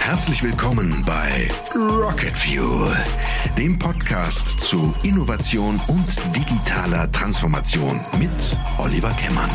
Herzlich 0.00 0.42
willkommen 0.42 1.04
bei 1.06 1.48
Rocket 1.76 2.36
Fuel, 2.36 2.96
dem 3.56 3.78
Podcast 3.78 4.58
zu 4.58 4.92
Innovation 5.04 5.80
und 5.86 6.36
digitaler 6.36 7.10
Transformation 7.12 8.00
mit 8.18 8.30
Oliver 8.78 9.10
Kemmern. 9.10 9.50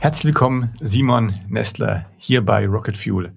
Herzlich 0.00 0.24
willkommen, 0.24 0.72
Simon 0.80 1.34
Nestler, 1.48 2.06
hier 2.16 2.42
bei 2.42 2.66
Rocket 2.66 2.96
Fuel. 2.96 3.34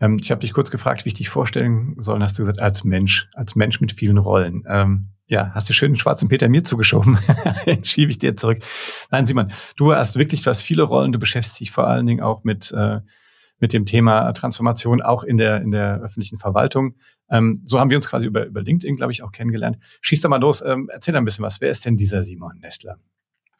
Ähm, 0.00 0.18
ich 0.20 0.30
habe 0.30 0.42
dich 0.42 0.52
kurz 0.52 0.70
gefragt, 0.70 1.04
wie 1.04 1.08
ich 1.08 1.14
dich 1.14 1.28
vorstellen 1.28 1.96
soll. 1.98 2.22
Hast 2.22 2.38
du 2.38 2.42
gesagt, 2.42 2.60
als 2.60 2.84
Mensch, 2.84 3.28
als 3.34 3.56
Mensch 3.56 3.80
mit 3.80 3.90
vielen 3.90 4.18
Rollen. 4.18 4.62
Ähm, 4.68 5.08
ja, 5.28 5.50
hast 5.54 5.68
du 5.68 5.72
schön 5.72 5.92
den 5.92 5.96
schwarzen 5.96 6.28
Peter 6.28 6.48
mir 6.48 6.62
zugeschoben. 6.62 7.18
schiebe 7.82 8.10
ich 8.10 8.18
dir 8.18 8.36
zurück. 8.36 8.62
Nein, 9.10 9.26
Simon, 9.26 9.52
du 9.76 9.92
hast 9.92 10.16
wirklich, 10.18 10.42
du 10.42 10.50
hast 10.50 10.62
viele 10.62 10.84
Rollen. 10.84 11.12
Du 11.12 11.18
beschäftigst 11.18 11.60
dich 11.60 11.72
vor 11.72 11.86
allen 11.86 12.06
Dingen 12.06 12.20
auch 12.20 12.44
mit, 12.44 12.72
äh, 12.72 13.00
mit 13.58 13.72
dem 13.72 13.86
Thema 13.86 14.32
Transformation, 14.32 15.02
auch 15.02 15.24
in 15.24 15.36
der, 15.36 15.62
in 15.62 15.72
der 15.72 16.00
öffentlichen 16.00 16.38
Verwaltung. 16.38 16.94
Ähm, 17.28 17.60
so 17.64 17.80
haben 17.80 17.90
wir 17.90 17.96
uns 17.96 18.08
quasi 18.08 18.26
über, 18.26 18.46
über 18.46 18.62
LinkedIn, 18.62 18.96
glaube 18.96 19.12
ich, 19.12 19.22
auch 19.22 19.32
kennengelernt. 19.32 19.78
Schieß 20.00 20.20
doch 20.20 20.30
mal 20.30 20.40
los. 20.40 20.62
Ähm, 20.62 20.88
erzähl 20.92 21.16
ein 21.16 21.24
bisschen 21.24 21.44
was. 21.44 21.60
Wer 21.60 21.70
ist 21.70 21.84
denn 21.84 21.96
dieser 21.96 22.22
Simon 22.22 22.58
Nestler? 22.60 22.98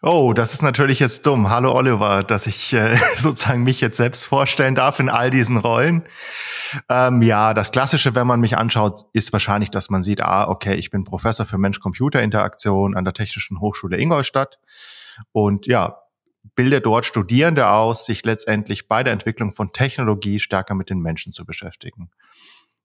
Oh, 0.02 0.34
das 0.34 0.52
ist 0.52 0.62
natürlich 0.62 1.00
jetzt 1.00 1.24
dumm. 1.24 1.48
Hallo 1.48 1.72
Oliver, 1.72 2.22
dass 2.22 2.46
ich 2.46 2.74
äh, 2.74 2.96
sozusagen 3.18 3.62
mich 3.62 3.80
jetzt 3.80 3.96
selbst 3.96 4.24
vorstellen 4.24 4.74
darf 4.74 5.00
in 5.00 5.08
all 5.08 5.30
diesen 5.30 5.56
Rollen. 5.56 6.04
Ähm, 6.90 7.22
ja, 7.22 7.54
das 7.54 7.70
Klassische, 7.70 8.14
wenn 8.14 8.26
man 8.26 8.40
mich 8.40 8.58
anschaut, 8.58 9.06
ist 9.14 9.32
wahrscheinlich, 9.32 9.70
dass 9.70 9.88
man 9.88 10.02
sieht, 10.02 10.20
ah, 10.20 10.48
okay, 10.48 10.74
ich 10.74 10.90
bin 10.90 11.04
Professor 11.04 11.46
für 11.46 11.56
Mensch-Computer-Interaktion 11.56 12.94
an 12.94 13.04
der 13.04 13.14
Technischen 13.14 13.58
Hochschule 13.60 13.96
Ingolstadt 13.96 14.58
und 15.32 15.66
ja, 15.66 16.02
bilde 16.54 16.82
dort 16.82 17.06
Studierende 17.06 17.68
aus, 17.68 18.04
sich 18.04 18.22
letztendlich 18.22 18.88
bei 18.88 19.02
der 19.02 19.14
Entwicklung 19.14 19.52
von 19.52 19.72
Technologie 19.72 20.40
stärker 20.40 20.74
mit 20.74 20.90
den 20.90 21.00
Menschen 21.00 21.32
zu 21.32 21.46
beschäftigen. 21.46 22.10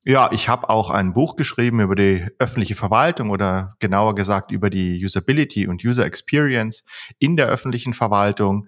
Ja, 0.03 0.31
ich 0.31 0.49
habe 0.49 0.67
auch 0.69 0.89
ein 0.89 1.13
Buch 1.13 1.35
geschrieben 1.35 1.79
über 1.79 1.95
die 1.95 2.25
öffentliche 2.39 2.73
Verwaltung 2.73 3.29
oder 3.29 3.75
genauer 3.77 4.15
gesagt 4.15 4.49
über 4.49 4.71
die 4.71 5.03
Usability 5.05 5.67
und 5.67 5.85
User 5.85 6.05
Experience 6.05 6.83
in 7.19 7.37
der 7.37 7.47
öffentlichen 7.47 7.93
Verwaltung. 7.93 8.67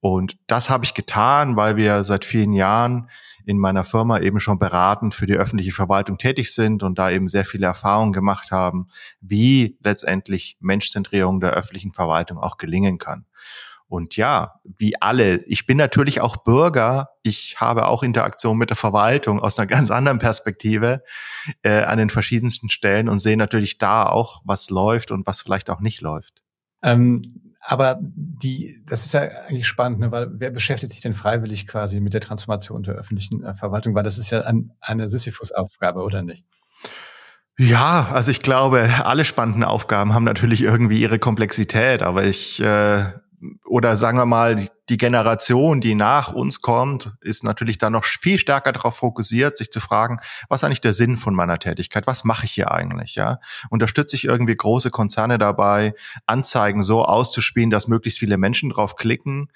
Und 0.00 0.36
das 0.46 0.68
habe 0.68 0.84
ich 0.84 0.92
getan, 0.92 1.56
weil 1.56 1.76
wir 1.78 2.04
seit 2.04 2.26
vielen 2.26 2.52
Jahren 2.52 3.08
in 3.46 3.58
meiner 3.58 3.84
Firma 3.84 4.18
eben 4.18 4.40
schon 4.40 4.58
beratend 4.58 5.14
für 5.14 5.26
die 5.26 5.32
öffentliche 5.36 5.72
Verwaltung 5.72 6.18
tätig 6.18 6.52
sind 6.52 6.82
und 6.82 6.98
da 6.98 7.10
eben 7.10 7.28
sehr 7.28 7.46
viele 7.46 7.64
Erfahrungen 7.64 8.12
gemacht 8.12 8.50
haben, 8.50 8.88
wie 9.22 9.78
letztendlich 9.82 10.58
Menschzentrierung 10.60 11.40
der 11.40 11.52
öffentlichen 11.52 11.94
Verwaltung 11.94 12.36
auch 12.36 12.58
gelingen 12.58 12.98
kann. 12.98 13.24
Und 13.94 14.16
ja, 14.16 14.60
wie 14.64 15.00
alle, 15.00 15.44
ich 15.44 15.66
bin 15.66 15.76
natürlich 15.76 16.20
auch 16.20 16.38
Bürger. 16.38 17.10
Ich 17.22 17.60
habe 17.60 17.86
auch 17.86 18.02
Interaktion 18.02 18.58
mit 18.58 18.70
der 18.70 18.76
Verwaltung 18.76 19.38
aus 19.38 19.56
einer 19.56 19.68
ganz 19.68 19.92
anderen 19.92 20.18
Perspektive 20.18 21.04
äh, 21.62 21.82
an 21.82 21.98
den 21.98 22.10
verschiedensten 22.10 22.70
Stellen 22.70 23.08
und 23.08 23.20
sehe 23.20 23.36
natürlich 23.36 23.78
da 23.78 24.06
auch, 24.06 24.42
was 24.44 24.68
läuft 24.68 25.12
und 25.12 25.28
was 25.28 25.42
vielleicht 25.42 25.70
auch 25.70 25.78
nicht 25.78 26.00
läuft. 26.00 26.42
Ähm, 26.82 27.54
aber 27.60 28.00
die, 28.02 28.82
das 28.84 29.06
ist 29.06 29.14
ja 29.14 29.22
eigentlich 29.22 29.68
spannend, 29.68 30.00
ne? 30.00 30.10
weil 30.10 30.28
wer 30.32 30.50
beschäftigt 30.50 30.92
sich 30.92 31.00
denn 31.00 31.14
freiwillig 31.14 31.68
quasi 31.68 32.00
mit 32.00 32.14
der 32.14 32.20
Transformation 32.20 32.82
der 32.82 32.94
öffentlichen 32.94 33.44
äh, 33.44 33.54
Verwaltung? 33.54 33.94
Weil 33.94 34.02
das 34.02 34.18
ist 34.18 34.30
ja 34.30 34.40
ein, 34.40 34.72
eine 34.80 35.08
Sisyphus-Aufgabe, 35.08 36.02
oder 36.02 36.22
nicht? 36.22 36.44
Ja, 37.56 38.08
also 38.10 38.32
ich 38.32 38.42
glaube, 38.42 38.90
alle 39.04 39.24
spannenden 39.24 39.62
Aufgaben 39.62 40.12
haben 40.12 40.24
natürlich 40.24 40.62
irgendwie 40.62 41.00
ihre 41.00 41.20
Komplexität, 41.20 42.02
aber 42.02 42.24
ich 42.24 42.60
äh, 42.60 43.12
oder 43.66 43.96
sagen 43.96 44.18
wir 44.18 44.26
mal, 44.26 44.68
die 44.90 44.98
Generation, 44.98 45.80
die 45.80 45.94
nach 45.94 46.32
uns 46.32 46.60
kommt, 46.60 47.14
ist 47.22 47.42
natürlich 47.42 47.78
dann 47.78 47.94
noch 47.94 48.04
viel 48.04 48.36
stärker 48.36 48.72
darauf 48.72 48.96
fokussiert, 48.96 49.56
sich 49.56 49.70
zu 49.70 49.80
fragen, 49.80 50.18
was 50.48 50.60
ist 50.60 50.64
eigentlich 50.64 50.82
der 50.82 50.92
Sinn 50.92 51.16
von 51.16 51.34
meiner 51.34 51.58
Tätigkeit? 51.58 52.06
Was 52.06 52.24
mache 52.24 52.44
ich 52.44 52.52
hier 52.52 52.70
eigentlich? 52.70 53.14
Ja, 53.14 53.38
unterstütze 53.70 54.16
ich 54.16 54.24
irgendwie 54.24 54.54
große 54.56 54.90
Konzerne 54.90 55.38
dabei, 55.38 55.94
Anzeigen 56.26 56.82
so 56.82 57.04
auszuspielen, 57.04 57.70
dass 57.70 57.88
möglichst 57.88 58.18
viele 58.18 58.36
Menschen 58.36 58.70
drauf 58.70 58.96
klicken, 58.96 59.50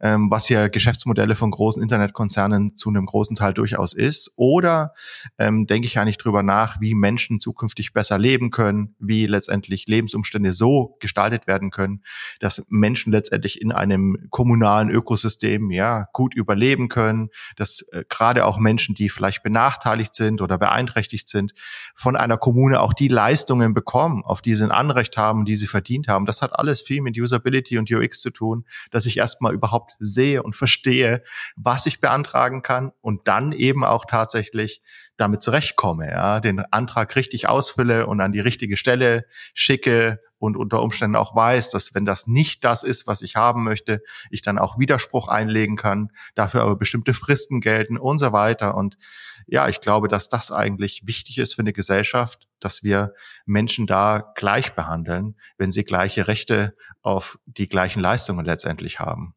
ähm, 0.00 0.30
was 0.30 0.48
ja 0.48 0.66
Geschäftsmodelle 0.66 1.36
von 1.36 1.52
großen 1.52 1.82
Internetkonzernen 1.82 2.76
zu 2.76 2.88
einem 2.88 3.06
großen 3.06 3.36
Teil 3.36 3.54
durchaus 3.54 3.92
ist? 3.92 4.32
Oder 4.36 4.94
ähm, 5.38 5.66
denke 5.66 5.86
ich 5.86 5.98
eigentlich 5.98 6.18
drüber 6.18 6.42
nach, 6.42 6.80
wie 6.80 6.94
Menschen 6.94 7.38
zukünftig 7.38 7.92
besser 7.92 8.18
leben 8.18 8.50
können, 8.50 8.96
wie 8.98 9.26
letztendlich 9.26 9.86
Lebensumstände 9.86 10.52
so 10.52 10.96
gestaltet 10.98 11.46
werden 11.46 11.70
können, 11.70 12.02
dass 12.40 12.64
Menschen 12.68 13.12
letztendlich 13.12 13.60
in 13.60 13.70
einem 13.70 14.26
kommunalen 14.30 14.71
kommunalen 14.72 14.90
Ökosystem 14.90 15.70
ja 15.70 16.08
gut 16.12 16.34
überleben 16.34 16.88
können, 16.88 17.28
dass 17.56 17.82
äh, 17.92 18.04
gerade 18.08 18.46
auch 18.46 18.58
Menschen, 18.58 18.94
die 18.94 19.10
vielleicht 19.10 19.42
benachteiligt 19.42 20.14
sind 20.14 20.40
oder 20.40 20.56
beeinträchtigt 20.56 21.28
sind, 21.28 21.52
von 21.94 22.16
einer 22.16 22.38
Kommune 22.38 22.80
auch 22.80 22.94
die 22.94 23.08
Leistungen 23.08 23.74
bekommen, 23.74 24.22
auf 24.24 24.40
die 24.40 24.54
sie 24.54 24.64
ein 24.64 24.70
Anrecht 24.70 25.16
haben, 25.16 25.44
die 25.44 25.56
sie 25.56 25.66
verdient 25.66 26.08
haben. 26.08 26.24
Das 26.24 26.40
hat 26.40 26.58
alles 26.58 26.80
viel 26.80 27.02
mit 27.02 27.18
Usability 27.18 27.78
und 27.78 27.90
UX 27.90 28.20
zu 28.20 28.30
tun, 28.30 28.64
dass 28.90 29.04
ich 29.04 29.18
erstmal 29.18 29.52
überhaupt 29.52 29.92
sehe 29.98 30.42
und 30.42 30.56
verstehe, 30.56 31.22
was 31.56 31.86
ich 31.86 32.00
beantragen 32.00 32.62
kann 32.62 32.92
und 33.02 33.28
dann 33.28 33.52
eben 33.52 33.84
auch 33.84 34.06
tatsächlich 34.06 34.82
damit 35.18 35.42
zurechtkomme, 35.42 36.10
ja, 36.10 36.40
den 36.40 36.60
Antrag 36.60 37.14
richtig 37.14 37.48
ausfülle 37.48 38.06
und 38.06 38.20
an 38.20 38.32
die 38.32 38.40
richtige 38.40 38.76
Stelle 38.76 39.26
schicke 39.54 40.20
und 40.42 40.56
unter 40.56 40.82
Umständen 40.82 41.14
auch 41.14 41.36
weiß, 41.36 41.70
dass 41.70 41.94
wenn 41.94 42.04
das 42.04 42.26
nicht 42.26 42.64
das 42.64 42.82
ist, 42.82 43.06
was 43.06 43.22
ich 43.22 43.36
haben 43.36 43.62
möchte, 43.62 44.02
ich 44.28 44.42
dann 44.42 44.58
auch 44.58 44.76
Widerspruch 44.76 45.28
einlegen 45.28 45.76
kann, 45.76 46.10
dafür 46.34 46.62
aber 46.62 46.74
bestimmte 46.74 47.14
Fristen 47.14 47.60
gelten 47.60 47.96
und 47.96 48.18
so 48.18 48.32
weiter. 48.32 48.74
Und 48.74 48.98
ja, 49.46 49.68
ich 49.68 49.80
glaube, 49.80 50.08
dass 50.08 50.28
das 50.28 50.50
eigentlich 50.50 51.06
wichtig 51.06 51.38
ist 51.38 51.54
für 51.54 51.62
eine 51.62 51.72
Gesellschaft, 51.72 52.48
dass 52.58 52.82
wir 52.82 53.14
Menschen 53.46 53.86
da 53.86 54.32
gleich 54.34 54.74
behandeln, 54.74 55.36
wenn 55.58 55.70
sie 55.70 55.84
gleiche 55.84 56.26
Rechte 56.26 56.74
auf 57.02 57.38
die 57.46 57.68
gleichen 57.68 58.00
Leistungen 58.00 58.44
letztendlich 58.44 58.98
haben. 58.98 59.36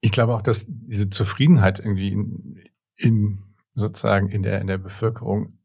Ich 0.00 0.12
glaube 0.12 0.34
auch, 0.34 0.42
dass 0.42 0.64
diese 0.68 1.10
Zufriedenheit 1.10 1.80
irgendwie 1.80 2.12
in, 2.12 2.64
in 2.96 3.42
sozusagen 3.74 4.30
in 4.30 4.42
der, 4.42 4.62
in 4.62 4.68
der 4.68 4.78
Bevölkerung 4.78 5.57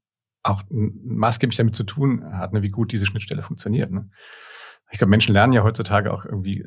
auch 0.44 0.64
maßgeblich 0.70 1.58
damit 1.58 1.76
zu 1.76 1.84
tun 1.84 2.24
hat, 2.34 2.54
ne, 2.54 2.62
wie 2.64 2.70
gut 2.70 2.92
diese 2.92 3.06
Schnittstelle 3.06 3.42
funktioniert. 3.42 3.92
Ne? 3.92 4.09
Ich 4.92 4.98
glaube, 4.98 5.09
Menschen 5.09 5.34
lernen 5.34 5.54
ja 5.54 5.64
heutzutage 5.64 6.14
auch 6.14 6.26
irgendwie, 6.26 6.66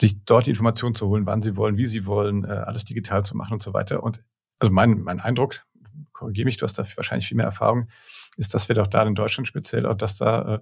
sich 0.00 0.24
dort 0.24 0.46
die 0.46 0.50
Informationen 0.50 0.94
zu 0.94 1.08
holen, 1.08 1.26
wann 1.26 1.42
sie 1.42 1.56
wollen, 1.56 1.76
wie 1.76 1.86
sie 1.86 2.06
wollen, 2.06 2.44
äh, 2.44 2.48
alles 2.48 2.84
digital 2.84 3.24
zu 3.24 3.36
machen 3.36 3.54
und 3.54 3.62
so 3.62 3.74
weiter. 3.74 4.02
Und 4.02 4.22
also 4.58 4.72
mein, 4.72 5.00
mein 5.00 5.20
Eindruck, 5.20 5.64
korrigiere 6.12 6.44
mich, 6.44 6.56
du 6.56 6.64
hast 6.64 6.78
da 6.78 6.84
wahrscheinlich 6.96 7.28
viel 7.28 7.36
mehr 7.36 7.46
Erfahrung, 7.46 7.88
ist, 8.36 8.54
dass 8.54 8.68
wir 8.68 8.74
doch 8.74 8.86
da 8.86 9.02
in 9.02 9.14
Deutschland 9.14 9.48
speziell 9.48 9.86
auch, 9.86 9.94
dass 9.94 10.16
da 10.16 10.56
äh, 10.56 10.58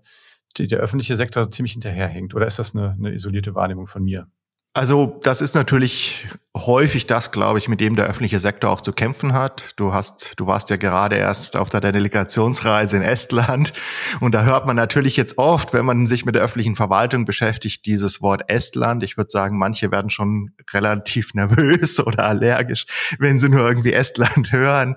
die, 0.56 0.68
der 0.68 0.78
öffentliche 0.78 1.16
Sektor 1.16 1.50
ziemlich 1.50 1.72
hinterherhängt. 1.72 2.34
Oder 2.34 2.46
ist 2.46 2.58
das 2.58 2.74
eine, 2.74 2.92
eine 2.92 3.12
isolierte 3.12 3.54
Wahrnehmung 3.54 3.86
von 3.86 4.02
mir? 4.02 4.28
Also 4.76 5.18
das 5.22 5.40
ist 5.40 5.54
natürlich 5.54 6.28
häufig 6.54 7.06
das, 7.06 7.32
glaube 7.32 7.58
ich, 7.58 7.66
mit 7.66 7.80
dem 7.80 7.96
der 7.96 8.08
öffentliche 8.08 8.38
Sektor 8.38 8.70
auch 8.70 8.82
zu 8.82 8.92
kämpfen 8.92 9.32
hat. 9.32 9.72
Du 9.76 9.94
hast, 9.94 10.34
du 10.36 10.46
warst 10.46 10.68
ja 10.68 10.76
gerade 10.76 11.16
erst 11.16 11.56
auf 11.56 11.70
der 11.70 11.80
Delegationsreise 11.80 12.98
in 12.98 13.02
Estland 13.02 13.72
und 14.20 14.34
da 14.34 14.44
hört 14.44 14.66
man 14.66 14.76
natürlich 14.76 15.16
jetzt 15.16 15.38
oft, 15.38 15.72
wenn 15.72 15.86
man 15.86 16.06
sich 16.06 16.26
mit 16.26 16.34
der 16.34 16.42
öffentlichen 16.42 16.76
Verwaltung 16.76 17.24
beschäftigt, 17.24 17.86
dieses 17.86 18.20
Wort 18.20 18.50
Estland. 18.50 19.02
Ich 19.02 19.16
würde 19.16 19.30
sagen, 19.30 19.56
manche 19.56 19.90
werden 19.90 20.10
schon 20.10 20.50
relativ 20.74 21.32
nervös 21.32 21.98
oder 22.06 22.24
allergisch, 22.24 22.84
wenn 23.18 23.38
sie 23.38 23.48
nur 23.48 23.66
irgendwie 23.66 23.94
Estland 23.94 24.52
hören. 24.52 24.96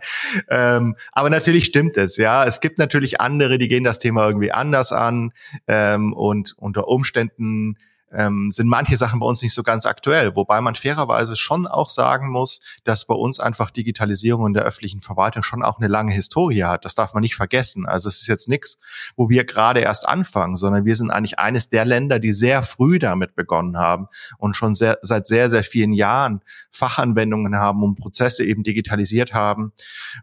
Ähm, 0.50 0.98
aber 1.14 1.30
natürlich 1.30 1.64
stimmt 1.64 1.96
es, 1.96 2.18
ja. 2.18 2.44
Es 2.44 2.60
gibt 2.60 2.80
natürlich 2.80 3.22
andere, 3.22 3.58
die 3.58 3.70
gehen 3.70 3.86
das 3.86 4.00
Thema 4.00 4.28
irgendwie 4.28 4.52
anders 4.52 4.92
an 4.92 5.32
ähm, 5.68 6.12
und 6.12 6.54
unter 6.58 6.90
Umständen 6.90 7.78
ähm, 8.12 8.52
sind 8.52 8.68
manche 8.68 8.98
Sachen 8.98 9.20
bei 9.20 9.26
uns 9.26 9.42
nicht 9.42 9.54
so 9.54 9.64
ganz 9.64 9.86
aktuell, 9.86 10.36
wobei 10.36 10.62
man 10.62 10.76
fairerweise 10.76 11.36
schon 11.36 11.68
auch 11.68 11.90
sagen 11.90 12.32
muss, 12.32 12.62
dass 12.84 13.06
bei 13.06 13.14
uns 13.14 13.40
einfach 13.40 13.72
Digitalisierung 13.72 14.48
in 14.48 14.54
der 14.54 14.64
öffentlichen 14.64 15.02
Verwaltung 15.02 15.44
schon 15.44 15.64
auch 15.64 15.78
eine 15.78 15.88
lange 15.88 16.12
Historie 16.12 16.64
hat. 16.64 16.86
Das 16.86 16.96
darf 16.96 17.14
man 17.14 17.22
nicht 17.22 17.36
vergessen. 17.36 17.86
Also 17.86 18.10
es 18.10 18.22
ist 18.22 18.28
jetzt 18.28 18.50
nichts, 18.50 18.78
wo 19.16 19.30
wir 19.30 19.46
gerade 19.46 19.82
erst 19.82 20.08
anfangen, 20.08 20.56
sondern 20.56 20.86
wir 20.86 20.96
sind 20.96 21.12
eigentlich 21.12 21.40
eines 21.40 21.70
der 21.70 21.86
Länder, 21.86 22.20
die 22.20 22.34
sehr 22.34 22.64
früh 22.64 23.00
damit 23.00 23.36
begonnen 23.36 23.78
haben 23.78 24.08
und 24.38 24.56
schon 24.56 24.74
sehr, 24.74 24.98
seit 25.02 25.28
sehr, 25.28 25.50
sehr 25.50 25.64
vielen 25.64 25.94
Jahren 25.94 26.42
Fachanwendungen 26.72 27.56
haben 27.56 27.84
und 27.84 27.96
Prozesse 27.96 28.44
eben 28.46 28.64
digitalisiert 28.64 29.34
haben 29.34 29.74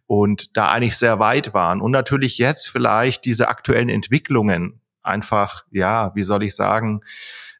und 0.06 0.56
da 0.56 0.70
eigentlich 0.70 0.96
sehr 0.96 1.18
weit 1.18 1.54
waren. 1.54 1.80
Und 1.80 1.92
natürlich 1.92 2.38
jetzt 2.38 2.68
vielleicht 2.68 3.24
diese 3.24 3.48
aktuellen 3.48 3.88
Entwicklungen 3.88 4.80
einfach, 5.02 5.64
ja, 5.70 6.14
wie 6.14 6.24
soll 6.24 6.42
ich 6.42 6.54
sagen, 6.54 7.00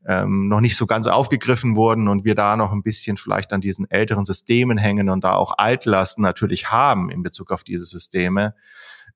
ähm, 0.07 0.49
noch 0.49 0.61
nicht 0.61 0.77
so 0.77 0.87
ganz 0.87 1.07
aufgegriffen 1.07 1.77
wurden 1.77 2.09
und 2.09 2.25
wir 2.25 2.35
da 2.35 2.57
noch 2.57 2.73
ein 2.73 2.83
bisschen 2.83 3.17
vielleicht 3.17 3.53
an 3.53 3.61
diesen 3.61 3.91
älteren 3.91 4.25
Systemen 4.25 4.79
hängen 4.79 5.11
und 5.11 5.25
da 5.25 5.35
auch 5.35 5.59
Altlasten 5.59 6.23
natürlich 6.23 6.71
haben 6.71 7.11
in 7.11 7.23
Bezug 7.23 7.51
auf 7.51 7.65
diese 7.65 7.85
Systeme. 7.85 8.55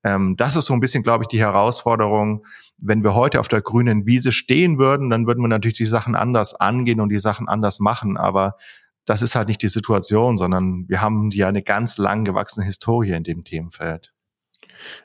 Ähm, 0.03 0.37
das 0.37 0.57
ist 0.57 0.67
so 0.67 0.75
ein 0.75 0.81
bisschen, 0.81 1.03
glaube 1.03 1.25
ich, 1.25 1.29
die 1.29 1.41
Herausforderung. 1.41 2.45
Wenn 2.79 3.05
wir 3.05 3.15
heute 3.15 3.39
auf 3.39 3.49
der 3.49 3.61
grünen 3.61 4.07
Wiese 4.07 4.33
stehen 4.33 4.79
würden, 4.79 5.11
dann 5.11 5.27
würden 5.27 5.43
wir 5.43 5.49
natürlich 5.49 5.77
die 5.77 5.87
Sachen 5.87 6.15
anders 6.17 6.55
angehen 6.55 7.01
und 7.01 7.11
die 7.11 7.19
Sachen 7.19 7.49
anders 7.49 7.79
machen. 7.79 8.17
Aber 8.17 8.57
das 9.05 9.23
ist 9.23 9.37
halt 9.37 9.49
nicht 9.49 9.63
die 9.63 9.69
Situation, 9.69 10.39
sondern 10.39 10.89
wir 10.89 11.01
haben 11.01 11.31
ja 11.31 11.49
eine 11.49 11.63
ganz 11.63 11.99
lang 11.99 12.25
gewachsene 12.25 12.67
Historie 12.67 13.13
in 13.13 13.25
dem 13.25 13.45
Themenfeld. 13.45 14.13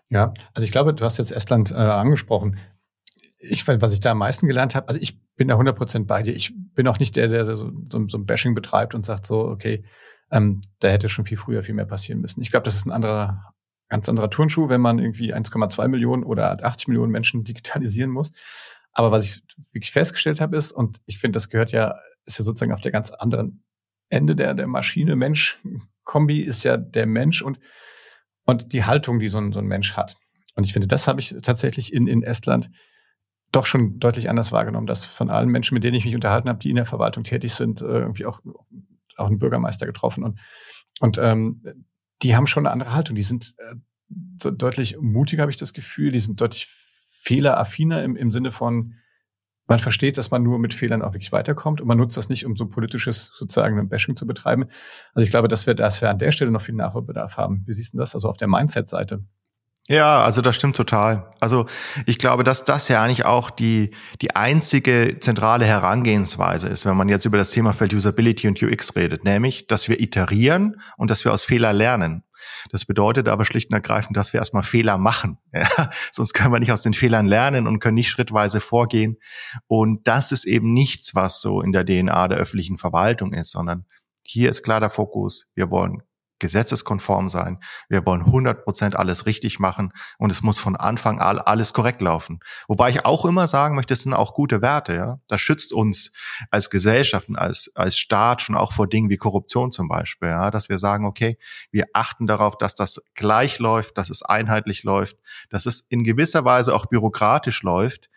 Ja, 0.09 0.33
also 0.53 0.65
ich 0.65 0.71
glaube, 0.71 0.93
du 0.93 1.03
hast 1.03 1.17
jetzt 1.17 1.31
Estland 1.31 1.71
äh, 1.71 1.75
angesprochen. 1.75 2.57
Ich, 3.49 3.67
was 3.67 3.93
ich 3.93 3.99
da 3.99 4.11
am 4.11 4.19
meisten 4.19 4.47
gelernt 4.47 4.75
habe, 4.75 4.87
also 4.87 4.99
ich 4.99 5.19
bin 5.35 5.47
da 5.47 5.57
100% 5.57 6.05
bei 6.05 6.23
dir. 6.23 6.35
Ich 6.35 6.53
bin 6.73 6.87
auch 6.87 6.99
nicht 6.99 7.15
der, 7.15 7.27
der 7.27 7.45
so, 7.45 7.55
so, 7.55 8.07
so 8.07 8.17
ein 8.17 8.25
Bashing 8.25 8.55
betreibt 8.55 8.95
und 8.95 9.05
sagt 9.05 9.25
so, 9.25 9.47
okay, 9.47 9.83
ähm, 10.31 10.61
da 10.79 10.87
hätte 10.87 11.09
schon 11.09 11.25
viel 11.25 11.37
früher 11.37 11.63
viel 11.63 11.75
mehr 11.75 11.85
passieren 11.85 12.21
müssen. 12.21 12.41
Ich 12.41 12.51
glaube, 12.51 12.63
das 12.63 12.75
ist 12.75 12.85
ein 12.85 12.91
anderer, 12.91 13.53
ganz 13.89 14.09
anderer 14.09 14.29
Turnschuh, 14.29 14.69
wenn 14.69 14.81
man 14.81 14.99
irgendwie 14.99 15.33
1,2 15.33 15.87
Millionen 15.87 16.23
oder 16.23 16.63
80 16.63 16.87
Millionen 16.87 17.11
Menschen 17.11 17.43
digitalisieren 17.43 18.11
muss. 18.11 18.31
Aber 18.91 19.11
was 19.11 19.25
ich 19.25 19.43
wirklich 19.73 19.91
festgestellt 19.91 20.41
habe 20.41 20.55
ist, 20.55 20.71
und 20.71 21.01
ich 21.05 21.19
finde, 21.19 21.37
das 21.37 21.49
gehört 21.49 21.71
ja, 21.71 21.95
ist 22.25 22.39
ja 22.39 22.45
sozusagen 22.45 22.73
auf 22.73 22.81
der 22.81 22.91
ganz 22.91 23.11
anderen 23.11 23.63
Ende 24.09 24.35
der, 24.35 24.53
der 24.53 24.67
Maschine-Mensch-Kombi 24.67 26.41
ist 26.41 26.63
ja 26.63 26.77
der 26.77 27.05
Mensch 27.05 27.41
und, 27.41 27.59
und 28.45 28.71
die 28.71 28.85
Haltung, 28.85 29.19
die 29.19 29.29
so 29.29 29.39
ein, 29.39 29.51
so 29.51 29.59
ein 29.59 29.65
Mensch 29.65 29.93
hat. 29.93 30.15
Und 30.55 30.63
ich 30.63 30.73
finde, 30.73 30.87
das 30.87 31.07
habe 31.07 31.19
ich 31.19 31.35
tatsächlich 31.41 31.93
in, 31.93 32.07
in 32.07 32.23
Estland 32.23 32.69
doch 33.55 33.65
schon 33.65 33.99
deutlich 33.99 34.29
anders 34.29 34.51
wahrgenommen, 34.51 34.87
dass 34.87 35.05
von 35.05 35.29
allen 35.29 35.49
Menschen, 35.49 35.75
mit 35.75 35.83
denen 35.83 35.95
ich 35.95 36.05
mich 36.05 36.15
unterhalten 36.15 36.49
habe, 36.49 36.59
die 36.59 36.69
in 36.69 36.75
der 36.75 36.85
Verwaltung 36.85 37.23
tätig 37.23 37.53
sind, 37.53 37.81
äh, 37.81 37.85
irgendwie 37.85 38.25
auch, 38.25 38.41
auch 39.17 39.27
einen 39.27 39.39
Bürgermeister 39.39 39.85
getroffen. 39.85 40.23
Und, 40.23 40.39
und 40.99 41.17
ähm, 41.17 41.63
die 42.21 42.35
haben 42.35 42.47
schon 42.47 42.65
eine 42.65 42.73
andere 42.73 42.93
Haltung. 42.93 43.15
Die 43.15 43.23
sind 43.23 43.55
äh, 43.57 44.51
deutlich 44.51 44.97
mutiger, 44.99 45.43
habe 45.43 45.51
ich 45.51 45.57
das 45.57 45.73
Gefühl. 45.73 46.11
Die 46.11 46.19
sind 46.19 46.41
deutlich 46.41 46.67
fehleraffiner 47.09 48.03
im, 48.03 48.15
im 48.15 48.31
Sinne 48.31 48.51
von, 48.51 48.95
man 49.67 49.79
versteht, 49.79 50.17
dass 50.17 50.29
man 50.29 50.43
nur 50.43 50.59
mit 50.59 50.73
Fehlern 50.73 51.01
auch 51.01 51.13
wirklich 51.13 51.31
weiterkommt 51.31 51.81
und 51.81 51.87
man 51.87 51.97
nutzt 51.97 52.17
das 52.17 52.29
nicht, 52.29 52.45
um 52.45 52.55
so 52.55 52.67
politisches 52.67 53.31
sozusagen 53.35 53.79
ein 53.79 53.89
Bashing 53.89 54.15
zu 54.15 54.27
betreiben. 54.27 54.65
Also 55.13 55.25
ich 55.25 55.31
glaube, 55.31 55.47
dass 55.47 55.65
wir, 55.65 55.73
dass 55.73 56.01
wir 56.01 56.09
an 56.09 56.19
der 56.19 56.31
Stelle 56.31 56.51
noch 56.51 56.61
viel 56.61 56.75
Nachholbedarf 56.75 57.37
haben. 57.37 57.63
Wie 57.65 57.73
siehst 57.73 57.93
du 57.93 57.97
das? 57.97 58.13
Also 58.13 58.29
auf 58.29 58.37
der 58.37 58.47
Mindset-Seite. 58.47 59.23
Ja, 59.87 60.23
also 60.23 60.41
das 60.41 60.55
stimmt 60.55 60.75
total. 60.75 61.31
Also 61.39 61.67
ich 62.07 62.17
glaube, 62.17 62.43
dass 62.43 62.65
das 62.65 62.87
ja 62.87 63.03
eigentlich 63.03 63.23
auch 63.23 63.51
die, 63.51 63.91
die 64.19 64.35
einzige 64.35 65.17
zentrale 65.19 65.65
Herangehensweise 65.65 66.69
ist, 66.69 66.87
wenn 66.87 66.97
man 66.97 67.07
jetzt 67.07 67.25
über 67.25 67.37
das 67.37 67.51
Thema 67.51 67.71
Feld 67.71 67.93
Usability 67.93 68.47
und 68.47 68.61
UX 68.63 68.95
redet, 68.95 69.23
nämlich, 69.23 69.67
dass 69.67 69.87
wir 69.87 69.99
iterieren 69.99 70.81
und 70.97 71.11
dass 71.11 71.23
wir 71.23 71.31
aus 71.31 71.45
Fehler 71.45 71.71
lernen. 71.71 72.23
Das 72.71 72.85
bedeutet 72.85 73.27
aber 73.27 73.45
schlicht 73.45 73.69
und 73.69 73.75
ergreifend, 73.75 74.17
dass 74.17 74.33
wir 74.33 74.39
erstmal 74.39 74.63
Fehler 74.63 74.97
machen. 74.97 75.37
Ja? 75.53 75.89
Sonst 76.11 76.33
können 76.33 76.51
wir 76.51 76.59
nicht 76.59 76.71
aus 76.71 76.81
den 76.81 76.93
Fehlern 76.93 77.27
lernen 77.27 77.65
und 77.67 77.79
können 77.79 77.95
nicht 77.95 78.09
schrittweise 78.09 78.59
vorgehen. 78.59 79.17
Und 79.67 80.07
das 80.07 80.31
ist 80.31 80.45
eben 80.45 80.73
nichts, 80.73 81.15
was 81.15 81.41
so 81.41 81.61
in 81.61 81.71
der 81.71 81.85
DNA 81.85 82.27
der 82.27 82.39
öffentlichen 82.39 82.77
Verwaltung 82.77 83.33
ist, 83.33 83.51
sondern 83.51 83.85
hier 84.23 84.49
ist 84.49 84.63
klar 84.63 84.79
der 84.79 84.89
Fokus. 84.89 85.51
Wir 85.55 85.69
wollen 85.69 86.01
gesetzeskonform 86.39 87.29
sein. 87.29 87.59
Wir 87.89 88.05
wollen 88.05 88.21
100 88.21 88.63
Prozent 88.63 88.95
alles 88.95 89.25
richtig 89.25 89.59
machen 89.59 89.93
und 90.17 90.31
es 90.31 90.41
muss 90.41 90.59
von 90.59 90.75
Anfang 90.75 91.19
an 91.19 91.39
alles 91.39 91.73
korrekt 91.73 92.01
laufen. 92.01 92.39
Wobei 92.67 92.89
ich 92.89 93.05
auch 93.05 93.25
immer 93.25 93.47
sagen 93.47 93.75
möchte, 93.75 93.93
das 93.93 94.01
sind 94.01 94.13
auch 94.13 94.33
gute 94.33 94.61
Werte. 94.61 94.95
Ja, 94.95 95.19
das 95.27 95.41
schützt 95.41 95.73
uns 95.73 96.11
als 96.51 96.69
Gesellschaften, 96.69 97.35
als 97.35 97.71
als 97.75 97.97
Staat 97.97 98.41
schon 98.41 98.55
auch 98.55 98.73
vor 98.73 98.87
Dingen 98.87 99.09
wie 99.09 99.17
Korruption 99.17 99.71
zum 99.71 99.87
Beispiel. 99.87 100.29
Ja, 100.29 100.51
dass 100.51 100.69
wir 100.69 100.79
sagen, 100.79 101.05
okay, 101.05 101.37
wir 101.71 101.85
achten 101.93 102.27
darauf, 102.27 102.57
dass 102.57 102.75
das 102.75 103.01
gleich 103.15 103.59
läuft, 103.59 103.97
dass 103.97 104.09
es 104.09 104.21
einheitlich 104.21 104.83
läuft, 104.83 105.17
dass 105.49 105.65
es 105.65 105.79
in 105.79 106.03
gewisser 106.03 106.45
Weise 106.45 106.75
auch 106.75 106.87
bürokratisch 106.87 107.63
läuft. 107.63 108.09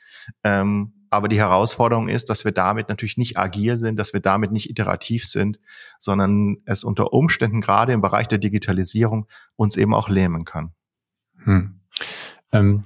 Ähm, 0.43 0.98
aber 1.11 1.29
die 1.29 1.39
Herausforderung 1.39 2.09
ist, 2.09 2.31
dass 2.31 2.45
wir 2.45 2.53
damit 2.53 2.89
natürlich 2.89 3.17
nicht 3.17 3.37
agil 3.37 3.79
sind, 3.79 3.99
dass 3.99 4.13
wir 4.13 4.21
damit 4.21 4.53
nicht 4.53 4.71
iterativ 4.71 5.25
sind, 5.25 5.59
sondern 5.99 6.59
es 6.65 6.85
unter 6.85 7.13
Umständen 7.13 7.61
gerade 7.61 7.93
im 7.93 8.01
Bereich 8.01 8.29
der 8.29 8.39
Digitalisierung 8.39 9.27
uns 9.57 9.77
eben 9.77 9.95
auch 9.95 10.09
lähmen 10.09 10.45
kann. 10.45 10.73
Hm. 11.45 11.81
Ähm, 12.53 12.85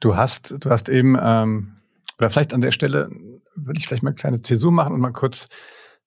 du 0.00 0.16
hast, 0.16 0.56
du 0.60 0.70
hast 0.70 0.88
eben, 0.88 1.16
ähm, 1.20 1.76
oder 2.18 2.30
vielleicht 2.30 2.54
an 2.54 2.60
der 2.60 2.72
Stelle 2.72 3.10
würde 3.56 3.78
ich 3.78 3.86
gleich 3.86 4.02
mal 4.02 4.10
eine 4.10 4.16
kleine 4.16 4.42
Zäsur 4.42 4.72
machen 4.72 4.94
und 4.94 5.00
mal 5.00 5.12
kurz 5.12 5.48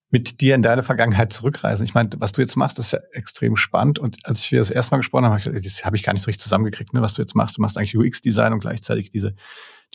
mit 0.10 0.40
dir 0.40 0.56
in 0.56 0.62
deine 0.62 0.84
Vergangenheit 0.84 1.34
zurückreisen. 1.34 1.84
Ich 1.84 1.94
meine, 1.94 2.10
was 2.18 2.32
du 2.32 2.42
jetzt 2.42 2.56
machst, 2.56 2.80
ist 2.80 2.94
ja 2.94 3.00
extrem 3.12 3.58
spannend. 3.58 4.00
Und 4.00 4.26
als 4.26 4.50
wir 4.52 4.60
das 4.60 4.72
erste 4.72 4.92
Mal 4.92 4.98
gesprochen 4.98 5.26
haben, 5.26 5.34
habe 5.34 5.58
ich 5.58 5.64
das 5.64 5.84
habe 5.84 5.98
ich 5.98 6.04
gar 6.04 6.14
nicht 6.14 6.22
so 6.22 6.28
richtig 6.28 6.44
zusammengekriegt, 6.44 6.94
ne, 6.94 7.02
was 7.02 7.14
du 7.14 7.22
jetzt 7.22 7.36
machst. 7.36 7.58
Du 7.58 7.62
machst 7.62 7.78
eigentlich 7.78 7.98
UX-Design 7.98 8.54
und 8.54 8.60
gleichzeitig 8.60 9.12
diese 9.12 9.36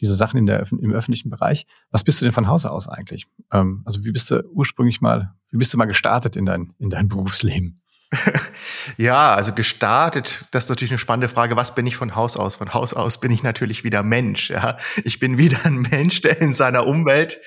diese 0.01 0.15
Sachen 0.15 0.39
in 0.39 0.47
der, 0.47 0.67
im 0.71 0.93
öffentlichen 0.93 1.31
Bereich. 1.31 1.67
Was 1.91 2.05
bist 2.05 2.21
du 2.21 2.25
denn 2.25 2.33
von 2.33 2.49
Hause 2.49 2.71
aus 2.71 2.89
eigentlich? 2.89 3.27
Ähm, 3.53 3.83
also 3.85 4.05
wie 4.05 4.13
bist 4.13 4.31
du 4.31 4.43
ursprünglich 4.53 5.01
mal, 5.01 5.35
wie 5.51 5.59
bist 5.59 5.73
du 5.73 5.79
mal 5.79 5.87
gestartet 5.87 6.37
in 6.37 6.47
dein, 6.47 6.75
in 6.79 6.91
dein 6.91 7.09
Berufsleben? 7.09 7.81
ja, 8.99 9.35
also 9.35 9.53
gestartet, 9.53 10.45
das 10.51 10.65
ist 10.65 10.71
natürlich 10.71 10.91
eine 10.91 10.99
spannende 10.99 11.29
Frage. 11.29 11.57
Was 11.57 11.75
bin 11.75 11.87
ich 11.87 11.97
von 11.97 12.15
Haus 12.15 12.37
aus? 12.37 12.57
Von 12.57 12.75
Haus 12.75 12.95
aus 12.95 13.21
bin 13.21 13.31
ich 13.31 13.43
natürlich 13.43 13.85
wieder 13.85 14.03
Mensch. 14.03 14.51
Ja, 14.51 14.77
ich 15.05 15.19
bin 15.19 15.39
wieder 15.39 15.65
ein 15.65 15.81
Mensch, 15.81 16.21
der 16.21 16.41
in 16.41 16.53
seiner 16.53 16.87
Umwelt 16.87 17.41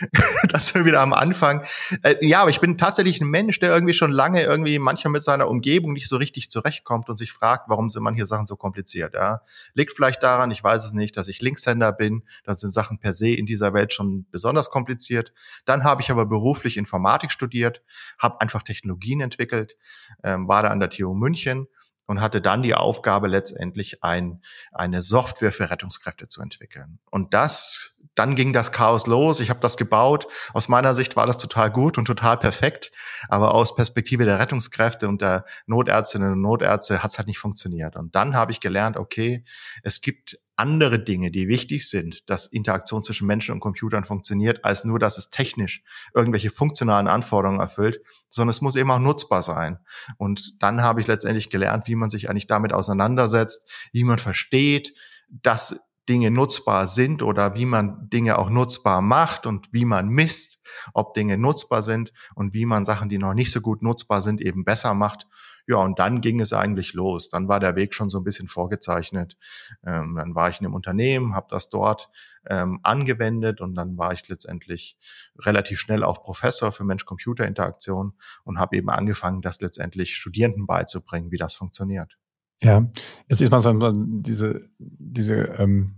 das 0.48 0.74
wir 0.74 0.84
wieder 0.84 1.00
am 1.00 1.12
Anfang. 1.12 1.64
Äh, 2.02 2.16
ja, 2.26 2.40
aber 2.40 2.50
ich 2.50 2.60
bin 2.60 2.78
tatsächlich 2.78 3.20
ein 3.20 3.28
Mensch, 3.28 3.58
der 3.58 3.70
irgendwie 3.70 3.94
schon 3.94 4.10
lange 4.10 4.42
irgendwie 4.42 4.78
manchmal 4.78 5.12
mit 5.12 5.24
seiner 5.24 5.48
Umgebung 5.48 5.92
nicht 5.92 6.08
so 6.08 6.16
richtig 6.16 6.50
zurechtkommt 6.50 7.08
und 7.08 7.16
sich 7.16 7.32
fragt, 7.32 7.68
warum 7.68 7.88
sind 7.88 8.02
manche 8.02 8.26
Sachen 8.26 8.46
so 8.46 8.56
kompliziert. 8.56 9.14
Ja? 9.14 9.42
Liegt 9.74 9.92
vielleicht 9.92 10.22
daran, 10.22 10.50
ich 10.50 10.62
weiß 10.62 10.84
es 10.84 10.92
nicht, 10.92 11.16
dass 11.16 11.28
ich 11.28 11.40
Linkshänder 11.40 11.92
bin. 11.92 12.22
Dann 12.44 12.56
sind 12.56 12.72
Sachen 12.72 12.98
per 12.98 13.12
se 13.12 13.30
in 13.30 13.46
dieser 13.46 13.74
Welt 13.74 13.92
schon 13.92 14.26
besonders 14.30 14.70
kompliziert. 14.70 15.32
Dann 15.64 15.84
habe 15.84 16.02
ich 16.02 16.10
aber 16.10 16.26
beruflich 16.26 16.76
Informatik 16.76 17.32
studiert, 17.32 17.82
habe 18.18 18.40
einfach 18.40 18.62
Technologien 18.62 19.20
entwickelt, 19.20 19.76
ähm, 20.22 20.48
war 20.48 20.62
da 20.62 20.68
an 20.68 20.80
der 20.80 20.90
TU 20.90 21.14
München 21.14 21.66
und 22.08 22.22
hatte 22.22 22.40
dann 22.40 22.62
die 22.62 22.74
Aufgabe, 22.74 23.28
letztendlich 23.28 24.02
ein, 24.02 24.42
eine 24.72 25.02
Software 25.02 25.52
für 25.52 25.70
Rettungskräfte 25.70 26.26
zu 26.26 26.40
entwickeln. 26.40 26.98
Und 27.10 27.34
das, 27.34 27.97
dann 28.14 28.34
ging 28.34 28.52
das 28.52 28.72
Chaos 28.72 29.06
los. 29.06 29.40
Ich 29.40 29.50
habe 29.50 29.60
das 29.60 29.76
gebaut. 29.76 30.26
Aus 30.52 30.68
meiner 30.68 30.94
Sicht 30.94 31.16
war 31.16 31.26
das 31.26 31.38
total 31.38 31.70
gut 31.70 31.98
und 31.98 32.04
total 32.04 32.36
perfekt. 32.36 32.90
Aber 33.28 33.54
aus 33.54 33.74
Perspektive 33.74 34.24
der 34.24 34.38
Rettungskräfte 34.38 35.08
und 35.08 35.22
der 35.22 35.44
Notärztinnen 35.66 36.32
und 36.32 36.40
Notärzte 36.40 37.02
hat 37.02 37.10
es 37.10 37.18
halt 37.18 37.28
nicht 37.28 37.38
funktioniert. 37.38 37.96
Und 37.96 38.14
dann 38.14 38.34
habe 38.34 38.52
ich 38.52 38.60
gelernt, 38.60 38.96
okay, 38.96 39.44
es 39.82 40.00
gibt 40.00 40.38
andere 40.58 40.98
Dinge, 40.98 41.30
die 41.30 41.46
wichtig 41.46 41.88
sind, 41.88 42.28
dass 42.28 42.46
Interaktion 42.46 43.04
zwischen 43.04 43.28
Menschen 43.28 43.52
und 43.52 43.60
Computern 43.60 44.04
funktioniert, 44.04 44.64
als 44.64 44.84
nur, 44.84 44.98
dass 44.98 45.16
es 45.16 45.30
technisch 45.30 45.84
irgendwelche 46.14 46.50
funktionalen 46.50 47.06
Anforderungen 47.06 47.60
erfüllt, 47.60 48.00
sondern 48.28 48.50
es 48.50 48.60
muss 48.60 48.74
eben 48.74 48.90
auch 48.90 48.98
nutzbar 48.98 49.42
sein. 49.42 49.78
Und 50.16 50.60
dann 50.60 50.82
habe 50.82 51.00
ich 51.00 51.06
letztendlich 51.06 51.48
gelernt, 51.50 51.86
wie 51.86 51.94
man 51.94 52.10
sich 52.10 52.28
eigentlich 52.28 52.48
damit 52.48 52.72
auseinandersetzt, 52.72 53.70
wie 53.92 54.02
man 54.02 54.18
versteht, 54.18 54.94
dass 55.28 55.87
Dinge 56.08 56.30
nutzbar 56.30 56.88
sind 56.88 57.22
oder 57.22 57.54
wie 57.54 57.66
man 57.66 58.08
Dinge 58.08 58.38
auch 58.38 58.50
nutzbar 58.50 59.02
macht 59.02 59.46
und 59.46 59.72
wie 59.72 59.84
man 59.84 60.08
misst, 60.08 60.60
ob 60.94 61.14
Dinge 61.14 61.36
nutzbar 61.36 61.82
sind 61.82 62.12
und 62.34 62.54
wie 62.54 62.64
man 62.66 62.84
Sachen, 62.84 63.08
die 63.08 63.18
noch 63.18 63.34
nicht 63.34 63.52
so 63.52 63.60
gut 63.60 63.82
nutzbar 63.82 64.22
sind, 64.22 64.40
eben 64.40 64.64
besser 64.64 64.94
macht. 64.94 65.26
Ja, 65.66 65.76
und 65.76 65.98
dann 65.98 66.22
ging 66.22 66.40
es 66.40 66.54
eigentlich 66.54 66.94
los. 66.94 67.28
Dann 67.28 67.46
war 67.46 67.60
der 67.60 67.76
Weg 67.76 67.94
schon 67.94 68.08
so 68.08 68.18
ein 68.18 68.24
bisschen 68.24 68.48
vorgezeichnet. 68.48 69.36
Ähm, 69.84 70.16
dann 70.16 70.34
war 70.34 70.48
ich 70.48 70.60
in 70.60 70.66
einem 70.66 70.74
Unternehmen, 70.74 71.34
habe 71.34 71.48
das 71.50 71.68
dort 71.68 72.08
ähm, 72.48 72.80
angewendet 72.84 73.60
und 73.60 73.74
dann 73.74 73.98
war 73.98 74.14
ich 74.14 74.26
letztendlich 74.28 74.96
relativ 75.38 75.78
schnell 75.78 76.04
auch 76.04 76.22
Professor 76.22 76.72
für 76.72 76.84
Mensch-Computer-Interaktion 76.84 78.14
und 78.44 78.58
habe 78.58 78.78
eben 78.78 78.88
angefangen, 78.88 79.42
das 79.42 79.60
letztendlich 79.60 80.16
Studierenden 80.16 80.66
beizubringen, 80.66 81.30
wie 81.30 81.36
das 81.36 81.52
funktioniert. 81.54 82.16
Ja, 82.62 82.90
jetzt 83.28 83.42
ist 83.42 83.50
mal 83.50 83.60
so 83.60 83.92
diese, 83.94 84.68
diese 84.78 85.34
ähm, 85.34 85.97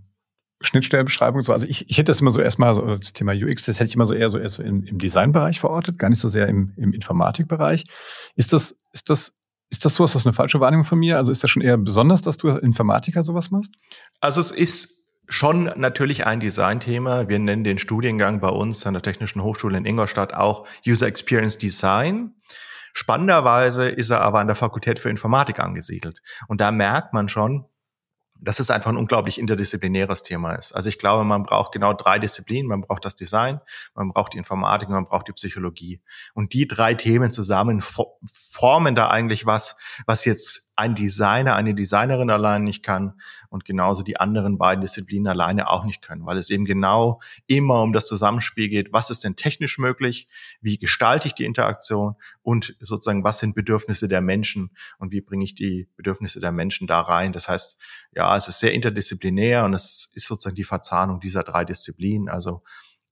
Schnittstellenbeschreibung 0.61 1.41
so. 1.41 1.53
Also 1.53 1.67
ich, 1.67 1.89
ich 1.89 1.97
hätte 1.97 2.07
das 2.11 2.21
immer 2.21 2.31
so 2.31 2.39
erstmal 2.39 2.73
so 2.73 2.95
das 2.95 3.13
Thema 3.13 3.33
UX, 3.33 3.65
das 3.65 3.79
hätte 3.79 3.89
ich 3.89 3.95
immer 3.95 4.05
so 4.05 4.13
eher 4.13 4.29
so 4.31 4.37
erst 4.37 4.55
so 4.55 4.63
im, 4.63 4.83
im 4.85 4.97
Designbereich 4.97 5.59
verortet, 5.59 5.99
gar 5.99 6.09
nicht 6.09 6.19
so 6.19 6.27
sehr 6.27 6.47
im, 6.47 6.73
im 6.77 6.93
Informatikbereich. 6.93 7.85
Ist 8.35 8.53
das, 8.53 8.75
ist 8.93 9.09
das, 9.09 9.33
ist 9.69 9.85
das 9.85 9.95
so? 9.95 10.03
Ist 10.03 10.15
das 10.15 10.25
eine 10.25 10.33
falsche 10.33 10.59
Wahrnehmung 10.59 10.85
von 10.85 10.99
mir? 10.99 11.17
Also 11.17 11.31
ist 11.31 11.43
das 11.43 11.49
schon 11.49 11.61
eher 11.61 11.77
besonders, 11.77 12.21
dass 12.21 12.37
du 12.37 12.49
Informatiker 12.49 13.23
sowas 13.23 13.51
machst? 13.51 13.71
Also 14.19 14.39
es 14.39 14.51
ist 14.51 15.01
schon 15.27 15.71
natürlich 15.77 16.25
ein 16.25 16.41
Designthema. 16.41 17.29
Wir 17.29 17.39
nennen 17.39 17.63
den 17.63 17.77
Studiengang 17.77 18.41
bei 18.41 18.49
uns 18.49 18.85
an 18.85 18.93
der 18.93 19.01
Technischen 19.01 19.41
Hochschule 19.41 19.77
in 19.77 19.85
Ingolstadt 19.85 20.33
auch 20.33 20.67
User 20.85 21.07
Experience 21.07 21.57
Design. 21.57 22.35
Spannenderweise 22.93 23.87
ist 23.87 24.09
er 24.09 24.21
aber 24.21 24.39
an 24.39 24.47
der 24.47 24.55
Fakultät 24.57 24.99
für 24.99 25.09
Informatik 25.09 25.59
angesiedelt. 25.59 26.21
Und 26.47 26.59
da 26.59 26.71
merkt 26.71 27.13
man 27.13 27.29
schon, 27.29 27.65
dass 28.41 28.59
es 28.59 28.71
einfach 28.71 28.89
ein 28.89 28.97
unglaublich 28.97 29.39
interdisziplinäres 29.39 30.23
Thema 30.23 30.55
ist. 30.55 30.71
Also 30.71 30.89
ich 30.89 30.97
glaube, 30.97 31.23
man 31.23 31.43
braucht 31.43 31.71
genau 31.71 31.93
drei 31.93 32.17
Disziplinen. 32.17 32.67
Man 32.67 32.81
braucht 32.81 33.05
das 33.05 33.15
Design, 33.15 33.61
man 33.93 34.09
braucht 34.09 34.33
die 34.33 34.39
Informatik 34.39 34.89
und 34.89 34.95
man 34.95 35.05
braucht 35.05 35.27
die 35.27 35.33
Psychologie. 35.33 36.01
Und 36.33 36.53
die 36.53 36.67
drei 36.67 36.95
Themen 36.95 37.31
zusammen 37.31 37.81
formen 37.81 38.95
da 38.95 39.09
eigentlich 39.09 39.45
was, 39.45 39.77
was 40.07 40.25
jetzt 40.25 40.70
ein 40.75 40.95
Designer, 40.95 41.55
eine 41.55 41.75
Designerin 41.75 42.29
allein 42.29 42.63
nicht 42.63 42.83
kann 42.83 43.19
und 43.49 43.65
genauso 43.65 44.03
die 44.03 44.17
anderen 44.17 44.57
beiden 44.57 44.81
Disziplinen 44.81 45.27
alleine 45.27 45.69
auch 45.69 45.83
nicht 45.83 46.01
können, 46.01 46.25
weil 46.25 46.37
es 46.37 46.49
eben 46.49 46.65
genau 46.65 47.21
immer 47.47 47.81
um 47.81 47.93
das 47.93 48.07
Zusammenspiel 48.07 48.69
geht, 48.69 48.93
was 48.93 49.09
ist 49.09 49.23
denn 49.23 49.35
technisch 49.35 49.77
möglich, 49.77 50.27
wie 50.61 50.77
gestalte 50.77 51.27
ich 51.27 51.33
die 51.33 51.45
Interaktion 51.45 52.15
und 52.41 52.75
sozusagen, 52.79 53.23
was 53.23 53.39
sind 53.39 53.55
Bedürfnisse 53.55 54.07
der 54.07 54.21
Menschen 54.21 54.71
und 54.97 55.11
wie 55.11 55.21
bringe 55.21 55.43
ich 55.43 55.55
die 55.55 55.89
Bedürfnisse 55.95 56.39
der 56.39 56.51
Menschen 56.51 56.87
da 56.87 57.01
rein. 57.01 57.33
Das 57.33 57.49
heißt, 57.49 57.79
ja, 58.15 58.35
es 58.37 58.47
ist 58.47 58.59
sehr 58.59 58.73
interdisziplinär 58.73 59.65
und 59.65 59.73
es 59.73 60.11
ist 60.15 60.27
sozusagen 60.27 60.55
die 60.55 60.63
Verzahnung 60.63 61.19
dieser 61.19 61.43
drei 61.43 61.65
Disziplinen. 61.65 62.29
Also 62.29 62.63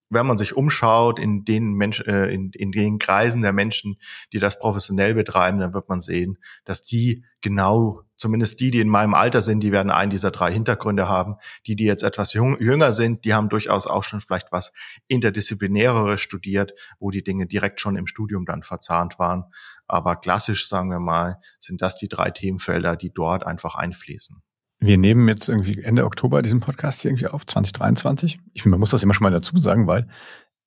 wenn 0.09 0.25
man 0.25 0.37
sich 0.37 0.55
umschaut 0.55 1.19
in 1.19 1.45
den 1.45 1.73
Menschen, 1.73 2.05
äh, 2.07 2.27
in, 2.27 2.51
in 2.51 2.71
den 2.71 2.99
Kreisen 2.99 3.41
der 3.41 3.53
Menschen, 3.53 3.97
die 4.33 4.39
das 4.39 4.59
professionell 4.59 5.13
betreiben, 5.13 5.59
dann 5.59 5.73
wird 5.73 5.89
man 5.89 6.01
sehen, 6.01 6.37
dass 6.65 6.83
die 6.83 7.23
genau, 7.41 8.01
zumindest 8.17 8.59
die, 8.59 8.71
die 8.71 8.79
in 8.79 8.89
meinem 8.89 9.13
Alter 9.13 9.41
sind, 9.41 9.61
die 9.61 9.71
werden 9.71 9.91
einen 9.91 10.09
dieser 10.09 10.31
drei 10.31 10.51
Hintergründe 10.51 11.07
haben. 11.07 11.35
Die, 11.67 11.75
die 11.75 11.85
jetzt 11.85 12.03
etwas 12.03 12.33
jung, 12.33 12.59
jünger 12.59 12.91
sind, 12.91 13.23
die 13.25 13.33
haben 13.33 13.49
durchaus 13.49 13.87
auch 13.87 14.03
schon 14.03 14.19
vielleicht 14.19 14.51
was 14.51 14.73
interdisziplinäreres 15.07 16.19
studiert, 16.19 16.73
wo 16.99 17.11
die 17.11 17.23
Dinge 17.23 17.45
direkt 17.45 17.79
schon 17.79 17.95
im 17.95 18.07
Studium 18.07 18.45
dann 18.45 18.63
verzahnt 18.63 19.19
waren. 19.19 19.45
Aber 19.87 20.15
klassisch, 20.15 20.67
sagen 20.67 20.89
wir 20.89 20.99
mal, 20.99 21.39
sind 21.59 21.81
das 21.81 21.95
die 21.95 22.09
drei 22.09 22.31
Themenfelder, 22.31 22.95
die 22.95 23.13
dort 23.13 23.45
einfach 23.45 23.75
einfließen. 23.75 24.41
Wir 24.79 24.98
nehmen 24.98 25.27
jetzt 25.27 25.50
irgendwie 25.50 25.81
Ende 25.81 26.05
Oktober 26.05 26.41
diesen 26.41 26.62
Podcast 26.62 27.01
hier 27.01 27.12
irgendwie 27.12 27.27
auf, 27.27 27.45
2023. 27.45 28.39
Ich 28.53 28.65
man 28.65 28.79
muss 28.79 28.91
das 28.91 29.03
immer 29.03 29.13
schon 29.13 29.25
mal 29.25 29.31
dazu 29.31 29.57
sagen, 29.57 29.88
weil 29.88 30.07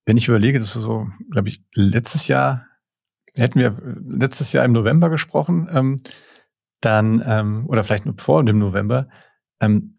wenn 0.05 0.17
ich 0.17 0.29
überlege, 0.29 0.59
das 0.59 0.77
ist 0.77 0.83
so, 0.83 1.07
glaube 1.31 1.49
ich, 1.49 1.63
letztes 1.75 2.29
Jahr 2.29 2.67
hätten 3.35 3.59
wir 3.59 3.77
letztes 4.07 4.53
Jahr 4.53 4.65
im 4.65 4.73
November 4.73 5.09
gesprochen, 5.09 5.69
ähm, 5.73 5.97
dann 6.81 7.23
ähm, 7.25 7.65
oder 7.69 7.85
vielleicht 7.85 8.07
nur 8.07 8.17
vor 8.19 8.45
dem 8.45 8.59
November. 8.59 9.09
Ähm, 9.61 9.99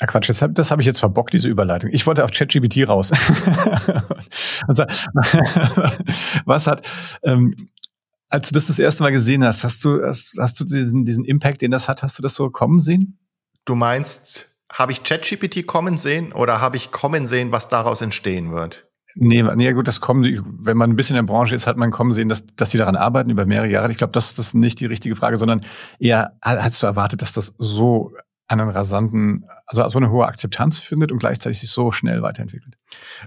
Ah 0.00 0.06
Quatsch, 0.06 0.28
das 0.28 0.42
habe 0.42 0.60
hab 0.60 0.80
ich 0.80 0.86
jetzt 0.86 0.98
verbockt, 0.98 1.34
diese 1.34 1.48
Überleitung. 1.48 1.90
Ich 1.92 2.04
wollte 2.04 2.24
auf 2.24 2.32
ChatGPT 2.32 2.88
raus. 2.88 3.12
also, 4.66 4.84
was 6.44 6.66
hat, 6.66 6.84
ähm, 7.22 7.54
als 8.28 8.48
du 8.48 8.54
das 8.54 8.66
das 8.66 8.80
erste 8.80 9.04
Mal 9.04 9.12
gesehen 9.12 9.44
hast, 9.44 9.62
hast 9.62 9.84
du, 9.84 10.02
hast, 10.02 10.36
hast 10.40 10.58
du 10.58 10.64
diesen, 10.64 11.04
diesen 11.04 11.24
Impact, 11.24 11.62
den 11.62 11.70
das 11.70 11.88
hat, 11.88 12.02
hast 12.02 12.18
du 12.18 12.22
das 12.22 12.34
so 12.34 12.50
kommen 12.50 12.80
sehen? 12.80 13.18
Du 13.64 13.74
meinst, 13.74 14.54
habe 14.70 14.92
ich 14.92 15.02
ChatGPT 15.02 15.66
kommen 15.66 15.96
sehen 15.96 16.32
oder 16.32 16.60
habe 16.60 16.76
ich 16.76 16.90
kommen 16.90 17.26
sehen, 17.26 17.52
was 17.52 17.68
daraus 17.68 18.02
entstehen 18.02 18.52
wird? 18.52 18.86
Nee, 19.16 19.42
nee, 19.42 19.72
gut, 19.72 19.86
das 19.86 20.00
kommen, 20.00 20.44
wenn 20.58 20.76
man 20.76 20.90
ein 20.90 20.96
bisschen 20.96 21.16
in 21.16 21.24
der 21.24 21.32
Branche 21.32 21.54
ist, 21.54 21.68
hat 21.68 21.76
man 21.76 21.92
kommen 21.92 22.12
sehen, 22.12 22.28
dass, 22.28 22.44
dass 22.56 22.70
die 22.70 22.78
daran 22.78 22.96
arbeiten 22.96 23.30
über 23.30 23.46
mehrere 23.46 23.68
Jahre. 23.68 23.90
Ich 23.92 23.96
glaube, 23.96 24.12
das, 24.12 24.34
das 24.34 24.48
ist 24.48 24.54
nicht 24.54 24.80
die 24.80 24.86
richtige 24.86 25.14
Frage, 25.14 25.36
sondern 25.36 25.64
eher, 26.00 26.36
hast 26.42 26.82
du 26.82 26.86
erwartet, 26.88 27.22
dass 27.22 27.32
das 27.32 27.54
so 27.58 28.12
einen 28.48 28.68
rasanten, 28.68 29.44
also 29.66 29.88
so 29.88 29.98
eine 29.98 30.10
hohe 30.10 30.26
Akzeptanz 30.26 30.80
findet 30.80 31.12
und 31.12 31.18
gleichzeitig 31.18 31.60
sich 31.60 31.70
so 31.70 31.92
schnell 31.92 32.22
weiterentwickelt? 32.22 32.76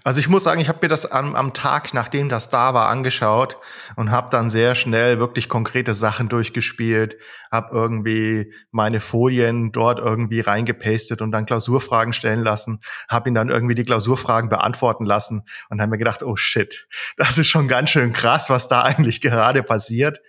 Also 0.04 0.20
ich 0.20 0.28
muss 0.28 0.44
sagen, 0.44 0.62
ich 0.62 0.70
habe 0.70 0.80
mir 0.82 0.88
das 0.88 1.06
am, 1.06 1.36
am 1.36 1.54
Tag, 1.54 1.94
nachdem 1.94 2.30
das 2.30 2.50
da 2.50 2.74
war, 2.74 2.90
angeschaut 2.90 3.58
und 3.96 4.12
habe 4.12 4.30
dann 4.32 4.50
sehr 4.50 4.76
schnell 4.76 5.20
wirklich 5.20 5.50
konkrete 5.50 5.94
Sachen 5.94 6.30
durchgespielt, 6.30 7.18
habe 7.52 7.76
irgendwie 7.76 8.54
meine 8.72 9.00
Folien 9.00 9.72
dort 9.72 10.00
irgendwie 10.00 10.42
reingepastet 10.42 11.22
und 11.22 11.32
dann 11.32 11.46
Klausurfragen 11.46 12.14
stellen 12.14 12.44
lassen, 12.44 12.80
habe 13.10 13.30
ihn 13.30 13.36
dann 13.36 13.50
irgendwie 13.50 13.76
die 13.76 13.84
Klausurfragen 13.84 14.50
beantworten 14.50 15.06
lassen 15.06 15.44
und 15.70 15.82
habe 15.82 15.92
mir 15.92 15.98
gedacht, 15.98 16.24
oh 16.24 16.36
shit, 16.36 16.88
das 17.18 17.38
ist 17.38 17.48
schon 17.48 17.68
ganz 17.68 17.90
schön 17.90 18.14
krass, 18.14 18.50
was 18.50 18.68
da 18.68 18.84
eigentlich 18.84 19.22
gerade 19.22 19.64
passiert. 19.64 20.22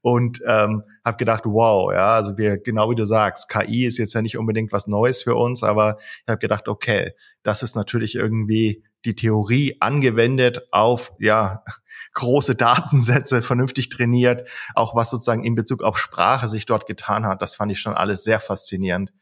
Und 0.00 0.40
ähm, 0.46 0.82
habe 1.04 1.16
gedacht, 1.16 1.44
wow, 1.44 1.92
ja, 1.92 2.14
also 2.14 2.36
wir 2.36 2.58
genau 2.58 2.90
wie 2.90 2.96
du 2.96 3.04
sagst, 3.04 3.48
KI 3.48 3.86
ist 3.86 3.98
jetzt 3.98 4.14
ja 4.14 4.22
nicht 4.22 4.36
unbedingt 4.36 4.72
was 4.72 4.88
Neues 4.88 5.22
für 5.22 5.36
uns, 5.36 5.62
aber 5.62 5.96
ich 5.98 6.28
habe 6.28 6.38
gedacht, 6.38 6.66
okay, 6.66 7.12
das 7.46 7.62
ist 7.62 7.76
natürlich 7.76 8.16
irgendwie 8.16 8.82
die 9.04 9.14
Theorie 9.14 9.76
angewendet 9.78 10.62
auf 10.72 11.12
ja 11.20 11.62
große 12.14 12.56
Datensätze 12.56 13.40
vernünftig 13.40 13.88
trainiert, 13.88 14.48
auch 14.74 14.96
was 14.96 15.10
sozusagen 15.10 15.44
in 15.44 15.54
Bezug 15.54 15.82
auf 15.82 15.96
Sprache 15.96 16.48
sich 16.48 16.66
dort 16.66 16.86
getan 16.86 17.24
hat, 17.24 17.42
das 17.42 17.54
fand 17.54 17.70
ich 17.70 17.78
schon 17.78 17.94
alles 17.94 18.24
sehr 18.24 18.40
faszinierend 18.40 19.12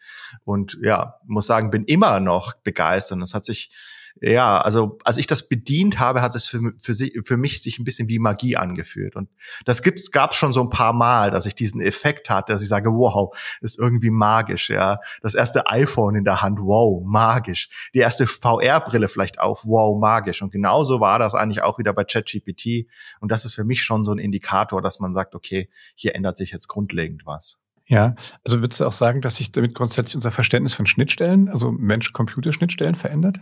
und 0.44 0.78
ja, 0.82 1.20
muss 1.26 1.46
sagen, 1.46 1.70
bin 1.70 1.84
immer 1.84 2.18
noch 2.18 2.54
begeistert. 2.54 3.20
Das 3.20 3.34
hat 3.34 3.44
sich 3.44 3.74
ja, 4.20 4.58
also 4.58 4.98
als 5.04 5.16
ich 5.16 5.26
das 5.26 5.48
bedient 5.48 5.98
habe, 5.98 6.22
hat 6.22 6.34
es 6.34 6.46
für, 6.46 6.72
für, 6.80 6.94
sie, 6.94 7.20
für 7.24 7.36
mich 7.36 7.60
sich 7.60 7.78
ein 7.78 7.84
bisschen 7.84 8.08
wie 8.08 8.18
Magie 8.18 8.56
angefühlt. 8.56 9.16
Und 9.16 9.28
das 9.64 9.82
gibt's, 9.82 10.12
gab 10.12 10.34
schon 10.34 10.52
so 10.52 10.62
ein 10.62 10.70
paar 10.70 10.92
Mal, 10.92 11.30
dass 11.30 11.46
ich 11.46 11.54
diesen 11.54 11.80
Effekt 11.80 12.30
hatte, 12.30 12.52
dass 12.52 12.62
ich 12.62 12.68
sage, 12.68 12.90
wow, 12.90 13.36
ist 13.60 13.78
irgendwie 13.78 14.10
magisch, 14.10 14.70
ja. 14.70 14.98
Das 15.20 15.34
erste 15.34 15.66
iPhone 15.66 16.14
in 16.14 16.24
der 16.24 16.42
Hand, 16.42 16.60
wow, 16.60 17.02
magisch. 17.04 17.90
Die 17.92 17.98
erste 17.98 18.26
VR-Brille 18.26 19.08
vielleicht 19.08 19.40
auch, 19.40 19.64
wow, 19.64 19.98
magisch. 19.98 20.42
Und 20.42 20.52
genauso 20.52 21.00
war 21.00 21.18
das 21.18 21.34
eigentlich 21.34 21.62
auch 21.62 21.78
wieder 21.78 21.92
bei 21.92 22.04
ChatGPT. 22.04 22.88
Und 23.20 23.32
das 23.32 23.44
ist 23.44 23.54
für 23.54 23.64
mich 23.64 23.82
schon 23.82 24.04
so 24.04 24.12
ein 24.12 24.18
Indikator, 24.18 24.80
dass 24.80 25.00
man 25.00 25.12
sagt, 25.14 25.34
okay, 25.34 25.68
hier 25.96 26.14
ändert 26.14 26.36
sich 26.36 26.52
jetzt 26.52 26.68
grundlegend 26.68 27.26
was. 27.26 27.60
Ja, 27.86 28.14
also 28.44 28.62
würdest 28.62 28.80
du 28.80 28.86
auch 28.86 28.92
sagen, 28.92 29.20
dass 29.20 29.36
sich 29.36 29.52
damit 29.52 29.74
grundsätzlich 29.74 30.14
unser 30.14 30.30
Verständnis 30.30 30.74
von 30.74 30.86
Schnittstellen, 30.86 31.48
also 31.50 31.70
Mensch-Computer-Schnittstellen 31.72 32.94
verändert? 32.94 33.40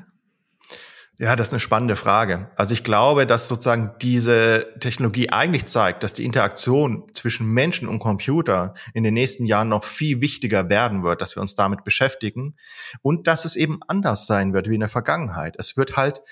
Ja, 1.18 1.36
das 1.36 1.48
ist 1.48 1.52
eine 1.52 1.60
spannende 1.60 1.94
Frage. 1.94 2.50
Also 2.56 2.72
ich 2.72 2.84
glaube, 2.84 3.26
dass 3.26 3.46
sozusagen 3.46 3.92
diese 4.00 4.74
Technologie 4.80 5.28
eigentlich 5.28 5.66
zeigt, 5.66 6.02
dass 6.02 6.14
die 6.14 6.24
Interaktion 6.24 7.04
zwischen 7.12 7.46
Menschen 7.46 7.86
und 7.86 7.98
Computer 7.98 8.74
in 8.94 9.04
den 9.04 9.14
nächsten 9.14 9.44
Jahren 9.44 9.68
noch 9.68 9.84
viel 9.84 10.20
wichtiger 10.22 10.70
werden 10.70 11.04
wird, 11.04 11.20
dass 11.20 11.36
wir 11.36 11.42
uns 11.42 11.54
damit 11.54 11.84
beschäftigen 11.84 12.56
und 13.02 13.26
dass 13.26 13.44
es 13.44 13.56
eben 13.56 13.80
anders 13.86 14.26
sein 14.26 14.54
wird 14.54 14.68
wie 14.68 14.74
in 14.74 14.80
der 14.80 14.88
Vergangenheit. 14.88 15.54
Es 15.58 15.76
wird 15.76 15.96
halt 15.96 16.22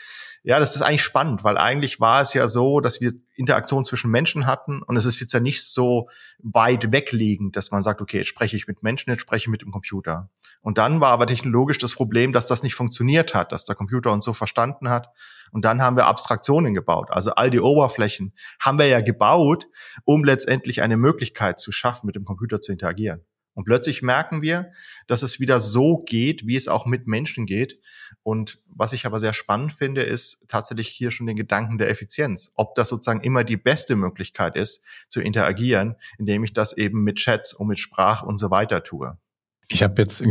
ja, 0.43 0.59
das 0.59 0.75
ist 0.75 0.83
eigentlich 0.83 1.03
spannend, 1.03 1.45
weil 1.45 1.59
eigentlich 1.59 2.01
war 2.01 2.23
es 2.23 2.33
ja 2.33 2.49
so, 2.49 2.81
dass 2.81 3.01
wir 3.01 3.13
Interaktion 3.35 3.85
zwischen 3.85 4.11
Menschen 4.11 4.47
hatten 4.47 4.83
und 4.83 4.97
es 4.97 5.05
ist 5.05 5.21
jetzt 5.21 5.33
ja 5.33 5.41
nicht 5.41 5.63
so 5.63 6.09
weit 6.39 6.93
wegliegend, 6.93 7.57
dass 7.57 7.71
man 7.71 7.83
sagt, 7.83 8.01
okay, 8.01 8.19
jetzt 8.19 8.29
spreche 8.29 8.57
ich 8.57 8.67
mit 8.67 8.83
Menschen, 8.83 9.11
jetzt 9.11 9.21
spreche 9.21 9.45
ich 9.45 9.49
mit 9.49 9.63
dem 9.63 9.71
Computer. 9.71 10.31
Und 10.63 10.79
dann 10.79 11.01
war 11.01 11.11
aber 11.11 11.27
technologisch 11.27 11.79
das 11.79 11.95
Problem, 11.95 12.33
dass 12.33 12.47
das 12.47 12.63
nicht 12.63 12.75
funktioniert 12.75 13.35
hat, 13.35 13.53
dass 13.53 13.65
der 13.65 13.77
Computer 13.77 14.13
uns 14.13 14.25
so 14.25 14.33
verstanden 14.33 14.91
hat. 14.91 15.09
Und 15.53 15.65
dann 15.65 15.83
haben 15.83 15.97
wir 15.97 16.07
Abstraktionen 16.07 16.75
gebaut. 16.75 17.09
Also 17.11 17.33
all 17.33 17.51
die 17.51 17.61
Oberflächen 17.61 18.35
haben 18.61 18.79
wir 18.79 18.87
ja 18.87 19.01
gebaut, 19.01 19.67
um 20.05 20.25
letztendlich 20.25 20.83
eine 20.83 20.97
Möglichkeit 20.97 21.59
zu 21.59 21.73
schaffen, 21.73 22.07
mit 22.07 22.17
dem 22.17 22.25
Computer 22.25 22.61
zu 22.61 22.73
interagieren. 22.73 23.25
Und 23.61 23.67
plötzlich 23.67 24.01
merken 24.01 24.41
wir, 24.41 24.73
dass 25.07 25.23
es 25.23 25.39
wieder 25.39 25.61
so 25.61 25.99
geht, 25.99 26.47
wie 26.47 26.57
es 26.57 26.67
auch 26.67 26.87
mit 26.87 27.07
Menschen 27.07 27.45
geht. 27.45 27.79
Und 28.23 28.59
was 28.67 28.95
ich 28.95 29.05
aber 29.05 29.19
sehr 29.19 29.35
spannend 29.35 29.75
finde, 29.75 30.03
ist 30.03 30.47
tatsächlich 30.49 30.89
hier 30.89 31.11
schon 31.11 31.27
den 31.27 31.37
Gedanken 31.37 31.77
der 31.77 31.91
Effizienz. 31.91 32.55
Ob 32.57 32.75
das 32.75 32.89
sozusagen 32.89 33.21
immer 33.21 33.45
die 33.45 33.59
beste 33.59 33.97
Möglichkeit 33.97 34.57
ist, 34.57 34.83
zu 35.11 35.21
interagieren, 35.21 35.97
indem 36.17 36.43
ich 36.43 36.55
das 36.55 36.73
eben 36.73 37.05
mit 37.05 37.17
Chats 37.17 37.53
und 37.53 37.67
mit 37.67 37.79
Sprache 37.79 38.25
und 38.25 38.39
so 38.39 38.51
weiter 38.51 38.83
tue. 38.83 39.19
Ich 39.69 39.83
habe 39.83 40.01
jetzt 40.01 40.25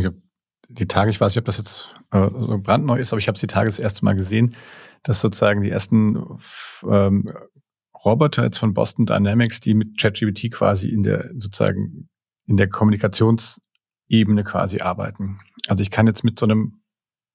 die 0.68 0.88
Tage, 0.88 1.12
ich 1.12 1.22
weiß 1.22 1.34
nicht, 1.34 1.40
ob 1.40 1.46
das 1.46 1.60
jetzt 1.60 1.94
äh, 2.10 2.32
so 2.32 2.58
brandneu 2.58 2.98
ist, 2.98 3.14
aber 3.14 3.20
ich 3.20 3.28
habe 3.28 3.36
es 3.36 3.42
die 3.42 3.48
Tage 3.48 3.68
das 3.68 3.78
erste 3.78 4.04
Mal 4.04 4.16
gesehen, 4.16 4.56
dass 5.04 5.22
sozusagen 5.22 5.62
die 5.62 5.70
ersten 5.70 6.18
ähm, 6.90 7.32
Roboter 8.04 8.46
jetzt 8.46 8.58
von 8.58 8.74
Boston 8.74 9.06
Dynamics, 9.06 9.60
die 9.60 9.76
mit 9.76 10.00
ChatGPT 10.02 10.52
quasi 10.52 10.90
in 10.90 11.04
der 11.04 11.30
sozusagen 11.38 12.09
in 12.50 12.58
der 12.58 12.68
Kommunikationsebene 12.68 14.44
quasi 14.44 14.82
arbeiten. 14.82 15.38
Also 15.68 15.82
ich 15.82 15.92
kann 15.92 16.08
jetzt 16.08 16.24
mit 16.24 16.40
so 16.40 16.46
einem 16.46 16.82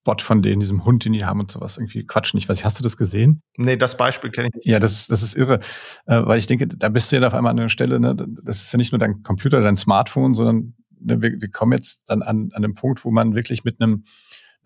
Bot 0.02 0.21
von 0.21 0.42
denen, 0.42 0.61
diesem 0.61 0.85
Hund, 0.85 1.04
den 1.04 1.14
die 1.14 1.25
haben 1.25 1.40
und 1.40 1.50
sowas 1.50 1.78
irgendwie 1.78 2.04
quatschen. 2.04 2.37
Ich 2.37 2.49
weiß 2.49 2.59
nicht, 2.59 2.64
hast 2.64 2.78
du 2.78 2.83
das 2.83 2.97
gesehen? 2.97 3.42
Nee, 3.56 3.76
das 3.76 3.97
Beispiel 3.97 4.30
kenne 4.30 4.49
ich 4.49 4.54
nicht. 4.54 4.66
Ja, 4.66 4.78
das 4.78 4.92
ist, 4.92 5.11
das 5.11 5.23
ist 5.23 5.35
irre. 5.35 5.61
Äh, 6.04 6.21
weil 6.26 6.38
ich 6.38 6.47
denke, 6.47 6.66
da 6.66 6.90
bist 6.90 7.11
du 7.11 7.16
ja 7.16 7.26
auf 7.26 7.33
einmal 7.33 7.52
an 7.52 7.59
einer 7.59 7.71
Stelle, 7.71 7.99
ne, 7.99 8.14
das 8.42 8.62
ist 8.64 8.73
ja 8.73 8.76
nicht 8.76 8.92
nur 8.92 8.99
dein 8.99 9.23
Computer, 9.23 9.62
dein 9.62 9.76
Smartphone, 9.76 10.35
sondern 10.35 10.75
ne, 11.00 11.23
wir, 11.23 11.40
wir 11.40 11.50
kommen 11.50 11.73
jetzt 11.73 12.02
dann 12.09 12.23
an, 12.23 12.50
an 12.52 12.62
den 12.62 12.75
Punkt, 12.75 13.04
wo 13.04 13.11
man 13.11 13.35
wirklich 13.35 13.64
mit 13.64 13.80
einem 13.80 14.04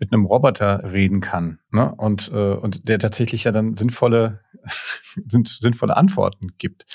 mit 0.01 0.13
einem 0.13 0.25
Roboter 0.25 0.93
reden 0.93 1.19
kann 1.19 1.59
ne? 1.71 1.93
und, 1.93 2.31
äh, 2.31 2.53
und 2.53 2.87
der 2.87 2.99
tatsächlich 2.99 3.43
ja 3.43 3.51
dann 3.51 3.75
sinnvolle, 3.75 4.39
sind, 5.27 5.49
sinnvolle 5.49 5.97
Antworten 5.97 6.51
gibt. 6.57 6.85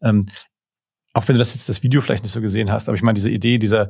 Ähm, 0.00 0.26
auch 1.16 1.26
wenn 1.28 1.34
du 1.34 1.38
das 1.38 1.54
jetzt 1.54 1.68
das 1.70 1.82
Video 1.82 2.02
vielleicht 2.02 2.24
nicht 2.24 2.32
so 2.32 2.42
gesehen 2.42 2.70
hast, 2.70 2.88
aber 2.88 2.94
ich 2.94 3.02
meine, 3.02 3.16
diese 3.16 3.30
Idee 3.30 3.56
dieser, 3.56 3.88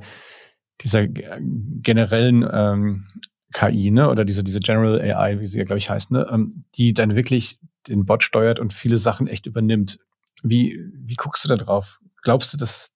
dieser 0.83 1.09
generellen 1.09 2.49
ähm, 2.49 3.06
KI, 3.52 3.90
ne, 3.90 4.09
oder 4.09 4.25
diese, 4.25 4.45
diese 4.45 4.61
General 4.61 5.00
AI, 5.00 5.40
wie 5.40 5.47
sie 5.49 5.59
ja, 5.59 5.64
glaube 5.64 5.78
ich, 5.78 5.90
heißt, 5.90 6.12
ne, 6.12 6.28
ähm, 6.30 6.64
die 6.76 6.95
dann 6.95 7.16
wirklich 7.16 7.59
den 7.88 8.06
Bot 8.06 8.23
steuert 8.23 8.61
und 8.61 8.73
viele 8.73 8.97
Sachen 8.97 9.26
echt 9.26 9.47
übernimmt. 9.47 9.99
Wie, 10.45 10.78
wie 10.95 11.14
guckst 11.14 11.45
du 11.45 11.49
da 11.49 11.56
drauf? 11.56 11.99
Glaubst 12.23 12.52
du, 12.52 12.56
dass 12.56 12.92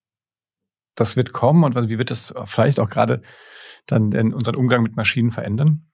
das 0.95 1.17
wird 1.17 1.33
kommen 1.33 1.65
und 1.65 1.89
wie 1.89 1.99
wird 1.99 2.13
das 2.13 2.33
vielleicht 2.45 2.79
auch 2.79 2.89
gerade 2.89 3.23
dann 3.87 4.13
in 4.13 4.33
unseren 4.33 4.55
Umgang 4.55 4.83
mit 4.83 4.95
Maschinen 4.95 5.33
verändern? 5.33 5.90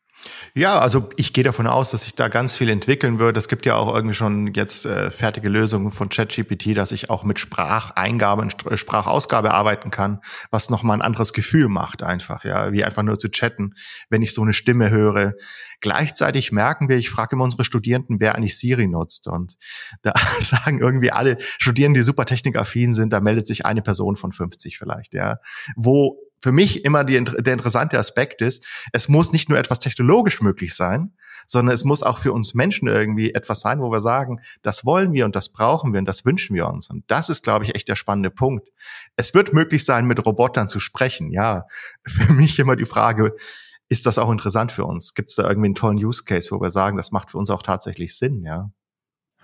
Ja, 0.55 0.79
also 0.79 1.11
ich 1.17 1.33
gehe 1.33 1.45
davon 1.45 1.67
aus, 1.67 1.91
dass 1.91 2.03
sich 2.03 2.15
da 2.15 2.29
ganz 2.29 2.57
viel 2.57 2.69
entwickeln 2.71 3.19
wird. 3.19 3.37
Es 3.37 3.49
gibt 3.49 3.67
ja 3.67 3.77
auch 3.77 3.95
irgendwie 3.95 4.15
schon 4.15 4.55
jetzt 4.55 4.87
äh, 4.87 5.11
fertige 5.11 5.49
Lösungen 5.49 5.93
von 5.93 6.09
ChatGPT, 6.09 6.77
dass 6.77 6.93
ich 6.93 7.11
auch 7.11 7.25
mit 7.25 7.39
Spracheingabe 7.39 8.43
und 8.43 8.67
äh, 8.67 8.77
Sprachausgabe 8.77 9.53
arbeiten 9.53 9.91
kann, 9.91 10.21
was 10.51 10.71
nochmal 10.71 10.97
ein 10.97 11.03
anderes 11.03 11.33
Gefühl 11.33 11.69
macht 11.69 12.03
einfach, 12.03 12.45
ja, 12.45 12.73
wie 12.73 12.85
einfach 12.85 13.03
nur 13.03 13.19
zu 13.19 13.31
chatten, 13.31 13.75
wenn 14.09 14.23
ich 14.23 14.33
so 14.35 14.43
eine 14.43 14.53
Stimme 14.53 14.91
höre. 14.91 15.35
Gleichzeitig 15.81 16.53
merken 16.53 16.89
wir, 16.89 16.97
ich 16.97 17.11
frage 17.11 17.37
immer 17.37 17.45
unsere 17.45 17.65
Studierenden, 17.65 18.19
wer 18.19 18.35
eigentlich 18.35 18.59
Siri 18.59 18.87
nutzt 18.87 19.29
und 19.29 19.57
da 20.03 20.15
sagen 20.41 20.79
irgendwie 20.79 21.13
alle 21.13 21.37
Studierenden, 21.59 22.01
die 22.01 22.05
super 22.05 22.25
technikaffin 22.25 22.95
sind, 22.95 23.13
da 23.13 23.21
meldet 23.21 23.47
sich 23.47 23.67
eine 23.67 23.83
Person 23.83 24.17
von 24.17 24.33
50 24.33 24.79
vielleicht, 24.79 25.15
ja, 25.15 25.39
wo 25.77 26.19
für 26.47 26.53
mich 26.53 26.85
immer 26.85 27.03
die, 27.03 27.25
der 27.25 27.55
interessante 27.55 27.99
Aspekt 27.99 28.41
ist, 28.41 28.65
es 28.93 29.09
muss 29.09 29.33
nicht 29.33 29.49
nur 29.49 29.59
etwas 29.59 29.81
technologisch 29.81 30.41
möglich 30.41 30.77
sein, 30.77 31.13
sondern 31.45 31.75
es 31.75 31.83
muss 31.83 32.05
auch 32.05 32.19
für 32.19 32.33
uns 32.33 32.55
Menschen 32.55 32.87
irgendwie 32.87 33.35
etwas 33.35 33.63
sein, 33.63 33.81
wo 33.81 33.91
wir 33.91 34.01
sagen, 34.01 34.39
das 34.63 34.85
wollen 34.85 35.13
wir 35.13 35.25
und 35.25 35.35
das 35.35 35.49
brauchen 35.49 35.93
wir 35.93 35.99
und 35.99 36.05
das 36.05 36.25
wünschen 36.25 36.55
wir 36.55 36.69
uns. 36.69 36.89
Und 36.89 37.03
das 37.09 37.31
ist, 37.31 37.43
glaube 37.43 37.65
ich, 37.65 37.75
echt 37.75 37.89
der 37.89 37.97
spannende 37.97 38.31
Punkt. 38.31 38.69
Es 39.17 39.35
wird 39.35 39.55
möglich 39.55 39.85
sein, 39.85 40.07
mit 40.07 40.25
Robotern 40.25 40.69
zu 40.69 40.79
sprechen. 40.79 41.33
Ja, 41.33 41.67
für 42.07 42.33
mich 42.33 42.57
immer 42.61 42.77
die 42.77 42.87
Frage, 42.87 43.35
ist 43.89 44.07
das 44.07 44.17
auch 44.17 44.31
interessant 44.31 44.71
für 44.71 44.85
uns? 44.85 45.15
Gibt 45.15 45.31
es 45.31 45.35
da 45.35 45.49
irgendwie 45.49 45.67
einen 45.67 45.75
tollen 45.75 45.99
Use 45.99 46.23
Case, 46.23 46.53
wo 46.53 46.61
wir 46.61 46.71
sagen, 46.71 46.97
das 46.97 47.11
macht 47.11 47.33
für 47.33 47.39
uns 47.39 47.51
auch 47.51 47.65
tatsächlich 47.65 48.17
Sinn, 48.17 48.45
ja? 48.45 48.71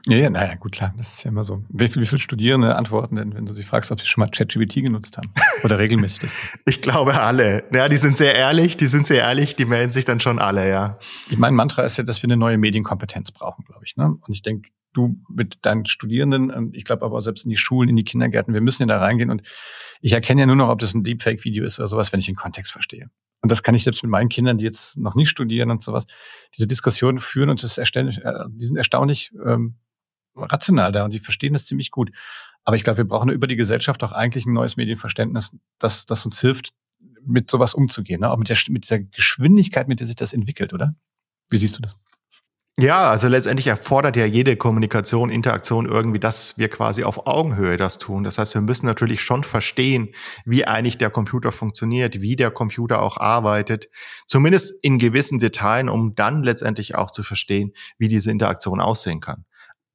Ja, 0.09 0.17
ja, 0.17 0.31
naja, 0.31 0.57
gut, 0.57 0.73
klar, 0.73 0.93
das 0.97 1.15
ist 1.15 1.25
ja 1.25 1.31
immer 1.31 1.45
so. 1.45 1.65
Wie, 1.69 1.87
viel, 1.87 2.03
wie 2.03 2.07
viele 2.07 2.19
Studierende 2.19 2.75
antworten 2.75 3.17
denn, 3.17 3.35
wenn 3.35 3.47
du 3.47 3.55
sie 3.55 3.63
fragst, 3.63 3.93
ob 3.93 4.01
sie 4.01 4.07
schon 4.07 4.23
mal 4.23 4.29
ChatGPT 4.29 4.83
genutzt 4.83 5.17
haben? 5.17 5.33
Oder 5.63 5.79
regelmäßig 5.79 6.21
das? 6.21 6.35
ich 6.67 6.83
glaube 6.83 7.21
alle. 7.21 7.65
Ja, 7.73 7.89
die 7.89 7.99
sind 7.99 8.17
sehr 8.17 8.35
ehrlich, 8.35 8.77
die 8.77 8.89
sind 8.89 9.07
sehr 9.07 9.21
ehrlich, 9.21 9.55
die 9.55 9.65
melden 9.65 9.93
sich 9.93 10.05
dann 10.05 10.19
schon 10.19 10.41
alle, 10.41 10.69
ja. 10.69 10.99
Ich 11.31 11.39
mein 11.39 11.55
Mantra 11.55 11.85
ist 11.85 11.99
ja, 11.99 12.05
dass 12.05 12.21
wir 12.23 12.29
eine 12.29 12.37
neue 12.37 12.59
Medienkompetenz 12.59 13.31
brauchen, 13.31 13.65
glaube 13.65 13.85
ich. 13.85 13.97
Ne? 13.97 14.07
Und 14.07 14.29
ich 14.29 14.43
denke, 14.43 14.71
du 14.93 15.21
mit 15.29 15.59
deinen 15.63 15.87
Studierenden, 15.87 16.53
ähm, 16.55 16.71
ich 16.75 16.85
glaube 16.85 17.05
aber 17.05 17.17
auch 17.17 17.21
selbst 17.21 17.45
in 17.45 17.51
die 17.51 17.57
Schulen, 17.57 17.89
in 17.89 17.97
die 17.97 18.05
Kindergärten, 18.05 18.55
wir 18.55 18.61
müssen 18.61 18.83
ja 18.83 18.95
da 18.95 18.99
reingehen 18.99 19.31
und 19.31 19.43
ich 20.01 20.13
erkenne 20.13 20.43
ja 20.43 20.47
nur 20.47 20.57
noch, 20.57 20.69
ob 20.69 20.81
das 20.81 20.95
ein 20.95 21.05
Deepfake-Video 21.05 21.65
ist 21.65 21.79
oder 21.79 21.89
sowas, 21.89 22.13
wenn 22.13 22.21
ich 22.21 22.27
den 22.27 22.35
Kontext 22.35 22.73
verstehe. 22.73 23.09
Und 23.41 23.51
das 23.51 23.63
kann 23.63 23.75
ich 23.75 23.85
selbst 23.85 24.03
mit 24.03 24.11
meinen 24.11 24.29
Kindern, 24.29 24.59
die 24.59 24.65
jetzt 24.65 24.97
noch 24.97 25.15
nicht 25.15 25.29
studieren 25.29 25.71
und 25.71 25.83
sowas, 25.83 26.07
diese 26.57 26.67
Diskussion 26.67 27.19
führen 27.19 27.51
und 27.51 27.63
das 27.63 27.79
erstaunlich, 27.79 28.19
äh, 28.25 28.45
die 28.49 28.65
sind 28.65 28.77
erstaunlich 28.77 29.33
ähm, 29.45 29.77
rational 30.35 30.93
da 30.93 31.05
und 31.05 31.13
die 31.13 31.19
verstehen 31.19 31.53
das 31.53 31.67
ziemlich 31.67 31.91
gut. 31.91 32.11
Aber 32.65 32.77
ich 32.77 32.85
glaube, 32.85 32.99
wir 32.99 33.05
brauchen 33.05 33.31
über 33.31 33.47
die 33.47 33.57
Gesellschaft 33.57 34.05
auch 34.05 34.13
eigentlich 34.13 34.47
ein 34.47 34.53
neues 34.53 34.77
Medienverständnis, 34.77 35.53
das, 35.79 36.07
das 36.07 36.25
uns 36.25 36.41
hilft, 36.41 36.73
mit 37.25 37.51
sowas 37.51 37.75
umzugehen, 37.75 38.21
ne? 38.21 38.31
auch 38.31 38.37
mit, 38.37 38.49
der, 38.49 38.59
mit 38.69 38.85
dieser 38.85 39.01
Geschwindigkeit, 39.01 39.89
mit 39.89 40.01
der 40.01 40.07
sich 40.07 40.17
das 40.17 40.33
entwickelt, 40.33 40.73
oder? 40.73 40.95
Wie 41.51 41.57
siehst 41.57 41.77
du 41.77 41.83
das? 41.83 41.97
Ja, 42.79 43.11
also 43.11 43.29
letztendlich 43.29 43.67
erfordert 43.67 44.17
ja 44.17 44.25
jede 44.25 44.57
Kommunikation, 44.57 45.29
Interaktion 45.29 45.85
irgendwie, 45.85 46.19
dass 46.19 46.57
wir 46.57 46.71
quasi 46.71 47.05
auf 47.05 47.27
Augenhöhe 47.27 47.77
das 47.77 47.99
tun. 47.99 48.25
Das 48.25 48.39
heißt, 48.39 48.55
wir 48.55 48.63
müssen 48.63 48.87
natürlich 48.87 49.21
schon 49.21 49.45
verstehen, 49.45 50.15
wie 50.47 50.65
eigentlich 50.65 50.97
der 50.97 51.11
Computer 51.11 51.53
funktioniert, 51.53 52.23
wie 52.23 52.35
der 52.35 52.51
Computer 52.51 53.03
auch 53.03 53.19
arbeitet, 53.19 53.91
zumindest 54.27 54.83
in 54.83 54.99
gewissen 54.99 55.39
Details, 55.39 55.91
um 55.91 56.15
dann 56.15 56.43
letztendlich 56.43 56.95
auch 56.95 57.11
zu 57.11 57.23
verstehen, 57.23 57.75
wie 57.99 58.09
diese 58.09 58.31
Interaktion 58.31 58.81
aussehen 58.81 59.21
kann. 59.21 59.45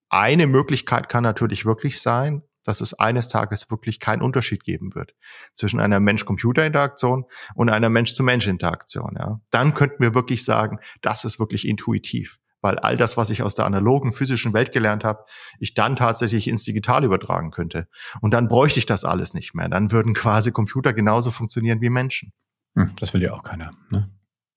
Eine 0.10 0.48
Möglichkeit 0.48 1.10
kann 1.10 1.24
natürlich 1.24 1.66
wirklich 1.66 2.02
sein, 2.02 2.44
dass 2.68 2.82
es 2.82 2.94
eines 2.94 3.30
Tages 3.30 3.72
wirklich 3.72 4.00
keinen 4.00 4.22
Unterschied 4.22 4.64
geben 4.64 4.94
wird 4.94 5.16
zwischen 5.56 5.80
einer 5.80 6.02
Mensch-Computer-Interaktion 6.02 7.24
und 7.56 7.70
einer 7.70 7.90
Mensch-zu-Mensch-Interaktion. 7.90 9.16
Ja. 9.18 9.40
Dann 9.52 9.74
könnten 9.74 10.04
wir 10.04 10.14
wirklich 10.14 10.44
sagen, 10.44 10.80
das 11.02 11.24
ist 11.24 11.40
wirklich 11.40 11.66
intuitiv, 11.66 12.40
weil 12.60 12.78
all 12.78 12.98
das, 12.98 13.16
was 13.16 13.30
ich 13.30 13.42
aus 13.42 13.56
der 13.56 13.66
analogen 13.66 14.12
physischen 14.12 14.54
Welt 14.54 14.74
gelernt 14.74 15.06
habe, 15.06 15.24
ich 15.60 15.76
dann 15.76 15.96
tatsächlich 15.96 16.50
ins 16.50 16.66
Digital 16.66 17.06
übertragen 17.06 17.52
könnte. 17.52 17.88
Und 18.20 18.34
dann 18.34 18.50
bräuchte 18.50 18.80
ich 18.80 18.86
das 18.86 19.06
alles 19.06 19.34
nicht 19.34 19.56
mehr. 19.56 19.70
Dann 19.70 19.94
würden 19.94 20.14
quasi 20.14 20.52
Computer 20.52 20.92
genauso 20.92 21.32
funktionieren 21.32 21.80
wie 21.80 21.90
Menschen. 21.90 22.34
Hm, 22.76 22.92
das 23.00 23.14
will 23.14 23.24
ja 23.24 23.32
auch 23.32 23.44
keiner. 23.44 23.72
Ne? 23.90 24.12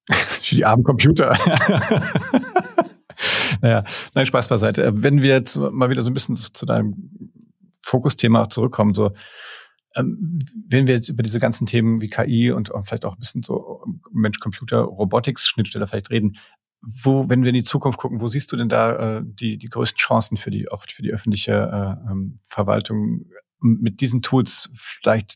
Die 0.51 0.65
armen 0.65 0.83
Computer. 0.83 1.39
naja, 3.61 3.85
nein, 4.15 4.27
Spaß 4.27 4.49
beiseite. 4.49 4.85
Äh, 4.85 4.93
wenn 4.95 5.23
wir 5.23 5.31
jetzt 5.31 5.57
mal 5.57 5.91
wieder 5.91 6.03
so 6.03 6.11
ein 6.11 6.15
bisschen 6.15 6.37
zu 6.37 6.67
deinem 6.67 7.33
Fokusthema 7.83 8.49
zurückkommen, 8.49 8.95
so, 8.95 9.11
ähm, 9.97 10.39
wenn 10.69 10.87
wir 10.87 10.95
jetzt 10.95 11.09
über 11.09 11.23
diese 11.23 11.41
ganzen 11.41 11.67
Themen 11.67 12.01
wie 12.01 12.09
KI 12.09 12.53
und 12.53 12.73
vielleicht 12.85 13.05
auch 13.05 13.15
ein 13.15 13.21
bisschen 13.21 13.43
so 13.43 13.85
Mensch-Computer, 14.13 14.81
Robotics, 14.81 15.47
Schnittstelle 15.47 15.87
vielleicht 15.87 16.11
reden, 16.11 16.37
wo, 16.83 17.29
wenn 17.29 17.43
wir 17.43 17.51
in 17.51 17.57
die 17.57 17.63
Zukunft 17.63 17.99
gucken, 17.99 18.21
wo 18.21 18.29
siehst 18.29 18.51
du 18.53 18.57
denn 18.57 18.69
da 18.69 19.19
äh, 19.19 19.23
die, 19.25 19.59
die 19.59 19.69
größten 19.69 19.99
Chancen 19.99 20.37
für 20.37 20.51
die, 20.51 20.71
auch 20.71 20.85
für 20.89 21.03
die 21.03 21.11
öffentliche 21.11 21.53
äh, 21.53 22.11
ähm, 22.11 22.37
Verwaltung, 22.47 23.27
mit 23.61 24.01
diesen 24.01 24.23
Tools 24.23 24.71
vielleicht 24.75 25.35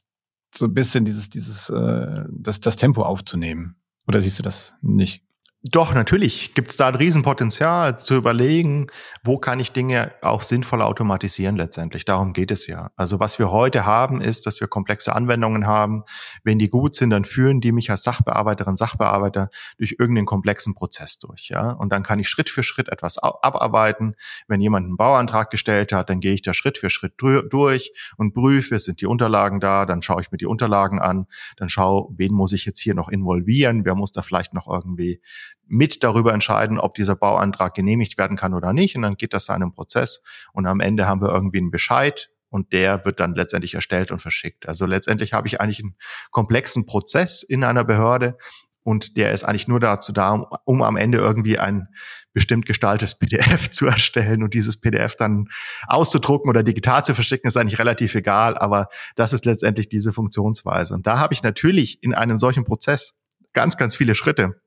so 0.55 0.67
ein 0.67 0.75
bisschen 0.75 1.05
dieses, 1.05 1.29
dieses, 1.29 1.69
äh, 1.69 2.25
das, 2.31 2.61
das 2.61 2.77
Tempo 2.77 3.03
aufzunehmen? 3.03 3.77
Oder 4.07 4.21
siehst 4.21 4.39
du 4.39 4.43
das 4.43 4.75
nicht? 4.83 5.23
Doch, 5.67 5.95
natürlich 5.95 6.53
gibt 6.53 6.69
es 6.69 6.77
da 6.77 6.89
ein 6.89 6.95
Riesenpotenzial 6.95 7.99
zu 7.99 8.17
überlegen, 8.17 8.89
wo 9.23 9.39
kann 9.39 9.61
ich 9.61 9.73
Dinge 9.73 10.13
auch 10.21 10.43
sinnvoll 10.43 10.83
automatisieren 10.83 11.57
letztendlich. 11.57 12.05
Darum 12.05 12.35
geht 12.35 12.51
es 12.51 12.67
ja. 12.67 12.91
Also 12.97 13.19
was 13.19 13.39
wir 13.39 13.51
heute 13.51 13.87
haben, 13.87 14.21
ist, 14.21 14.45
dass 14.45 14.61
wir 14.61 14.69
komplexe 14.69 15.17
Anwendungen 15.17 15.67
haben. 15.67 16.05
Wenn 16.43 16.59
die 16.59 16.69
gut 16.69 16.95
sind, 16.95 17.09
dann 17.09 17.25
führen 17.25 17.63
die 17.63 17.73
mich 17.73 17.91
als 17.91 18.03
Sachbearbeiterin, 18.03 18.77
Sachbearbeiter 18.77 19.49
durch 19.79 19.97
irgendeinen 19.99 20.27
komplexen 20.27 20.75
Prozess 20.75 21.19
durch. 21.19 21.49
Ja? 21.49 21.71
Und 21.71 21.95
dann 21.95 22.03
kann 22.03 22.19
ich 22.19 22.29
Schritt 22.29 22.51
für 22.51 22.63
Schritt 22.63 22.91
etwas 22.91 23.17
abarbeiten. 23.17 24.17
Wenn 24.47 24.61
jemand 24.61 24.85
einen 24.85 24.99
Bauantrag 24.99 25.49
gestellt 25.49 25.95
hat, 25.95 26.11
dann 26.11 26.21
gehe 26.21 26.35
ich 26.35 26.43
da 26.43 26.53
Schritt 26.53 26.77
für 26.77 26.91
Schritt 26.91 27.15
durch 27.17 27.95
und 28.19 28.35
prüfe, 28.35 28.79
sind 28.79 29.01
die 29.01 29.07
Unterlagen 29.07 29.61
da, 29.61 29.87
dann 29.87 30.03
schaue 30.03 30.21
ich 30.21 30.31
mir 30.31 30.37
die 30.37 30.45
Unterlagen 30.45 31.01
an, 31.01 31.27
dann 31.57 31.71
schaue, 31.71 32.13
wen 32.19 32.35
muss 32.35 32.53
ich 32.53 32.67
jetzt 32.67 32.81
hier 32.81 32.95
noch 32.95 33.09
involvieren, 33.09 33.87
wer 33.87 33.95
muss 33.95 34.13
da 34.13 34.21
vielleicht 34.21 34.53
noch 34.53 34.69
irgendwie 34.69 35.23
mit 35.67 36.03
darüber 36.03 36.33
entscheiden, 36.33 36.79
ob 36.79 36.95
dieser 36.95 37.17
Bauantrag 37.17 37.75
genehmigt 37.75 38.19
werden 38.19 38.37
kann 38.37 38.55
oder 38.55 38.73
nicht. 38.73 38.97
Und 38.97 39.03
dann 39.03 39.17
geht 39.17 39.33
das 39.33 39.47
seinem 39.47 39.73
Prozess. 39.73 40.23
Und 40.53 40.67
am 40.67 40.81
Ende 40.81 41.07
haben 41.07 41.21
wir 41.21 41.29
irgendwie 41.29 41.59
einen 41.59 41.71
Bescheid 41.71 42.31
und 42.51 42.73
der 42.73 43.05
wird 43.05 43.19
dann 43.19 43.35
letztendlich 43.35 43.75
erstellt 43.75 44.13
und 44.13 44.21
verschickt. 44.21 44.69
Also 44.69 44.87
letztendlich 44.87 45.33
habe 45.33 45.49
ich 45.49 45.61
eigentlich 45.61 45.81
einen 45.81 45.97
komplexen 46.31 46.87
Prozess 46.87 47.43
in 47.43 47.65
einer 47.65 47.83
Behörde 47.83 48.37
und 48.85 49.17
der 49.17 49.33
ist 49.33 49.45
eigentlich 49.45 49.67
nur 49.67 49.81
dazu 49.81 50.13
da, 50.13 50.31
um, 50.31 50.47
um 50.65 50.83
am 50.83 50.97
Ende 50.97 51.19
irgendwie 51.19 51.59
ein 51.59 51.89
bestimmt 52.33 52.67
gestaltetes 52.67 53.15
PDF 53.19 53.71
zu 53.71 53.87
erstellen 53.87 54.43
und 54.43 54.55
dieses 54.55 54.81
PDF 54.81 55.17
dann 55.17 55.49
auszudrucken 55.89 56.49
oder 56.49 56.63
digital 56.63 57.05
zu 57.05 57.15
verschicken, 57.15 57.49
ist 57.49 57.57
eigentlich 57.57 57.79
relativ 57.79 58.15
egal, 58.15 58.57
aber 58.57 58.89
das 59.17 59.33
ist 59.33 59.47
letztendlich 59.47 59.89
diese 59.89 60.13
Funktionsweise. 60.13 60.95
Und 60.95 61.07
da 61.07 61.19
habe 61.19 61.35
ich 61.35 61.43
natürlich 61.43 62.03
in 62.03 62.15
einem 62.15 62.37
solchen 62.37 62.65
Prozess 62.65 63.15
ganz, 63.53 63.77
ganz 63.77 63.97
viele 63.97 64.15
Schritte 64.15 64.61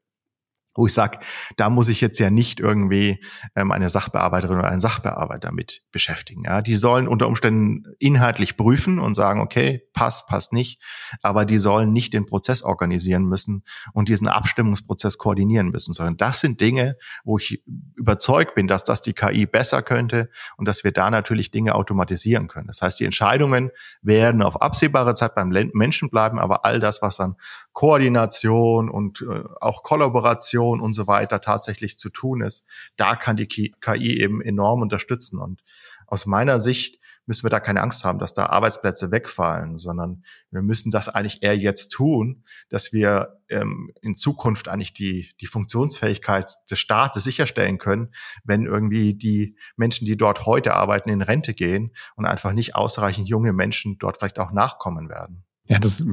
wo 0.77 0.85
ich 0.85 0.93
sage, 0.93 1.19
da 1.57 1.69
muss 1.69 1.89
ich 1.89 1.99
jetzt 1.99 2.19
ja 2.19 2.29
nicht 2.29 2.59
irgendwie 2.59 3.21
ähm, 3.55 3.71
eine 3.71 3.89
Sachbearbeiterin 3.89 4.59
oder 4.59 4.69
einen 4.69 4.79
Sachbearbeiter 4.79 5.51
mit 5.51 5.83
beschäftigen. 5.91 6.43
Ja, 6.45 6.61
die 6.61 6.75
sollen 6.75 7.07
unter 7.07 7.27
Umständen 7.27 7.83
inhaltlich 7.99 8.55
prüfen 8.55 8.99
und 8.99 9.15
sagen, 9.15 9.41
okay, 9.41 9.81
passt, 9.93 10.27
passt 10.27 10.53
nicht, 10.53 10.81
aber 11.21 11.45
die 11.45 11.57
sollen 11.57 11.91
nicht 11.91 12.13
den 12.13 12.25
Prozess 12.25 12.61
organisieren 12.61 13.25
müssen 13.25 13.63
und 13.93 14.07
diesen 14.07 14.27
Abstimmungsprozess 14.27 15.17
koordinieren 15.17 15.69
müssen, 15.69 15.93
sondern 15.93 16.15
das 16.15 16.39
sind 16.41 16.61
Dinge, 16.61 16.95
wo 17.23 17.37
ich 17.37 17.63
überzeugt 17.95 18.53
bin, 18.53 18.67
dass 18.67 18.83
das 18.83 19.01
die 19.01 19.13
KI 19.13 19.47
besser 19.47 19.81
könnte 19.81 20.29
und 20.57 20.67
dass 20.67 20.83
wir 20.83 20.91
da 20.91 21.09
natürlich 21.09 21.49
Dinge 21.49 21.73
automatisieren 21.73 22.47
können. 22.47 22.67
Das 22.67 22.83
heißt, 22.83 22.99
die 22.99 23.05
Entscheidungen 23.05 23.71
werden 24.03 24.43
auf 24.43 24.61
absehbare 24.61 25.15
Zeit 25.15 25.33
beim 25.33 25.49
Menschen 25.73 26.11
bleiben, 26.11 26.37
aber 26.39 26.65
all 26.65 26.79
das, 26.79 27.01
was 27.01 27.17
dann 27.17 27.35
Koordination 27.77 28.89
und 28.89 29.21
äh, 29.21 29.43
auch 29.61 29.83
Kollaboration 29.83 30.81
und 30.81 30.93
so 30.93 31.05
weiter 31.05 31.41
tatsächlich 31.41 31.99
zu 31.99 32.09
tun 32.09 32.41
ist, 32.41 32.65
da 32.95 33.15
kann 33.15 33.37
die 33.37 33.45
KI 33.45 34.19
eben 34.19 34.41
enorm 34.41 34.81
unterstützen. 34.81 35.39
Und 35.39 35.61
aus 36.07 36.25
meiner 36.25 36.59
Sicht 36.59 36.99
müssen 37.27 37.45
wir 37.45 37.51
da 37.51 37.59
keine 37.59 37.81
Angst 37.81 38.03
haben, 38.03 38.17
dass 38.17 38.33
da 38.33 38.47
Arbeitsplätze 38.47 39.11
wegfallen, 39.11 39.77
sondern 39.77 40.23
wir 40.49 40.63
müssen 40.63 40.89
das 40.89 41.07
eigentlich 41.07 41.43
eher 41.43 41.55
jetzt 41.55 41.89
tun, 41.89 42.43
dass 42.69 42.93
wir 42.93 43.43
ähm, 43.47 43.91
in 44.01 44.15
Zukunft 44.15 44.69
eigentlich 44.69 44.95
die, 44.95 45.29
die 45.39 45.45
Funktionsfähigkeit 45.45 46.51
des 46.71 46.79
Staates 46.79 47.23
sicherstellen 47.23 47.77
können, 47.77 48.11
wenn 48.43 48.65
irgendwie 48.65 49.13
die 49.13 49.55
Menschen, 49.75 50.07
die 50.07 50.17
dort 50.17 50.47
heute 50.47 50.73
arbeiten, 50.73 51.11
in 51.11 51.21
Rente 51.21 51.53
gehen 51.53 51.91
und 52.15 52.25
einfach 52.25 52.53
nicht 52.53 52.73
ausreichend 52.73 53.29
junge 53.29 53.53
Menschen 53.53 53.99
dort 53.99 54.17
vielleicht 54.17 54.39
auch 54.39 54.51
nachkommen 54.51 55.09
werden. 55.09 55.43
Ja, 55.67 55.79
das 55.79 56.03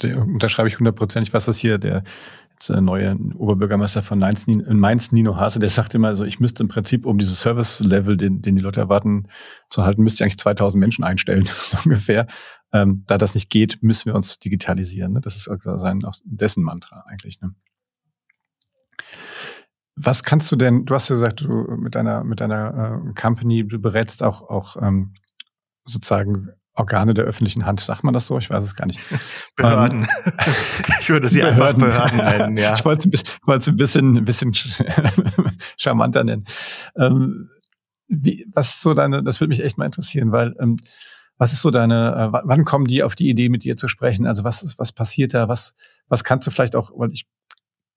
unterschreibe 0.00 0.68
ich 0.68 0.78
hundertprozentig. 0.78 1.32
Was 1.32 1.44
das 1.44 1.58
hier 1.58 1.78
der 1.78 2.02
äh, 2.68 2.80
neue 2.80 3.16
Oberbürgermeister 3.36 4.02
von 4.02 4.18
Mainz, 4.18 4.46
Mainz, 4.46 5.12
Nino 5.12 5.36
Hase, 5.36 5.58
der 5.58 5.68
sagt 5.68 5.94
immer, 5.94 6.08
also 6.08 6.24
ich 6.24 6.40
müsste 6.40 6.62
im 6.62 6.68
Prinzip, 6.68 7.06
um 7.06 7.18
dieses 7.18 7.40
Service-Level, 7.40 8.16
den, 8.16 8.42
den 8.42 8.56
die 8.56 8.62
Leute 8.62 8.80
erwarten, 8.80 9.28
zu 9.68 9.84
halten, 9.84 10.02
müsste 10.02 10.18
ich 10.18 10.22
eigentlich 10.24 10.38
2000 10.38 10.80
Menschen 10.80 11.04
einstellen, 11.04 11.46
so 11.62 11.78
ungefähr. 11.84 12.26
Ähm, 12.72 13.04
da 13.06 13.18
das 13.18 13.34
nicht 13.34 13.50
geht, 13.50 13.82
müssen 13.82 14.06
wir 14.06 14.14
uns 14.14 14.38
digitalisieren. 14.38 15.12
Ne? 15.12 15.20
Das 15.20 15.36
ist 15.36 15.44
sein, 15.44 16.04
auch 16.04 16.14
dessen 16.24 16.62
Mantra 16.62 17.04
eigentlich. 17.06 17.40
Ne? 17.40 17.54
Was 19.94 20.22
kannst 20.22 20.50
du 20.50 20.56
denn, 20.56 20.86
du 20.86 20.94
hast 20.94 21.10
ja 21.10 21.16
gesagt, 21.16 21.42
du 21.42 21.76
mit 21.76 21.94
deiner, 21.94 22.24
mit 22.24 22.40
deiner 22.40 23.02
äh, 23.08 23.20
Company, 23.20 23.66
du 23.66 23.78
berätst 23.78 24.22
auch, 24.22 24.48
auch 24.48 24.76
ähm, 24.80 25.14
sozusagen 25.84 26.48
Organe 26.74 27.12
der 27.12 27.24
öffentlichen 27.24 27.66
Hand, 27.66 27.80
sagt 27.80 28.02
man 28.02 28.14
das 28.14 28.26
so? 28.26 28.38
Ich 28.38 28.50
weiß 28.50 28.64
es 28.64 28.74
gar 28.74 28.86
nicht. 28.86 29.00
Behörden. 29.56 30.02
Ähm, 30.24 30.32
ich 31.00 31.08
würde 31.10 31.28
sie 31.28 31.40
Behörden. 31.40 31.82
einfach 31.82 32.08
Behörden 32.10 32.18
nennen, 32.18 32.56
ja. 32.56 32.74
Ich 32.74 32.84
wollte 32.84 33.10
es 33.10 33.68
ein 33.68 33.76
bisschen, 33.76 34.16
ein 34.16 34.24
bisschen 34.24 34.52
charmanter 35.76 36.24
nennen. 36.24 36.46
Ähm, 36.96 37.50
wie, 38.08 38.46
was 38.52 38.70
ist 38.70 38.82
so 38.82 38.94
deine, 38.94 39.22
das 39.22 39.40
würde 39.40 39.50
mich 39.50 39.62
echt 39.62 39.78
mal 39.78 39.86
interessieren, 39.86 40.32
weil 40.32 40.54
ähm, 40.60 40.76
was 41.38 41.52
ist 41.52 41.62
so 41.62 41.70
deine, 41.70 42.32
äh, 42.32 42.40
wann 42.44 42.64
kommen 42.64 42.84
die 42.86 43.02
auf 43.02 43.16
die 43.16 43.28
Idee, 43.28 43.48
mit 43.48 43.64
dir 43.64 43.76
zu 43.76 43.88
sprechen? 43.88 44.26
Also 44.26 44.44
was 44.44 44.62
ist, 44.62 44.78
was 44.78 44.92
passiert 44.92 45.34
da? 45.34 45.48
Was, 45.48 45.74
was 46.08 46.24
kannst 46.24 46.46
du 46.46 46.50
vielleicht 46.50 46.76
auch, 46.76 46.90
weil 46.94 47.12
ich 47.12 47.26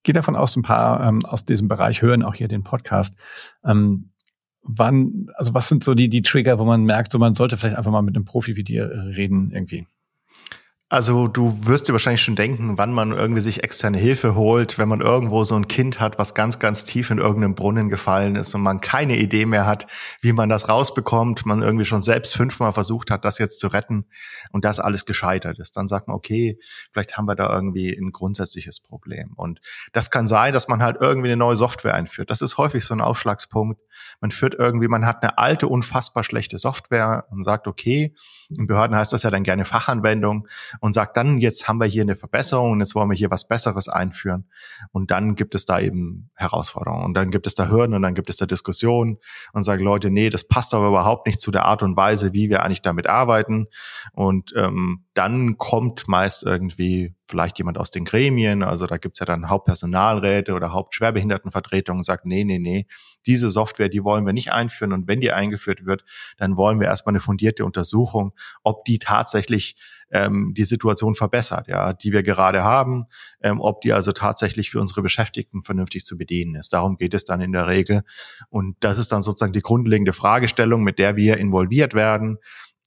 gehe 0.04 0.14
davon 0.14 0.36
aus, 0.36 0.56
ein 0.56 0.64
paar 0.64 1.02
ähm, 1.06 1.20
aus 1.26 1.46
diesem 1.46 1.68
Bereich 1.68 2.02
hören 2.02 2.24
auch 2.24 2.36
hier 2.36 2.48
den 2.48 2.64
Podcast. 2.64 3.16
Ähm, 3.64 4.12
wann, 4.66 5.30
also 5.36 5.54
was 5.54 5.70
sind 5.70 5.84
so 5.84 5.94
die, 5.94 6.10
die 6.10 6.22
Trigger, 6.22 6.60
wo 6.60 6.66
man 6.66 6.84
merkt, 6.84 7.12
so 7.12 7.20
man 7.20 7.34
sollte 7.34 7.58
vielleicht 7.58 7.78
einfach 7.78 7.92
mal 7.92 8.02
mit 8.02 8.16
einem 8.16 8.26
Profi 8.26 8.56
wie 8.56 8.64
dir 8.64 8.92
äh, 8.92 9.00
reden 9.00 9.52
irgendwie? 9.52 9.88
Also 10.96 11.28
du 11.28 11.60
wirst 11.66 11.90
dir 11.90 11.92
wahrscheinlich 11.92 12.22
schon 12.22 12.38
denken, 12.38 12.78
wann 12.78 12.94
man 12.94 13.12
irgendwie 13.12 13.42
sich 13.42 13.66
externe 13.66 13.98
Hilfe 13.98 14.34
holt, 14.34 14.80
wenn 14.80 14.88
man 14.88 15.02
irgendwo 15.02 15.44
so 15.44 15.54
ein 15.54 15.68
Kind 15.68 16.00
hat, 16.00 16.18
was 16.20 16.34
ganz, 16.34 16.58
ganz 16.58 16.86
tief 16.86 17.10
in 17.10 17.18
irgendeinem 17.18 17.54
Brunnen 17.54 17.90
gefallen 17.90 18.38
ist 18.38 18.56
und 18.56 18.62
man 18.62 18.80
keine 18.80 19.18
Idee 19.18 19.46
mehr 19.46 19.66
hat, 19.66 19.88
wie 20.22 20.32
man 20.32 20.48
das 20.48 20.70
rausbekommt, 20.70 21.46
man 21.46 21.62
irgendwie 21.62 21.84
schon 21.84 22.02
selbst 22.02 22.34
fünfmal 22.34 22.72
versucht 22.72 23.12
hat, 23.12 23.26
das 23.26 23.40
jetzt 23.40 23.60
zu 23.60 23.68
retten 23.68 24.06
und 24.54 24.64
das 24.64 24.80
alles 24.80 25.06
gescheitert 25.06 25.60
ist. 25.60 25.76
Dann 25.76 25.90
sagt 25.90 26.08
man, 26.08 26.16
okay, 26.16 26.58
vielleicht 26.94 27.18
haben 27.18 27.26
wir 27.26 27.36
da 27.36 27.54
irgendwie 27.54 27.92
ein 27.92 28.14
grundsätzliches 28.14 28.80
Problem. 28.80 29.34
Und 29.36 29.60
das 29.92 30.12
kann 30.12 30.28
sein, 30.28 30.54
dass 30.54 30.70
man 30.70 30.82
halt 30.82 30.96
irgendwie 31.02 31.28
eine 31.28 31.36
neue 31.36 31.58
Software 31.58 31.94
einführt. 31.94 32.30
Das 32.30 32.42
ist 32.42 32.58
häufig 32.58 32.86
so 32.86 32.94
ein 32.94 33.02
Aufschlagspunkt. 33.02 33.82
Man 34.22 34.32
führt 34.32 34.54
irgendwie, 34.58 34.88
man 34.88 35.06
hat 35.06 35.24
eine 35.24 35.38
alte, 35.40 35.68
unfassbar 35.68 36.24
schlechte 36.24 36.58
Software 36.58 37.26
und 37.32 37.44
sagt, 37.44 37.68
okay, 37.68 38.16
in 38.50 38.68
Behörden 38.68 38.96
heißt 38.96 39.14
das 39.14 39.24
ja 39.24 39.30
dann 39.30 39.44
gerne 39.44 39.66
Fachanwendung 39.66 40.48
und 40.80 40.94
sagt 40.94 41.18
dann, 41.18 41.40
jetzt 41.40 41.68
haben 41.68 41.80
wir 41.80 41.88
hier 41.88 42.04
eine 42.04 42.16
Verbesserung 42.16 42.72
und 42.72 42.80
jetzt 42.80 42.96
wollen 42.96 43.10
wir 43.10 43.18
hier 43.18 43.32
was 43.32 43.48
Besseres 43.48 43.88
einführen. 43.88 44.46
Und 44.92 45.12
dann 45.12 45.36
gibt 45.36 45.56
es 45.56 45.66
da 45.66 45.80
eben 45.80 46.30
Herausforderungen 46.36 47.06
und 47.06 47.14
dann 47.14 47.32
gibt 47.32 47.48
es 47.48 47.56
da 47.56 47.70
Hürden 47.70 47.96
und 47.96 48.02
dann 48.02 48.14
gibt 48.14 48.30
es 48.30 48.38
da 48.38 48.46
Diskussionen 48.46 49.18
und 49.54 49.64
sagen 49.64 49.84
Leute, 49.84 50.12
nee, 50.12 50.30
das 50.30 50.48
passt 50.48 50.74
aber 50.74 50.90
überhaupt 50.90 51.28
nicht 51.28 51.40
zu 51.42 51.52
der 51.52 51.66
Art 51.66 51.84
und 51.84 51.98
Weise, 51.98 52.34
wie 52.34 52.50
wir 52.50 52.64
eigentlich 52.64 52.82
damit 52.82 53.08
arbeiten. 53.08 53.68
Und 54.14 54.54
ähm, 54.56 55.05
dann 55.16 55.58
kommt 55.58 56.10
meist 56.10 56.44
irgendwie 56.44 57.16
vielleicht 57.26 57.58
jemand 57.58 57.78
aus 57.78 57.90
den 57.90 58.04
Gremien, 58.04 58.64
also 58.64 58.86
da 58.86 58.98
gibt's 58.98 59.20
ja 59.20 59.26
dann 59.26 59.50
Hauptpersonalräte 59.50 60.54
oder 60.54 60.74
Hauptschwerbehindertenvertretungen, 60.74 62.04
sagt, 62.04 62.26
nee, 62.26 62.44
nee, 62.44 62.60
nee, 62.60 62.86
diese 63.26 63.50
Software, 63.50 63.88
die 63.88 64.04
wollen 64.04 64.26
wir 64.26 64.34
nicht 64.34 64.52
einführen 64.52 64.92
und 64.92 65.08
wenn 65.08 65.22
die 65.22 65.32
eingeführt 65.32 65.86
wird, 65.86 66.04
dann 66.38 66.58
wollen 66.58 66.82
wir 66.82 66.88
erstmal 66.88 67.14
eine 67.14 67.22
fundierte 67.22 67.64
Untersuchung, 67.64 68.34
ob 68.62 68.84
die 68.84 69.00
tatsächlich 69.00 69.78
ähm, 70.12 70.54
die 70.54 70.66
Situation 70.66 71.16
verbessert, 71.16 71.70
ja, 71.70 71.94
die 71.94 72.12
wir 72.12 72.22
gerade 72.22 72.64
haben, 72.64 73.06
ähm, 73.42 73.62
ob 73.62 73.82
die 73.82 73.94
also 73.94 74.12
tatsächlich 74.12 74.70
für 74.70 74.82
unsere 74.82 75.02
Beschäftigten 75.02 75.64
vernünftig 75.64 76.06
zu 76.06 76.18
bedienen 76.18 76.56
ist. 76.56 76.74
Darum 76.74 76.98
geht 76.98 77.14
es 77.14 77.24
dann 77.24 77.42
in 77.42 77.54
der 77.54 77.68
Regel. 77.68 78.04
Und 78.50 78.76
das 78.82 79.00
ist 79.00 79.12
dann 79.12 79.22
sozusagen 79.22 79.54
die 79.54 79.62
grundlegende 79.62 80.14
Fragestellung, 80.14 80.84
mit 80.84 81.00
der 81.00 81.16
wir 81.16 81.38
involviert 81.38 81.94
werden 81.94 82.38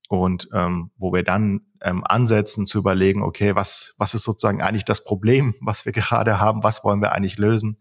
und 0.09 0.49
ähm, 0.53 0.91
wo 0.97 1.13
wir 1.13 1.23
dann 1.23 1.61
ähm, 1.83 2.03
ansetzen 2.05 2.67
zu 2.67 2.79
überlegen, 2.79 3.23
okay, 3.23 3.55
was, 3.55 3.95
was 3.99 4.15
ist 4.15 4.25
sozusagen 4.25 4.63
eigentlich 4.63 4.85
das 4.85 5.05
Problem, 5.05 5.55
was 5.61 5.85
wir 5.85 5.93
gerade 5.93 6.41
haben, 6.41 6.63
was 6.63 6.83
wollen 6.83 7.01
wir 7.01 7.13
eigentlich 7.13 7.39
lösen, 7.39 7.79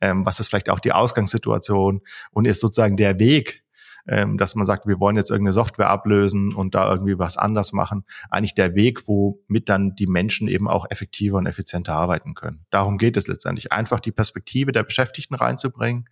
ähm, 0.00 0.26
was 0.26 0.40
ist 0.40 0.48
vielleicht 0.48 0.70
auch 0.70 0.80
die 0.80 0.92
Ausgangssituation? 0.92 2.00
Und 2.32 2.46
ist 2.46 2.60
sozusagen 2.60 2.96
der 2.96 3.18
Weg, 3.18 3.62
ähm, 4.08 4.38
dass 4.38 4.54
man 4.54 4.66
sagt, 4.66 4.86
wir 4.86 5.00
wollen 5.00 5.16
jetzt 5.16 5.30
irgendeine 5.30 5.52
Software 5.52 5.90
ablösen 5.90 6.54
und 6.54 6.74
da 6.74 6.90
irgendwie 6.90 7.18
was 7.18 7.36
anders 7.36 7.72
machen, 7.72 8.04
eigentlich 8.30 8.54
der 8.54 8.74
Weg, 8.74 9.08
womit 9.08 9.68
dann 9.68 9.94
die 9.94 10.06
Menschen 10.06 10.48
eben 10.48 10.68
auch 10.68 10.86
effektiver 10.90 11.38
und 11.38 11.46
effizienter 11.46 11.94
arbeiten 11.94 12.34
können. 12.34 12.64
Darum 12.70 12.98
geht 12.98 13.16
es 13.16 13.26
letztendlich, 13.26 13.72
einfach 13.72 14.00
die 14.00 14.12
Perspektive 14.12 14.72
der 14.72 14.84
Beschäftigten 14.84 15.34
reinzubringen 15.34 16.08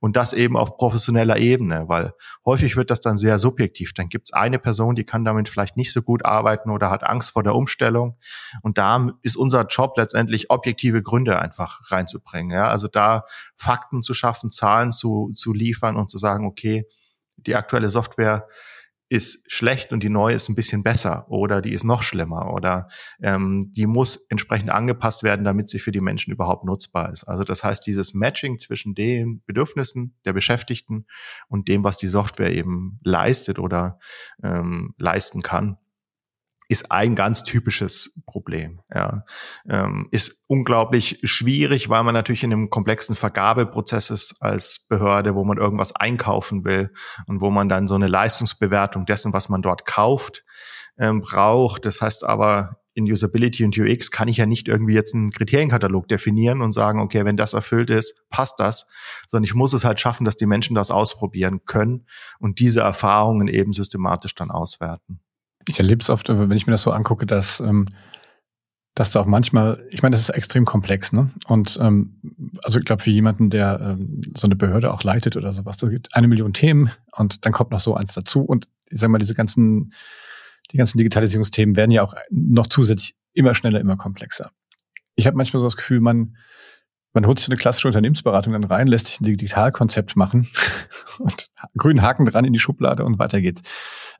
und 0.00 0.16
das 0.16 0.32
eben 0.32 0.56
auf 0.56 0.76
professioneller 0.76 1.38
Ebene, 1.38 1.88
weil 1.88 2.12
häufig 2.44 2.76
wird 2.76 2.90
das 2.90 3.00
dann 3.00 3.16
sehr 3.16 3.38
subjektiv. 3.38 3.92
Dann 3.94 4.08
gibt 4.08 4.28
es 4.28 4.32
eine 4.32 4.58
Person, 4.58 4.94
die 4.94 5.04
kann 5.04 5.24
damit 5.24 5.48
vielleicht 5.48 5.76
nicht 5.76 5.92
so 5.92 6.02
gut 6.02 6.24
arbeiten 6.24 6.70
oder 6.70 6.90
hat 6.90 7.04
Angst 7.04 7.32
vor 7.32 7.42
der 7.42 7.54
Umstellung 7.54 8.16
und 8.62 8.78
da 8.78 9.08
ist 9.22 9.36
unser 9.36 9.66
Job 9.66 9.94
letztendlich 9.96 10.50
objektive 10.50 11.02
Gründe 11.02 11.38
einfach 11.38 11.90
reinzubringen. 11.90 12.56
Ja? 12.56 12.68
Also 12.68 12.88
da 12.88 13.24
Fakten 13.56 14.02
zu 14.02 14.14
schaffen, 14.14 14.50
Zahlen 14.50 14.92
zu, 14.92 15.30
zu 15.34 15.52
liefern 15.52 15.96
und 15.96 16.10
zu 16.10 16.18
sagen, 16.18 16.46
okay, 16.46 16.86
die 17.46 17.56
aktuelle 17.56 17.90
Software 17.90 18.46
ist 19.12 19.52
schlecht 19.52 19.92
und 19.92 20.02
die 20.02 20.08
neue 20.08 20.34
ist 20.34 20.48
ein 20.48 20.54
bisschen 20.54 20.82
besser 20.82 21.26
oder 21.28 21.60
die 21.60 21.74
ist 21.74 21.84
noch 21.84 22.02
schlimmer 22.02 22.54
oder 22.54 22.88
ähm, 23.22 23.70
die 23.76 23.84
muss 23.84 24.16
entsprechend 24.30 24.70
angepasst 24.70 25.22
werden, 25.22 25.44
damit 25.44 25.68
sie 25.68 25.80
für 25.80 25.92
die 25.92 26.00
Menschen 26.00 26.32
überhaupt 26.32 26.64
nutzbar 26.64 27.12
ist. 27.12 27.24
Also 27.24 27.44
das 27.44 27.62
heißt, 27.62 27.86
dieses 27.86 28.14
Matching 28.14 28.58
zwischen 28.58 28.94
den 28.94 29.42
Bedürfnissen 29.44 30.16
der 30.24 30.32
Beschäftigten 30.32 31.04
und 31.48 31.68
dem, 31.68 31.84
was 31.84 31.98
die 31.98 32.08
Software 32.08 32.54
eben 32.54 33.00
leistet 33.04 33.58
oder 33.58 33.98
ähm, 34.42 34.94
leisten 34.96 35.42
kann, 35.42 35.76
ist 36.68 36.90
ein 36.90 37.14
ganz 37.14 37.44
typisches 37.44 38.20
Problem. 38.26 38.80
Ja. 38.94 39.24
Ähm, 39.68 40.08
ist 40.10 40.44
unglaublich 40.46 41.20
schwierig, 41.22 41.88
weil 41.88 42.02
man 42.02 42.14
natürlich 42.14 42.44
in 42.44 42.52
einem 42.52 42.70
komplexen 42.70 43.16
Vergabeprozess 43.16 44.10
ist 44.10 44.36
als 44.40 44.86
Behörde, 44.88 45.34
wo 45.34 45.44
man 45.44 45.58
irgendwas 45.58 45.94
einkaufen 45.94 46.64
will 46.64 46.92
und 47.26 47.40
wo 47.40 47.50
man 47.50 47.68
dann 47.68 47.88
so 47.88 47.94
eine 47.94 48.06
Leistungsbewertung 48.06 49.06
dessen, 49.06 49.32
was 49.32 49.48
man 49.48 49.62
dort 49.62 49.84
kauft, 49.84 50.44
ähm, 50.98 51.20
braucht. 51.20 51.84
Das 51.84 52.00
heißt 52.00 52.24
aber, 52.24 52.78
in 52.94 53.10
Usability 53.10 53.64
und 53.64 53.76
UX 53.78 54.10
kann 54.10 54.28
ich 54.28 54.36
ja 54.36 54.46
nicht 54.46 54.68
irgendwie 54.68 54.94
jetzt 54.94 55.14
einen 55.14 55.30
Kriterienkatalog 55.30 56.08
definieren 56.08 56.60
und 56.60 56.72
sagen, 56.72 57.00
okay, 57.00 57.24
wenn 57.24 57.36
das 57.36 57.54
erfüllt 57.54 57.90
ist, 57.90 58.22
passt 58.28 58.60
das, 58.60 58.88
sondern 59.28 59.44
ich 59.44 59.54
muss 59.54 59.72
es 59.72 59.84
halt 59.84 60.00
schaffen, 60.00 60.24
dass 60.24 60.36
die 60.36 60.46
Menschen 60.46 60.74
das 60.74 60.90
ausprobieren 60.90 61.64
können 61.64 62.06
und 62.38 62.60
diese 62.60 62.80
Erfahrungen 62.80 63.48
eben 63.48 63.72
systematisch 63.72 64.34
dann 64.34 64.50
auswerten 64.50 65.20
ich 65.68 65.78
erlebe 65.78 66.02
es 66.02 66.10
oft, 66.10 66.28
wenn 66.28 66.50
ich 66.52 66.66
mir 66.66 66.72
das 66.72 66.82
so 66.82 66.90
angucke, 66.90 67.26
dass, 67.26 67.60
ähm, 67.60 67.86
dass 68.94 69.10
da 69.10 69.20
auch 69.20 69.26
manchmal, 69.26 69.86
ich 69.90 70.02
meine, 70.02 70.14
das 70.14 70.20
ist 70.20 70.30
extrem 70.30 70.64
komplex, 70.64 71.12
ne? 71.12 71.30
Und 71.46 71.78
ähm, 71.80 72.20
also 72.62 72.78
ich 72.78 72.84
glaube, 72.84 73.02
für 73.02 73.10
jemanden, 73.10 73.50
der 73.50 73.80
ähm, 73.80 74.20
so 74.36 74.46
eine 74.46 74.56
Behörde 74.56 74.92
auch 74.92 75.02
leitet 75.02 75.36
oder 75.36 75.52
sowas, 75.52 75.76
da 75.78 75.88
gibt 75.88 76.14
eine 76.14 76.28
Million 76.28 76.52
Themen 76.52 76.90
und 77.12 77.44
dann 77.46 77.52
kommt 77.52 77.70
noch 77.70 77.80
so 77.80 77.94
eins 77.94 78.12
dazu. 78.12 78.42
Und 78.42 78.68
ich 78.90 79.00
sage 79.00 79.10
mal, 79.10 79.18
diese 79.18 79.34
ganzen, 79.34 79.94
die 80.70 80.76
ganzen 80.76 80.98
Digitalisierungsthemen 80.98 81.76
werden 81.76 81.90
ja 81.90 82.02
auch 82.02 82.14
noch 82.30 82.66
zusätzlich 82.66 83.14
immer 83.32 83.54
schneller, 83.54 83.80
immer 83.80 83.96
komplexer. 83.96 84.50
Ich 85.14 85.26
habe 85.26 85.36
manchmal 85.36 85.60
so 85.60 85.66
das 85.66 85.76
Gefühl, 85.76 86.00
man, 86.00 86.36
man 87.14 87.26
holt 87.26 87.38
sich 87.38 87.48
eine 87.48 87.56
klassische 87.56 87.88
Unternehmensberatung 87.88 88.52
dann 88.52 88.64
rein, 88.64 88.86
lässt 88.86 89.06
sich 89.06 89.20
ein 89.20 89.24
Digitalkonzept 89.24 90.16
machen 90.16 90.48
und 91.18 91.50
grünen 91.76 92.02
Haken 92.02 92.26
dran 92.26 92.44
in 92.44 92.52
die 92.52 92.58
Schublade 92.58 93.04
und 93.04 93.18
weiter 93.18 93.40
geht's. 93.40 93.62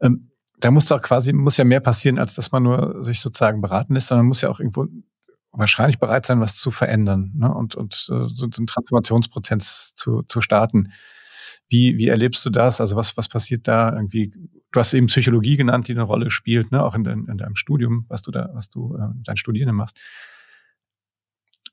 Ähm, 0.00 0.31
da 0.62 0.70
muss 0.70 0.86
doch 0.86 1.02
quasi, 1.02 1.32
muss 1.32 1.56
ja 1.56 1.64
mehr 1.64 1.80
passieren, 1.80 2.18
als 2.18 2.34
dass 2.34 2.52
man 2.52 2.62
nur 2.62 3.02
sich 3.02 3.20
sozusagen 3.20 3.60
beraten 3.60 3.94
lässt, 3.94 4.08
sondern 4.08 4.26
muss 4.26 4.42
ja 4.42 4.48
auch 4.48 4.60
irgendwo 4.60 4.86
wahrscheinlich 5.50 5.98
bereit 5.98 6.24
sein, 6.24 6.40
was 6.40 6.56
zu 6.56 6.70
verändern 6.70 7.32
ne? 7.34 7.52
und, 7.52 7.74
und 7.74 7.94
äh, 7.94 8.28
so, 8.28 8.28
so 8.28 8.46
einen 8.58 8.66
Transformationsprozess 8.66 9.92
zu, 9.94 10.22
zu 10.22 10.40
starten. 10.40 10.92
Wie, 11.68 11.98
wie 11.98 12.08
erlebst 12.08 12.46
du 12.46 12.50
das? 12.50 12.80
Also 12.80 12.96
was, 12.96 13.16
was 13.16 13.28
passiert 13.28 13.66
da 13.66 13.92
irgendwie? 13.92 14.32
Du 14.70 14.80
hast 14.80 14.94
eben 14.94 15.08
Psychologie 15.08 15.56
genannt, 15.56 15.88
die 15.88 15.92
eine 15.92 16.02
Rolle 16.02 16.30
spielt, 16.30 16.70
ne? 16.70 16.82
auch 16.82 16.94
in, 16.94 17.04
dein, 17.04 17.26
in 17.26 17.38
deinem 17.38 17.56
Studium, 17.56 18.06
was 18.08 18.22
du 18.22 18.30
da, 18.30 18.50
was 18.54 18.70
du 18.70 18.96
äh, 18.96 19.08
dein 19.24 19.36
Studierenden 19.36 19.76
machst. 19.76 19.98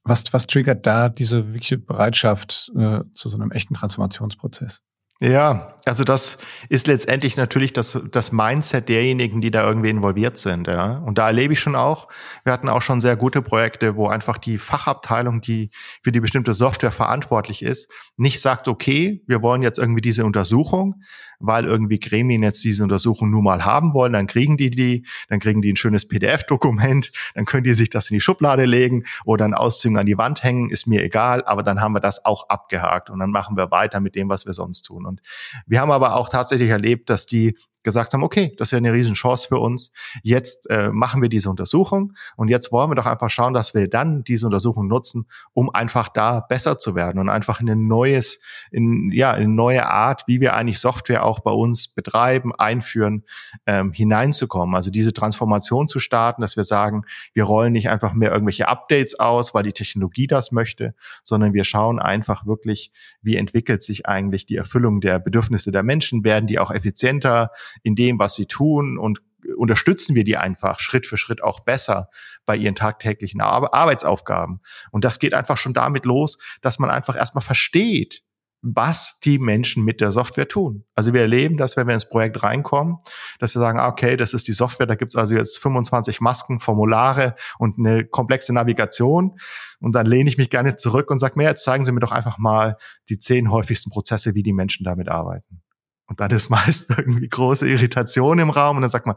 Was, 0.04 0.24
was 0.32 0.48
triggert 0.48 0.88
da 0.88 1.10
diese 1.10 1.54
wirkliche 1.54 1.78
Bereitschaft 1.78 2.72
äh, 2.76 3.02
zu 3.14 3.30
so 3.30 3.38
einem 3.38 3.52
echten 3.52 3.76
Transformationsprozess? 3.76 4.82
Ja, 5.22 5.76
also 5.86 6.06
das 6.06 6.38
ist 6.70 6.88
letztendlich 6.88 7.36
natürlich 7.36 7.74
das, 7.74 8.00
das 8.12 8.32
Mindset 8.32 8.88
derjenigen, 8.88 9.42
die 9.42 9.52
da 9.52 9.68
irgendwie 9.68 9.90
involviert 9.90 10.38
sind. 10.38 10.68
Ja. 10.68 11.00
Und 11.00 11.18
da 11.18 11.28
erlebe 11.28 11.52
ich 11.54 11.60
schon 11.60 11.76
auch, 11.76 12.08
wir 12.46 12.54
hatten 12.54 12.70
auch 12.70 12.82
schon 12.82 13.02
sehr 13.02 13.18
gute 13.18 13.42
Projekte, 13.42 13.98
wo 13.98 14.08
einfach 14.08 14.38
die 14.38 14.58
Fachabteilung, 14.58 15.42
die 15.42 15.72
für 16.04 16.14
die 16.14 16.22
bestimmte 16.22 16.54
Software 16.54 16.92
verantwortlich 16.92 17.64
ist, 17.64 17.92
nicht 18.16 18.40
sagt, 18.40 18.70
okay, 18.70 19.22
wir 19.28 19.42
wollen 19.42 19.62
jetzt 19.62 19.80
irgendwie 19.80 20.02
diese 20.02 20.26
Untersuchung, 20.26 21.02
weil 21.40 21.66
irgendwie 21.66 22.00
Gremien 22.00 22.44
jetzt 22.44 22.64
diese 22.64 22.84
Untersuchung 22.84 23.30
nur 23.30 23.42
mal 23.42 23.66
haben 23.66 23.94
wollen, 23.94 24.14
dann 24.14 24.28
kriegen 24.28 24.58
die 24.58 24.70
die, 24.70 25.06
dann 25.28 25.40
kriegen 25.40 25.62
die 25.62 25.74
ein 25.74 25.78
schönes 25.78 26.08
PDF-Dokument, 26.08 27.12
dann 27.34 27.46
können 27.46 27.64
die 27.64 27.74
sich 27.74 27.90
das 27.90 28.10
in 28.10 28.16
die 28.16 28.22
Schublade 28.22 28.66
legen 28.66 29.06
oder 29.26 29.46
ein 29.46 29.54
Auszügen 29.54 29.98
an 29.98 30.06
die 30.06 30.18
Wand 30.18 30.44
hängen, 30.44 30.70
ist 30.70 30.86
mir 30.86 31.04
egal, 31.04 31.44
aber 31.46 31.64
dann 31.64 31.82
haben 31.82 31.94
wir 31.94 32.02
das 32.02 32.26
auch 32.26 32.50
abgehakt 32.50 33.10
und 33.10 33.20
dann 33.20 33.32
machen 33.32 33.58
wir 33.58 33.72
weiter 33.72 34.00
mit 34.00 34.16
dem, 34.16 34.30
was 34.30 34.46
wir 34.46 34.54
sonst 34.54 34.84
tun. 34.84 35.06
Und 35.10 35.22
wir 35.66 35.82
haben 35.82 35.92
aber 35.92 36.16
auch 36.16 36.30
tatsächlich 36.30 36.70
erlebt, 36.70 37.10
dass 37.10 37.26
die 37.26 37.58
gesagt 37.84 38.14
haben, 38.14 38.24
okay, 38.24 38.54
das 38.58 38.70
ist 38.70 38.72
ja 38.72 38.78
eine 38.78 38.94
Riesenchance 38.94 39.48
für 39.48 39.60
uns. 39.60 39.92
Jetzt 40.24 40.70
äh, 40.70 40.90
machen 40.90 41.22
wir 41.22 41.30
diese 41.30 41.50
Untersuchung 41.50 42.14
und 42.36 42.50
jetzt 42.50 42.72
wollen 42.72 42.92
wir 42.92 42.96
doch 42.96 43.06
einfach 43.06 43.30
schauen, 43.30 43.54
dass 43.54 43.74
wir 43.74 43.90
dann 43.90 44.24
diese 44.24 44.46
Untersuchung 44.46 44.88
nutzen, 44.88 45.28
um 45.54 45.70
einfach 45.74 46.10
da 46.10 46.40
besser 46.42 46.78
zu 46.78 46.96
werden 46.96 47.20
und 47.20 47.30
einfach 47.30 47.60
in 47.62 47.70
ein 47.70 47.88
neues, 47.88 48.40
in 48.72 49.12
ja, 49.12 49.34
in 49.34 49.44
eine 49.44 49.54
neue 49.54 49.88
Art, 49.88 50.24
wie 50.28 50.42
wir 50.42 50.56
eigentlich 50.56 50.80
Software 50.80 51.24
auch 51.24 51.40
bei 51.40 51.52
uns 51.52 51.88
betreiben, 51.88 52.54
einführen, 52.56 53.24
ähm, 53.66 53.94
hineinzukommen. 53.94 54.76
Also 54.76 54.92
diese 54.92 55.14
Transformation 55.14 55.88
zu 55.88 56.00
starten, 56.00 56.42
dass 56.42 56.58
wir 56.58 56.64
sagen, 56.64 57.04
wir 57.34 57.44
rollen 57.44 57.74
nicht 57.74 57.90
einfach 57.90 58.14
mehr 58.14 58.32
irgendwelche 58.32 58.68
Updates 58.68 59.20
aus, 59.20 59.54
weil 59.54 59.64
die 59.64 59.74
Technologie 59.74 60.28
das 60.28 60.52
möchte, 60.52 60.96
sondern 61.24 61.54
wir 61.54 61.64
schauen 61.64 62.00
einfach 62.00 62.46
wirklich, 62.46 62.92
wie 63.22 63.36
entwickelt 63.36 63.84
sich 63.84 64.06
eigentlich 64.06 64.46
die 64.46 64.56
Erfüllung 64.56 65.02
der 65.02 65.20
Bedürfnisse 65.20 65.72
der 65.72 65.84
Menschen, 65.84 66.24
werden 66.24 66.48
die 66.48 66.60
auch 66.60 66.72
effizienter, 66.72 67.52
in 67.84 67.96
dem, 67.96 68.20
was 68.20 68.36
sie 68.36 68.46
tun 68.46 68.98
und 68.98 69.22
unterstützen 69.56 70.16
wir 70.16 70.24
die 70.24 70.38
einfach 70.38 70.80
Schritt 70.80 71.06
für 71.06 71.18
Schritt 71.18 71.44
auch 71.44 71.62
besser 71.62 72.10
bei 72.46 72.56
ihren 72.56 72.76
tagtäglichen 72.76 73.42
Ar 73.42 73.74
Arbeitsaufgaben. 73.74 74.62
Und 74.92 75.06
das 75.06 75.20
geht 75.20 75.34
einfach 75.34 75.58
schon 75.58 75.74
damit 75.74 76.06
los, 76.06 76.38
dass 76.62 76.80
man 76.80 76.90
einfach 76.90 77.16
erstmal 77.16 77.44
versteht, 77.44 78.24
was 78.62 79.20
die 79.24 79.40
Menschen 79.40 79.86
mit 79.86 80.02
der 80.02 80.12
Software 80.12 80.48
tun. 80.48 80.84
Also 80.94 81.14
wir 81.14 81.22
erleben 81.22 81.58
dass 81.58 81.78
wenn 81.78 81.88
wir 81.88 81.94
ins 81.94 82.10
Projekt 82.10 82.44
reinkommen, 82.44 82.98
dass 83.40 83.56
wir 83.56 83.60
sagen, 83.60 83.80
ah, 83.80 83.88
okay, 83.88 84.18
das 84.18 84.34
ist 84.34 84.48
die 84.48 84.54
Software, 84.54 84.86
da 84.86 84.96
gibt's 84.96 85.16
also 85.16 85.36
jetzt 85.36 85.60
25 85.60 86.20
Masken, 86.20 86.60
Formulare 86.60 87.36
und 87.58 87.80
eine 87.80 88.06
komplexe 88.06 88.54
Navigation. 88.54 89.40
Und 89.80 89.96
dann 89.96 90.06
lehne 90.06 90.30
ich 90.30 90.38
mich 90.38 90.50
gerne 90.50 90.76
zurück 90.76 91.10
und 91.10 91.20
sage 91.20 91.36
mir, 91.38 91.46
jetzt 91.46 91.64
zeigen 91.64 91.86
Sie 91.86 91.92
mir 91.92 92.02
doch 92.02 92.12
einfach 92.12 92.38
mal 92.38 92.76
die 93.08 93.20
zehn 93.20 93.50
häufigsten 93.50 93.92
Prozesse, 93.92 94.36
wie 94.36 94.44
die 94.44 94.54
Menschen 94.54 94.84
damit 94.84 95.08
arbeiten. 95.08 95.62
Und 96.10 96.20
dann 96.20 96.32
ist 96.32 96.50
meist 96.50 96.90
irgendwie 96.90 97.30
große 97.30 97.68
Irritation 97.68 98.40
im 98.40 98.50
Raum 98.50 98.78
und 98.78 98.82
dann 98.82 98.90
sagt 98.90 99.06
man, 99.06 99.16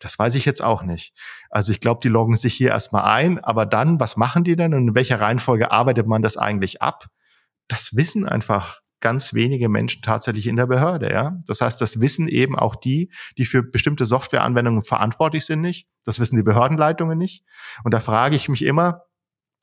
das 0.00 0.18
weiß 0.18 0.34
ich 0.36 0.44
jetzt 0.44 0.62
auch 0.62 0.82
nicht. 0.82 1.14
Also 1.50 1.72
ich 1.72 1.80
glaube, 1.80 2.00
die 2.02 2.08
loggen 2.08 2.36
sich 2.36 2.54
hier 2.54 2.68
erstmal 2.68 3.04
ein, 3.04 3.42
aber 3.42 3.66
dann, 3.66 3.98
was 3.98 4.16
machen 4.16 4.44
die 4.44 4.54
denn 4.54 4.74
und 4.74 4.88
in 4.88 4.94
welcher 4.94 5.20
Reihenfolge 5.20 5.72
arbeitet 5.72 6.06
man 6.06 6.22
das 6.22 6.36
eigentlich 6.36 6.82
ab? 6.82 7.06
Das 7.66 7.96
wissen 7.96 8.28
einfach 8.28 8.80
ganz 9.00 9.34
wenige 9.34 9.68
Menschen 9.68 10.00
tatsächlich 10.00 10.46
in 10.46 10.56
der 10.56 10.66
Behörde, 10.66 11.12
ja. 11.12 11.38
Das 11.46 11.60
heißt, 11.60 11.78
das 11.80 12.00
wissen 12.00 12.26
eben 12.26 12.56
auch 12.58 12.74
die, 12.74 13.12
die 13.36 13.44
für 13.44 13.62
bestimmte 13.62 14.06
Softwareanwendungen 14.06 14.82
verantwortlich 14.82 15.44
sind 15.44 15.60
nicht. 15.60 15.86
Das 16.06 16.20
wissen 16.20 16.36
die 16.36 16.42
Behördenleitungen 16.42 17.18
nicht. 17.18 17.44
Und 17.84 17.92
da 17.92 18.00
frage 18.00 18.34
ich 18.34 18.48
mich 18.48 18.64
immer, 18.64 19.02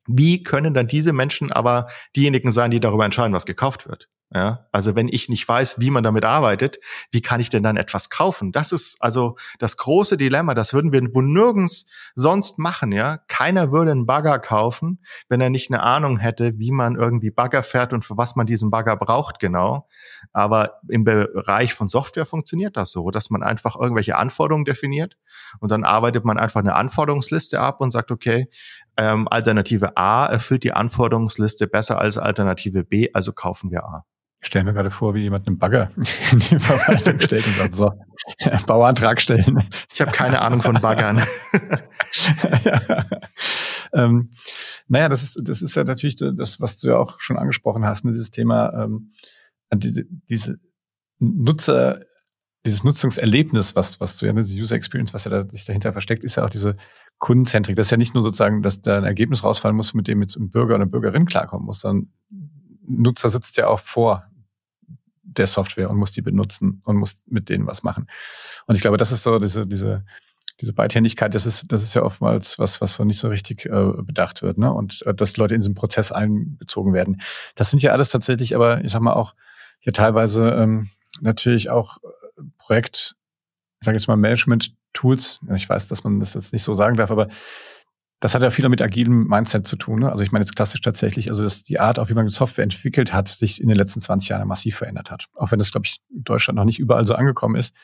wie 0.06 0.42
können 0.42 0.74
dann 0.74 0.86
diese 0.86 1.12
Menschen 1.12 1.50
aber 1.50 1.86
diejenigen 2.14 2.52
sein, 2.52 2.70
die 2.70 2.80
darüber 2.80 3.04
entscheiden, 3.04 3.32
was 3.32 3.46
gekauft 3.46 3.88
wird? 3.88 4.08
Ja, 4.34 4.66
also 4.72 4.96
wenn 4.96 5.08
ich 5.08 5.28
nicht 5.28 5.46
weiß, 5.46 5.78
wie 5.78 5.90
man 5.90 6.02
damit 6.02 6.24
arbeitet, 6.24 6.78
wie 7.10 7.20
kann 7.20 7.40
ich 7.40 7.50
denn 7.50 7.62
dann 7.62 7.76
etwas 7.76 8.08
kaufen? 8.08 8.50
Das 8.50 8.72
ist 8.72 8.96
also 9.02 9.36
das 9.58 9.76
große 9.76 10.16
Dilemma. 10.16 10.54
Das 10.54 10.72
würden 10.72 10.90
wir 10.90 11.02
wo 11.12 11.20
nirgends 11.20 11.90
sonst 12.14 12.58
machen. 12.58 12.92
Ja, 12.92 13.18
keiner 13.28 13.72
würde 13.72 13.90
einen 13.90 14.06
Bagger 14.06 14.38
kaufen, 14.38 15.00
wenn 15.28 15.42
er 15.42 15.50
nicht 15.50 15.70
eine 15.70 15.82
Ahnung 15.82 16.16
hätte, 16.16 16.58
wie 16.58 16.70
man 16.70 16.96
irgendwie 16.96 17.30
Bagger 17.30 17.62
fährt 17.62 17.92
und 17.92 18.06
für 18.06 18.16
was 18.16 18.34
man 18.34 18.46
diesen 18.46 18.70
Bagger 18.70 18.96
braucht 18.96 19.38
genau. 19.38 19.86
Aber 20.32 20.80
im 20.88 21.04
Bereich 21.04 21.74
von 21.74 21.88
Software 21.88 22.24
funktioniert 22.24 22.78
das 22.78 22.90
so, 22.90 23.10
dass 23.10 23.28
man 23.28 23.42
einfach 23.42 23.76
irgendwelche 23.76 24.16
Anforderungen 24.16 24.64
definiert 24.64 25.18
und 25.60 25.70
dann 25.70 25.84
arbeitet 25.84 26.24
man 26.24 26.38
einfach 26.38 26.60
eine 26.60 26.74
Anforderungsliste 26.74 27.60
ab 27.60 27.82
und 27.82 27.90
sagt, 27.90 28.10
okay, 28.10 28.48
ähm, 28.96 29.28
Alternative 29.28 29.96
A 29.96 30.26
erfüllt 30.26 30.64
die 30.64 30.72
Anforderungsliste 30.72 31.66
besser 31.66 31.98
als 31.98 32.16
Alternative 32.16 32.84
B, 32.84 33.10
also 33.12 33.32
kaufen 33.32 33.70
wir 33.70 33.84
A. 33.84 34.06
Ich 34.42 34.48
stelle 34.48 34.64
mir 34.64 34.72
gerade 34.72 34.90
vor, 34.90 35.14
wie 35.14 35.22
jemand 35.22 35.46
einen 35.46 35.56
Bagger 35.56 35.92
in 36.32 36.40
die 36.40 36.58
Verwaltung 36.58 37.20
stellt 37.20 37.46
und 37.46 37.54
sagt, 37.54 37.74
so, 37.74 37.92
Bauantrag 38.66 39.20
stellen. 39.20 39.62
Ich 39.94 40.00
habe 40.00 40.10
keine 40.10 40.42
Ahnung 40.42 40.62
von 40.62 40.80
Baggern. 40.80 41.22
ja. 42.64 43.06
ähm, 43.92 44.30
naja, 44.88 45.08
das 45.08 45.22
ist, 45.22 45.40
das 45.42 45.62
ist 45.62 45.76
ja 45.76 45.84
natürlich 45.84 46.16
das, 46.16 46.60
was 46.60 46.78
du 46.78 46.88
ja 46.88 46.98
auch 46.98 47.20
schon 47.20 47.38
angesprochen 47.38 47.86
hast, 47.86 48.04
ne, 48.04 48.12
dieses 48.12 48.30
Thema, 48.30 48.72
ähm, 48.82 49.12
diese, 49.72 50.04
diese 50.28 50.58
Nutzer, 51.20 52.00
dieses 52.66 52.82
Nutzungserlebnis, 52.82 53.76
was, 53.76 54.00
was 54.00 54.16
du 54.18 54.26
ja, 54.26 54.32
ne, 54.32 54.42
diese 54.42 54.60
User 54.60 54.74
Experience, 54.74 55.14
was 55.14 55.24
ja 55.24 55.30
da, 55.30 55.48
sich 55.48 55.64
dahinter 55.64 55.92
versteckt, 55.92 56.24
ist 56.24 56.36
ja 56.36 56.44
auch 56.44 56.50
diese 56.50 56.74
Kundenzentrik. 57.18 57.76
Das 57.76 57.86
ist 57.86 57.92
ja 57.92 57.96
nicht 57.96 58.14
nur 58.14 58.24
sozusagen, 58.24 58.62
dass 58.62 58.82
da 58.82 58.98
ein 58.98 59.04
Ergebnis 59.04 59.44
rausfallen 59.44 59.76
muss, 59.76 59.94
mit 59.94 60.08
dem 60.08 60.20
jetzt 60.20 60.36
ein 60.36 60.50
Bürger 60.50 60.74
oder 60.74 60.82
eine 60.82 60.90
Bürgerin 60.90 61.26
klarkommen 61.26 61.66
muss, 61.66 61.80
sondern 61.80 62.12
Nutzer 62.84 63.30
sitzt 63.30 63.56
ja 63.56 63.68
auch 63.68 63.78
vor 63.78 64.26
der 65.22 65.46
Software 65.46 65.90
und 65.90 65.96
muss 65.96 66.12
die 66.12 66.22
benutzen 66.22 66.82
und 66.84 66.96
muss 66.96 67.22
mit 67.26 67.48
denen 67.48 67.66
was 67.66 67.82
machen. 67.82 68.06
Und 68.66 68.74
ich 68.74 68.80
glaube, 68.80 68.96
das 68.96 69.12
ist 69.12 69.22
so 69.22 69.38
diese, 69.38 69.66
diese, 69.66 70.04
diese 70.60 70.72
Beidhändigkeit, 70.72 71.34
das 71.34 71.46
ist, 71.46 71.72
das 71.72 71.82
ist 71.82 71.94
ja 71.94 72.02
oftmals 72.02 72.58
was, 72.58 72.80
was 72.80 72.98
nicht 73.00 73.18
so 73.18 73.28
richtig 73.28 73.66
äh, 73.66 73.92
bedacht 74.02 74.42
wird, 74.42 74.58
ne? 74.58 74.72
Und 74.72 75.02
äh, 75.06 75.14
dass 75.14 75.36
Leute 75.36 75.54
in 75.54 75.60
diesen 75.60 75.74
Prozess 75.74 76.12
einbezogen 76.12 76.92
werden. 76.92 77.20
Das 77.54 77.70
sind 77.70 77.82
ja 77.82 77.92
alles 77.92 78.10
tatsächlich, 78.10 78.54
aber 78.54 78.84
ich 78.84 78.92
sag 78.92 79.02
mal 79.02 79.14
auch 79.14 79.34
ja 79.80 79.92
teilweise 79.92 80.50
ähm, 80.50 80.90
natürlich 81.20 81.70
auch 81.70 81.98
äh, 81.98 82.42
Projekt, 82.58 83.16
ich 83.80 83.86
sage 83.86 83.96
jetzt 83.96 84.08
mal 84.08 84.16
Management-Tools. 84.16 85.40
Ich 85.54 85.68
weiß, 85.68 85.88
dass 85.88 86.04
man 86.04 86.20
das 86.20 86.34
jetzt 86.34 86.52
nicht 86.52 86.62
so 86.62 86.74
sagen 86.74 86.96
darf, 86.96 87.10
aber 87.10 87.28
das 88.22 88.36
hat 88.36 88.42
ja 88.42 88.52
viel 88.52 88.68
mit 88.68 88.80
agilem 88.80 89.26
Mindset 89.26 89.66
zu 89.66 89.74
tun. 89.74 89.98
Ne? 89.98 90.12
Also 90.12 90.22
ich 90.22 90.30
meine 90.30 90.44
jetzt 90.44 90.54
klassisch 90.54 90.80
tatsächlich, 90.80 91.28
also 91.28 91.42
dass 91.42 91.64
die 91.64 91.80
Art, 91.80 91.98
auch 91.98 92.08
wie 92.08 92.14
man 92.14 92.28
Software 92.28 92.62
entwickelt 92.62 93.12
hat, 93.12 93.26
sich 93.26 93.60
in 93.60 93.66
den 93.66 93.76
letzten 93.76 94.00
20 94.00 94.28
Jahren 94.28 94.46
massiv 94.46 94.76
verändert 94.76 95.10
hat. 95.10 95.26
Auch 95.34 95.50
wenn 95.50 95.58
das, 95.58 95.72
glaube 95.72 95.86
ich, 95.86 96.00
in 96.08 96.22
Deutschland 96.22 96.56
noch 96.56 96.64
nicht 96.64 96.78
überall 96.78 97.04
so 97.04 97.16
angekommen 97.16 97.56
ist. 97.56 97.74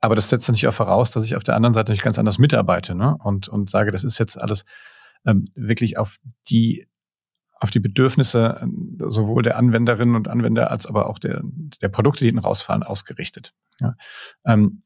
Aber 0.00 0.16
das 0.16 0.28
setzt 0.28 0.48
natürlich 0.48 0.66
auch 0.66 0.74
voraus, 0.74 1.12
dass 1.12 1.24
ich 1.24 1.36
auf 1.36 1.44
der 1.44 1.54
anderen 1.54 1.72
Seite 1.72 1.92
nicht 1.92 2.02
ganz 2.02 2.18
anders 2.18 2.38
mitarbeite 2.38 2.96
ne? 2.96 3.16
und, 3.20 3.48
und 3.48 3.70
sage, 3.70 3.92
das 3.92 4.02
ist 4.02 4.18
jetzt 4.18 4.40
alles 4.40 4.64
ähm, 5.24 5.44
wirklich 5.54 5.98
auf 5.98 6.16
die 6.48 6.86
auf 7.60 7.70
die 7.70 7.78
Bedürfnisse 7.78 8.58
ähm, 8.62 8.98
sowohl 9.06 9.42
der 9.42 9.56
Anwenderinnen 9.56 10.16
und 10.16 10.26
Anwender 10.26 10.70
als 10.70 10.86
aber 10.86 11.06
auch 11.08 11.18
der, 11.20 11.42
der 11.80 11.90
Produkte, 11.90 12.24
die 12.24 12.28
hinten 12.28 12.40
rausfahren, 12.40 12.82
ausgerichtet. 12.82 13.52
Ja. 13.78 13.94
Ähm, 14.46 14.82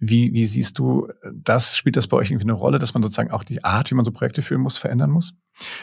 wie, 0.00 0.32
wie 0.32 0.46
siehst 0.46 0.78
du 0.78 1.08
das? 1.30 1.76
Spielt 1.76 1.96
das 1.96 2.08
bei 2.08 2.16
euch 2.16 2.30
irgendwie 2.30 2.46
eine 2.46 2.54
Rolle, 2.54 2.78
dass 2.78 2.94
man 2.94 3.02
sozusagen 3.02 3.30
auch 3.30 3.44
die 3.44 3.62
Art, 3.62 3.90
wie 3.90 3.94
man 3.94 4.04
so 4.04 4.10
Projekte 4.10 4.40
führen 4.40 4.62
muss, 4.62 4.78
verändern 4.78 5.10
muss? 5.10 5.34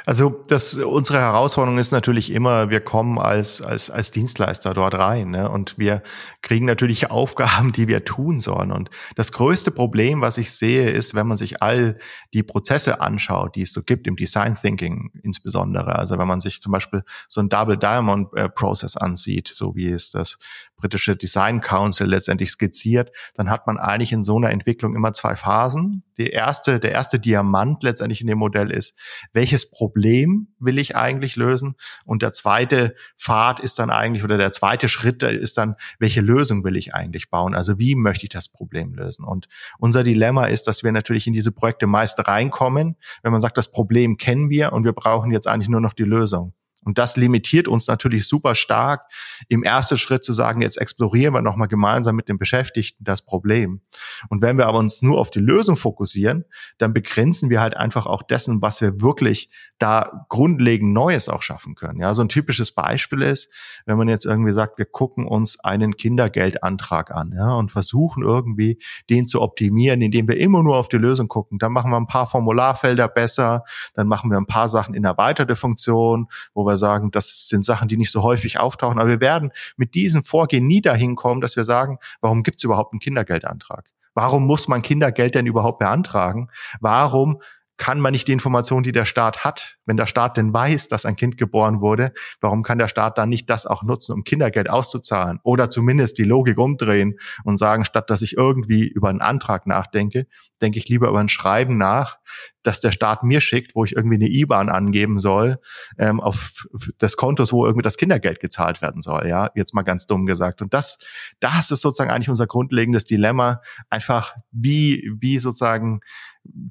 Also 0.08 0.42
das, 0.48 0.74
unsere 0.74 1.20
Herausforderung 1.20 1.78
ist 1.78 1.92
natürlich 1.92 2.32
immer, 2.32 2.72
wir 2.72 2.80
kommen 2.80 3.20
als, 3.20 3.62
als, 3.62 3.92
als 3.92 4.10
Dienstleister 4.10 4.74
dort 4.74 4.96
rein 4.96 5.30
ne? 5.30 5.50
und 5.50 5.78
wir 5.78 6.02
kriegen 6.42 6.66
natürlich 6.66 7.12
Aufgaben, 7.12 7.72
die 7.72 7.88
wir 7.88 8.06
tun 8.06 8.40
sollen. 8.40 8.72
Und 8.72 8.90
das 9.16 9.32
größte 9.32 9.70
Problem, 9.70 10.22
was 10.22 10.40
ich 10.40 10.52
sehe, 10.52 10.90
ist, 10.90 11.14
wenn 11.14 11.28
man 11.28 11.38
sich 11.38 11.62
all 11.62 12.00
die 12.34 12.42
Prozesse 12.42 13.02
anschaut, 13.02 13.56
die 13.56 13.62
es 13.62 13.72
so 13.74 13.84
gibt, 13.84 14.08
im 14.08 14.16
Design 14.16 14.58
Thinking 14.60 15.12
insbesondere. 15.22 15.96
Also 15.96 16.18
wenn 16.18 16.28
man 16.28 16.42
sich 16.42 16.60
zum 16.60 16.72
Beispiel 16.72 17.04
so 17.28 17.40
ein 17.40 17.50
Double 17.50 17.78
Diamond 17.78 18.30
äh, 18.36 18.50
Process 18.50 18.98
ansieht, 18.98 19.48
so 19.48 19.76
wie 19.76 19.92
es 19.92 20.10
das 20.10 20.40
britische 20.78 21.16
Design 21.16 21.60
Council 21.60 22.08
letztendlich 22.08 22.52
skizziert, 22.52 23.12
dann 23.34 23.50
hat 23.50 23.68
man 23.68 23.78
eigentlich 23.78 24.12
in 24.12 24.24
so 24.24 24.38
einer 24.38 24.52
Entwicklung 24.52 24.96
immer 24.96 25.12
zwei 25.14 25.36
Phasen. 25.36 26.04
Die 26.18 26.30
erste, 26.30 26.80
der 26.80 26.92
erste 26.92 27.20
Diamant 27.20 27.84
letztendlich 27.84 28.22
in 28.22 28.28
dem 28.28 28.38
Modell 28.38 28.72
ist, 28.72 28.98
welches 29.34 29.70
Problem 29.70 30.48
will 30.60 30.78
ich 30.78 30.96
eigentlich 30.96 31.36
lösen? 31.36 31.76
Und 32.06 32.22
der 32.22 32.34
zweite 32.34 32.96
Pfad 33.18 33.60
ist 33.60 33.80
dann 33.80 33.90
eigentlich, 33.90 34.24
oder 34.24 34.38
der 34.38 34.52
zweite 34.52 34.88
Schritt 34.88 35.24
ist 35.24 35.58
dann, 35.58 35.76
welche 36.00 36.22
Lösung 36.22 36.64
will 36.64 36.78
ich 36.78 36.94
eigentlich 36.94 37.30
bauen? 37.30 37.56
Also 37.56 37.78
wie 37.80 37.96
möchte 37.96 38.26
ich 38.26 38.30
das 38.30 38.48
Problem 38.48 38.94
lösen? 38.94 39.26
Und 39.26 39.48
unser 39.80 40.04
Dilemma 40.04 40.46
ist, 40.46 40.68
dass 40.68 40.84
wir 40.84 40.92
natürlich 40.92 41.28
in 41.28 41.34
diese 41.34 41.52
Projekte 41.52 41.88
meist 41.88 42.28
reinkommen, 42.28 42.96
wenn 43.24 43.32
man 43.32 43.42
sagt, 43.42 43.58
das 43.58 43.72
Problem 43.72 44.18
kennen 44.18 44.50
wir 44.50 44.74
und 44.74 44.84
wir 44.84 44.94
brauchen 44.94 45.32
jetzt 45.32 45.48
eigentlich 45.48 45.70
nur 45.70 45.82
noch 45.82 45.94
die 45.94 46.04
Lösung. 46.04 46.54
Und 46.88 46.98
das 46.98 47.18
limitiert 47.18 47.68
uns 47.68 47.88
natürlich 47.88 48.30
super 48.30 48.56
stark, 48.56 49.12
im 49.50 49.62
ersten 49.62 49.98
Schritt 49.98 50.24
zu 50.24 50.32
sagen, 50.32 50.62
jetzt 50.62 50.78
explorieren 50.78 51.34
wir 51.34 51.42
nochmal 51.42 51.68
gemeinsam 51.68 52.16
mit 52.16 52.30
den 52.30 52.38
Beschäftigten 52.38 53.04
das 53.04 53.26
Problem. 53.26 53.82
Und 54.30 54.42
wenn 54.42 54.58
wir 54.58 54.68
aber 54.68 54.78
uns 54.78 55.02
nur 55.02 55.20
auf 55.20 55.30
die 55.30 55.42
Lösung 55.42 55.76
fokussieren, 55.76 56.46
dann 56.78 56.94
begrenzen 56.94 57.50
wir 57.50 57.60
halt 57.60 57.76
einfach 57.76 58.06
auch 58.06 58.22
dessen, 58.24 58.62
was 58.62 58.80
wir 58.80 59.02
wirklich 59.02 59.50
da 59.80 60.26
grundlegend 60.30 60.94
Neues 60.94 61.28
auch 61.28 61.42
schaffen 61.42 61.76
können. 61.76 62.00
Ja, 62.00 62.14
so 62.14 62.22
ein 62.22 62.30
typisches 62.30 62.72
Beispiel 62.72 63.22
ist, 63.22 63.52
wenn 63.86 63.98
man 63.98 64.08
jetzt 64.08 64.26
irgendwie 64.26 64.54
sagt, 64.54 64.78
wir 64.78 64.86
gucken 64.86 65.28
uns 65.28 65.60
einen 65.60 65.98
Kindergeldantrag 65.98 67.12
an, 67.12 67.34
ja, 67.36 67.52
und 67.54 67.70
versuchen 67.70 68.24
irgendwie 68.24 68.82
den 69.10 69.28
zu 69.28 69.42
optimieren, 69.42 70.02
indem 70.02 70.30
wir 70.30 70.38
immer 70.38 70.64
nur 70.64 70.78
auf 70.78 70.88
die 70.88 70.98
Lösung 70.98 71.28
gucken. 71.28 71.60
Dann 71.60 71.74
machen 71.74 71.92
wir 71.92 71.98
ein 71.98 72.08
paar 72.08 72.28
Formularfelder 72.28 73.10
besser, 73.10 73.66
dann 73.94 74.08
machen 74.08 74.32
wir 74.32 74.38
ein 74.38 74.48
paar 74.48 74.70
Sachen 74.70 74.96
in 74.96 75.04
erweiterte 75.04 75.58
Funktion, 75.58 76.28
wo 76.54 76.66
wir 76.66 76.77
sagen, 76.78 77.12
das 77.12 77.48
sind 77.48 77.66
Sachen, 77.66 77.88
die 77.88 77.98
nicht 77.98 78.12
so 78.12 78.24
häufig 78.24 78.60
auftauchen. 78.60 79.00
Aber 79.00 79.10
wir 79.10 79.22
werden 79.22 79.52
mit 79.76 79.96
diesem 79.96 80.24
Vorgehen 80.24 80.68
nie 80.68 80.82
dahin 80.82 81.16
kommen, 81.16 81.42
dass 81.42 81.56
wir 81.56 81.64
sagen, 81.64 82.00
warum 82.22 82.44
gibt 82.44 82.60
es 82.60 82.64
überhaupt 82.64 82.94
einen 82.94 83.00
Kindergeldantrag? 83.00 83.86
Warum 84.14 84.48
muss 84.48 84.68
man 84.68 84.82
Kindergeld 84.82 85.36
denn 85.36 85.46
überhaupt 85.46 85.78
beantragen? 85.78 86.50
Warum 86.80 87.42
kann 87.78 88.00
man 88.00 88.12
nicht 88.12 88.28
die 88.28 88.34
Information, 88.34 88.84
die 88.84 88.92
der 88.92 89.06
Staat 89.06 89.44
hat, 89.44 89.78
wenn 89.86 89.98
der 89.98 90.08
Staat 90.08 90.38
denn 90.38 90.52
weiß, 90.52 90.88
dass 90.88 91.06
ein 91.06 91.16
Kind 91.16 91.38
geboren 91.38 91.80
wurde, 91.80 92.12
warum 92.42 92.64
kann 92.64 92.80
der 92.80 92.88
Staat 92.88 93.18
dann 93.18 93.30
nicht 93.30 93.50
das 93.50 93.66
auch 93.66 93.84
nutzen, 93.84 94.14
um 94.14 94.24
Kindergeld 94.24 94.70
auszuzahlen? 94.70 95.40
Oder 95.44 95.70
zumindest 95.70 96.18
die 96.18 96.24
Logik 96.24 96.58
umdrehen 96.58 97.20
und 97.44 97.58
sagen, 97.58 97.86
statt 97.86 98.10
dass 98.10 98.22
ich 98.22 98.36
irgendwie 98.36 98.88
über 98.88 99.10
einen 99.10 99.22
Antrag 99.22 99.68
nachdenke, 99.68 100.28
denke 100.62 100.80
ich 100.80 100.90
lieber 100.90 101.10
über 101.10 101.20
ein 101.20 101.30
Schreiben 101.30 101.78
nach, 101.78 102.18
dass 102.64 102.80
der 102.80 102.92
Staat 102.92 103.24
mir 103.24 103.42
schickt, 103.42 103.76
wo 103.76 103.86
ich 103.86 103.96
irgendwie 103.96 104.16
eine 104.16 104.28
IBAN 104.28 104.70
angeben 104.70 105.20
soll, 105.20 105.60
ähm, 105.98 106.20
auf 106.20 106.68
des 107.00 107.16
Kontos, 107.16 107.54
wo 107.54 107.66
irgendwie 107.66 107.84
das 107.84 107.98
Kindergeld 107.98 108.40
gezahlt 108.40 108.82
werden 108.82 109.02
soll. 109.02 109.28
Ja, 109.28 109.52
jetzt 109.56 109.74
mal 109.74 109.84
ganz 109.84 110.08
dumm 110.08 110.26
gesagt. 110.26 110.62
Und 110.62 110.74
das, 110.74 111.00
das 111.40 111.72
ist 111.72 111.82
sozusagen 111.82 112.10
eigentlich 112.10 112.30
unser 112.30 112.48
grundlegendes 112.48 113.06
Dilemma. 113.06 113.62
Einfach 113.90 114.36
wie, 114.52 115.10
wie 115.20 115.40
sozusagen 115.40 116.02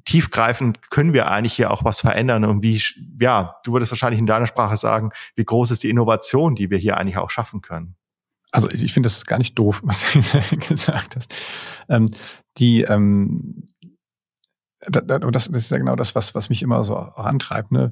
tiefgreifend 0.05 0.89
können 0.89 1.13
wir 1.13 1.29
eigentlich 1.29 1.53
hier 1.53 1.71
auch 1.71 1.83
was 1.83 2.01
verändern 2.01 2.45
und 2.45 2.63
wie, 2.63 2.81
ja, 3.19 3.55
du 3.63 3.73
würdest 3.73 3.91
wahrscheinlich 3.91 4.19
in 4.19 4.25
deiner 4.25 4.47
Sprache 4.47 4.77
sagen, 4.77 5.11
wie 5.35 5.45
groß 5.45 5.71
ist 5.71 5.83
die 5.83 5.89
Innovation, 5.89 6.55
die 6.55 6.69
wir 6.69 6.77
hier 6.77 6.97
eigentlich 6.97 7.17
auch 7.17 7.29
schaffen 7.29 7.61
können? 7.61 7.95
Also 8.51 8.69
ich 8.69 8.93
finde 8.93 9.07
das 9.07 9.25
gar 9.25 9.37
nicht 9.37 9.57
doof, 9.57 9.81
was 9.83 10.05
du 10.11 10.57
gesagt 10.57 11.15
hast. 11.15 11.33
Ähm, 11.89 12.13
die, 12.57 12.81
ähm, 12.81 13.65
das, 14.79 15.47
ist 15.47 15.71
ja 15.71 15.77
genau 15.77 15.95
das, 15.95 16.15
was, 16.15 16.35
was 16.35 16.49
mich 16.49 16.61
immer 16.61 16.83
so 16.83 16.95
antreibt. 16.95 17.71
Ne? 17.71 17.89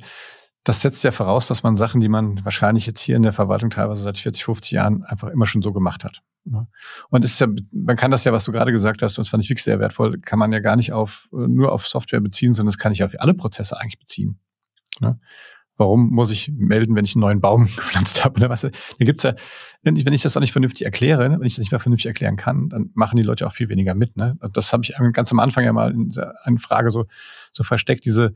Das 0.65 0.81
setzt 0.81 1.03
ja 1.03 1.11
voraus, 1.11 1.47
dass 1.47 1.61
man 1.61 1.75
Sachen, 1.75 2.01
die 2.01 2.09
man 2.09 2.43
wahrscheinlich 2.43 2.87
jetzt 2.87 2.99
hier 2.99 3.15
in 3.15 3.21
der 3.21 3.33
Verwaltung 3.33 3.69
teilweise 3.69 4.01
seit 4.01 4.17
40, 4.17 4.43
50 4.43 4.71
Jahren 4.71 5.03
einfach 5.03 5.29
immer 5.29 5.45
schon 5.45 5.61
so 5.61 5.71
gemacht 5.71 6.03
hat. 6.03 6.23
Ne? 6.43 6.67
Und 7.09 7.23
ist 7.23 7.39
ja, 7.39 7.47
man 7.71 7.95
kann 7.95 8.09
das 8.09 8.23
ja, 8.23 8.33
was 8.33 8.45
du 8.45 8.51
gerade 8.51 8.71
gesagt 8.71 9.03
hast, 9.03 9.19
und 9.19 9.27
fand 9.27 9.43
ich 9.43 9.49
wirklich 9.49 9.63
sehr 9.63 9.79
wertvoll, 9.79 10.19
kann 10.19 10.39
man 10.39 10.51
ja 10.51 10.59
gar 10.59 10.75
nicht 10.75 10.91
auf, 10.91 11.29
nur 11.31 11.71
auf 11.71 11.87
Software 11.87 12.19
beziehen, 12.19 12.53
sondern 12.53 12.71
das 12.71 12.79
kann 12.79 12.91
ich 12.91 13.03
auf 13.03 13.13
alle 13.19 13.35
Prozesse 13.35 13.79
eigentlich 13.79 13.99
beziehen. 13.99 14.39
Ne? 14.99 15.19
Warum 15.77 16.09
muss 16.09 16.31
ich 16.31 16.51
melden, 16.55 16.95
wenn 16.95 17.05
ich 17.05 17.15
einen 17.15 17.21
neuen 17.21 17.41
Baum 17.41 17.65
gepflanzt 17.75 18.25
habe 18.25 18.37
oder 18.37 18.49
was? 18.49 18.61
Da 18.61 18.69
gibt's 18.99 19.21
ja, 19.21 19.35
wenn 19.83 19.95
ich, 19.95 20.21
das 20.23 20.35
auch 20.35 20.41
nicht 20.41 20.53
vernünftig 20.53 20.83
erkläre, 20.85 21.29
wenn 21.29 21.43
ich 21.43 21.53
das 21.53 21.59
nicht 21.59 21.71
mehr 21.71 21.79
vernünftig 21.79 22.07
erklären 22.07 22.37
kann, 22.37 22.69
dann 22.69 22.89
machen 22.95 23.17
die 23.17 23.23
Leute 23.23 23.45
auch 23.45 23.53
viel 23.53 23.69
weniger 23.69 23.93
mit. 23.93 24.17
Ne? 24.17 24.35
Das 24.53 24.73
habe 24.73 24.83
ich 24.83 24.95
ganz 25.13 25.31
am 25.31 25.39
Anfang 25.39 25.63
ja 25.63 25.73
mal 25.73 25.91
in 25.91 26.11
einer 26.43 26.59
Frage 26.59 26.89
so, 26.89 27.05
so 27.51 27.63
versteckt, 27.63 28.05
diese, 28.05 28.33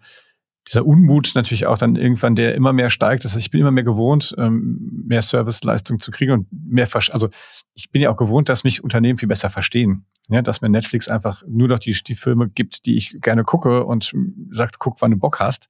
dieser 0.68 0.86
Unmut 0.86 1.32
natürlich 1.36 1.66
auch 1.66 1.78
dann 1.78 1.96
irgendwann, 1.96 2.36
der 2.36 2.54
immer 2.56 2.74
mehr 2.74 2.90
steigt. 2.90 3.24
Das 3.24 3.34
heißt, 3.34 3.42
ich 3.42 3.52
bin 3.52 3.62
immer 3.62 3.72
mehr 3.72 3.84
gewohnt, 3.84 4.36
ähm, 4.38 5.04
mehr 5.08 5.22
Serviceleistung 5.22 6.00
zu 6.00 6.12
kriegen 6.12 6.32
und 6.32 6.48
mehr, 6.52 6.88
also 6.94 7.30
ich 7.74 7.90
bin 7.92 8.02
ja 8.02 8.12
auch 8.12 8.18
gewohnt, 8.18 8.50
dass 8.50 8.64
mich 8.64 8.84
Unternehmen 8.84 9.18
viel 9.18 9.30
besser 9.30 9.50
verstehen. 9.50 10.06
Ja, 10.32 10.44
dass 10.44 10.62
mir 10.62 10.70
Netflix 10.70 11.08
einfach 11.08 11.42
nur 11.48 11.68
noch 11.70 11.80
die, 11.80 11.98
die 12.06 12.14
Filme 12.14 12.50
gibt, 12.50 12.86
die 12.86 12.96
ich 12.96 13.20
gerne 13.20 13.44
gucke 13.44 13.84
und 13.84 14.14
sagt, 14.52 14.78
guck, 14.78 15.02
wann 15.02 15.10
du 15.10 15.18
Bock 15.18 15.40
hast 15.40 15.70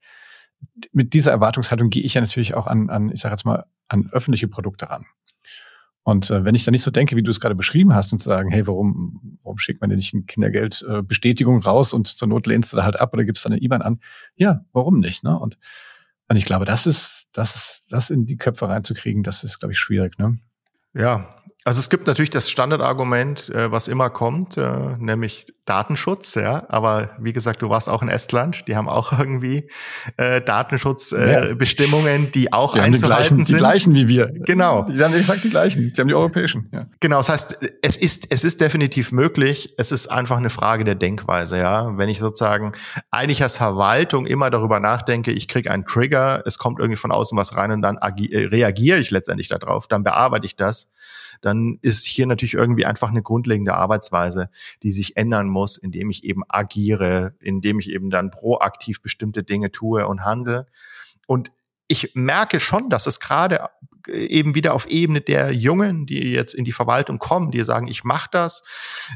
mit 0.92 1.14
dieser 1.14 1.32
Erwartungshaltung 1.32 1.90
gehe 1.90 2.04
ich 2.04 2.14
ja 2.14 2.22
natürlich 2.22 2.54
auch 2.54 2.68
an, 2.68 2.90
an 2.90 3.10
ich 3.12 3.22
sage 3.22 3.34
jetzt 3.34 3.46
mal, 3.46 3.66
an 3.88 4.10
öffentliche 4.12 4.48
Produkte 4.48 4.90
ran. 4.90 5.06
Und 6.10 6.32
äh, 6.32 6.44
wenn 6.44 6.56
ich 6.56 6.66
da 6.66 6.72
nicht 6.72 6.84
so 6.84 6.90
denke, 6.90 7.16
wie 7.16 7.22
du 7.22 7.30
es 7.30 7.40
gerade 7.40 7.56
beschrieben 7.56 7.94
hast, 7.94 8.12
und 8.12 8.20
zu 8.20 8.30
sagen, 8.30 8.50
hey, 8.50 8.66
warum, 8.66 9.38
warum 9.44 9.60
schickt 9.60 9.80
man 9.80 9.90
denn 9.90 9.98
nicht 9.98 10.14
eine 10.14 10.24
Kindergeldbestätigung 10.24 11.62
äh, 11.62 11.64
raus 11.64 11.94
und 11.94 12.08
zur 12.08 12.28
Not 12.28 12.48
lehnst 12.48 12.74
du 12.74 12.78
da 12.78 12.84
halt 12.84 13.00
ab 13.00 13.14
oder 13.14 13.24
gibst 13.24 13.46
da 13.46 13.50
eine 13.50 13.62
IBAN 13.62 13.84
an? 13.84 14.00
Ja, 14.36 14.66
warum 14.74 15.00
nicht? 15.00 15.24
Ne? 15.24 15.38
Und, 15.38 15.60
und 16.28 16.36
ich 16.36 16.46
glaube, 16.46 16.66
das 16.66 16.88
ist, 16.88 17.28
das 17.32 17.56
ist, 17.56 17.84
das 17.90 18.10
in 18.10 18.26
die 18.26 18.38
Köpfe 18.38 18.68
reinzukriegen, 18.68 19.22
das 19.22 19.44
ist, 19.44 19.60
glaube 19.60 19.74
ich, 19.74 19.80
schwierig. 19.80 20.18
Ne? 20.18 20.40
Ja, 20.96 21.36
also 21.66 21.80
es 21.80 21.90
gibt 21.90 22.08
natürlich 22.08 22.30
das 22.30 22.50
Standardargument, 22.50 23.50
äh, 23.50 23.72
was 23.72 23.90
immer 23.90 24.10
kommt, 24.10 24.56
äh, 24.56 24.96
nämlich 24.98 25.46
Datenschutz, 25.66 26.36
ja. 26.36 26.66
Aber 26.70 27.12
wie 27.20 27.34
gesagt, 27.34 27.62
du 27.62 27.70
warst 27.70 27.90
auch 27.90 28.02
in 28.02 28.08
Estland, 28.08 28.68
die 28.68 28.78
haben 28.78 28.88
auch 28.88 29.12
irgendwie 29.20 29.70
äh, 30.16 30.42
Datenschutzbestimmungen, 30.42 32.28
äh, 32.28 32.32
die 32.32 32.54
auch 32.54 32.74
die 32.74 32.80
einzuhalten 32.80 32.96
die 32.96 33.06
gleichen, 33.06 33.46
sind. 33.46 33.56
Die 33.56 33.60
gleichen 33.60 33.94
wie 33.94 34.08
wir. 34.08 34.32
Genau. 34.46 34.84
Die 34.84 35.04
haben 35.04 35.14
exakt 35.14 35.44
die 35.44 35.50
gleichen. 35.50 35.94
Die 35.94 36.02
haben 36.02 36.08
die 36.08 36.16
europäischen. 36.16 36.70
Ja. 36.72 36.88
Genau. 37.02 37.18
Das 37.18 37.30
heißt, 37.30 37.60
es 37.82 37.98
ist 37.98 38.28
es 38.32 38.46
ist 38.46 38.62
definitiv 38.62 39.12
möglich. 39.12 39.74
Es 39.78 39.92
ist 39.92 40.08
einfach 40.08 40.38
eine 40.38 40.50
Frage 40.50 40.86
der 40.86 40.96
Denkweise, 40.96 41.60
ja. 41.60 41.98
Wenn 41.98 42.08
ich 42.08 42.20
sozusagen 42.20 42.72
eigentlich 43.12 43.44
als 43.44 43.58
Verwaltung 43.58 44.26
immer 44.26 44.50
darüber 44.50 44.80
nachdenke, 44.80 45.32
ich 45.32 45.50
kriege 45.50 45.70
einen 45.70 45.86
Trigger, 45.86 46.42
es 46.46 46.58
kommt 46.58 46.80
irgendwie 46.80 46.98
von 46.98 47.12
außen 47.12 47.38
was 47.38 47.58
rein 47.58 47.72
und 47.72 47.82
dann 47.82 47.98
äh, 47.98 48.46
reagiere 48.46 48.98
ich 48.98 49.12
letztendlich 49.12 49.50
darauf, 49.50 49.88
dann 49.88 50.04
bearbeite 50.04 50.46
ich 50.46 50.56
das 50.56 50.88
dann 51.42 51.80
ist 51.82 52.06
hier 52.06 52.26
natürlich 52.26 52.54
irgendwie 52.54 52.86
einfach 52.86 53.10
eine 53.10 53.22
grundlegende 53.22 53.76
Arbeitsweise, 53.76 54.50
die 54.84 54.92
sich 54.92 55.18
ändern 55.18 55.48
muss, 55.48 55.78
indem 55.78 56.10
ich 56.10 56.24
eben 56.24 56.44
agiere, 56.48 57.36
indem 57.40 57.80
ich 57.80 57.90
eben 57.90 58.10
dann 58.10 58.32
proaktiv 58.32 59.02
bestimmte 59.02 59.44
Dinge 59.44 59.72
tue 59.72 60.08
und 60.08 60.26
handle. 60.26 60.68
Und 61.28 61.52
ich 61.90 62.12
merke 62.14 62.60
schon, 62.60 62.90
dass 62.90 63.08
es 63.08 63.20
gerade 63.20 63.68
eben 64.08 64.56
wieder 64.56 64.74
auf 64.74 64.88
Ebene 64.88 65.22
der 65.22 65.52
Jungen, 65.52 66.06
die 66.06 66.32
jetzt 66.32 66.54
in 66.54 66.64
die 66.64 66.72
Verwaltung 66.72 67.18
kommen, 67.18 67.52
die 67.52 67.64
sagen, 67.64 67.88
ich 67.88 68.04
mache 68.04 68.30
das, 68.32 68.64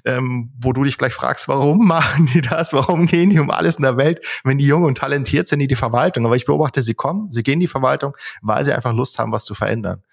ähm, 0.05 0.51
wo 0.57 0.73
du 0.73 0.83
dich 0.83 0.95
vielleicht 0.95 1.15
fragst, 1.15 1.47
warum 1.47 1.87
machen 1.87 2.29
die 2.33 2.41
das, 2.41 2.73
warum 2.73 3.05
gehen 3.05 3.29
die 3.29 3.39
um 3.39 3.51
alles 3.51 3.77
in 3.77 3.83
der 3.83 3.97
Welt, 3.97 4.25
wenn 4.43 4.57
die 4.57 4.65
jung 4.65 4.83
und 4.83 4.97
talentiert 4.97 5.47
sind 5.47 5.61
in 5.61 5.67
die 5.67 5.75
Verwaltung. 5.75 6.25
Aber 6.25 6.35
ich 6.35 6.45
beobachte, 6.45 6.81
sie 6.81 6.95
kommen, 6.95 7.31
sie 7.31 7.43
gehen 7.43 7.53
in 7.53 7.59
die 7.61 7.67
Verwaltung, 7.67 8.15
weil 8.41 8.65
sie 8.65 8.73
einfach 8.73 8.93
Lust 8.93 9.19
haben, 9.19 9.31
was 9.31 9.45
zu 9.45 9.53
verändern. 9.53 10.03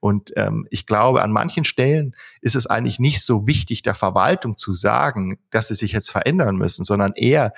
Und 0.00 0.32
ähm, 0.36 0.66
ich 0.70 0.86
glaube, 0.86 1.22
an 1.22 1.32
manchen 1.32 1.64
Stellen 1.64 2.14
ist 2.42 2.54
es 2.54 2.66
eigentlich 2.66 2.98
nicht 2.98 3.24
so 3.24 3.46
wichtig, 3.46 3.82
der 3.82 3.94
Verwaltung 3.94 4.58
zu 4.58 4.74
sagen, 4.74 5.38
dass 5.50 5.68
sie 5.68 5.74
sich 5.74 5.92
jetzt 5.92 6.10
verändern 6.10 6.56
müssen, 6.56 6.84
sondern 6.84 7.12
eher 7.14 7.54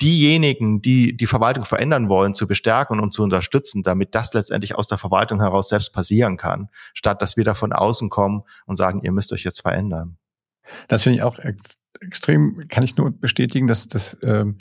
diejenigen, 0.00 0.82
die 0.82 1.16
die 1.16 1.26
Verwaltung 1.26 1.64
verändern 1.64 2.08
wollen, 2.08 2.34
zu 2.34 2.46
bestärken 2.46 3.00
und 3.00 3.12
zu 3.12 3.22
unterstützen, 3.22 3.82
damit 3.82 4.14
das 4.14 4.32
letztendlich 4.34 4.74
aus 4.74 4.86
der 4.86 4.98
Verwaltung 4.98 5.40
heraus 5.40 5.68
selbst 5.68 5.92
passieren 5.92 6.36
kann, 6.36 6.68
statt 6.92 7.22
dass 7.22 7.36
wir 7.36 7.44
da 7.44 7.54
von 7.54 7.72
außen 7.72 8.10
kommen 8.10 8.42
und 8.66 8.76
sagen, 8.76 9.02
ihr 9.02 9.12
müsst 9.12 9.32
euch 9.32 9.44
jetzt 9.44 9.62
verändern. 9.62 10.18
Das 10.88 11.02
finde 11.02 11.18
ich 11.18 11.22
auch 11.22 11.38
extrem, 12.00 12.68
kann 12.68 12.84
ich 12.84 12.96
nur 12.96 13.10
bestätigen, 13.10 13.66
dass 13.66 13.88
das, 13.88 14.18
ähm, 14.28 14.58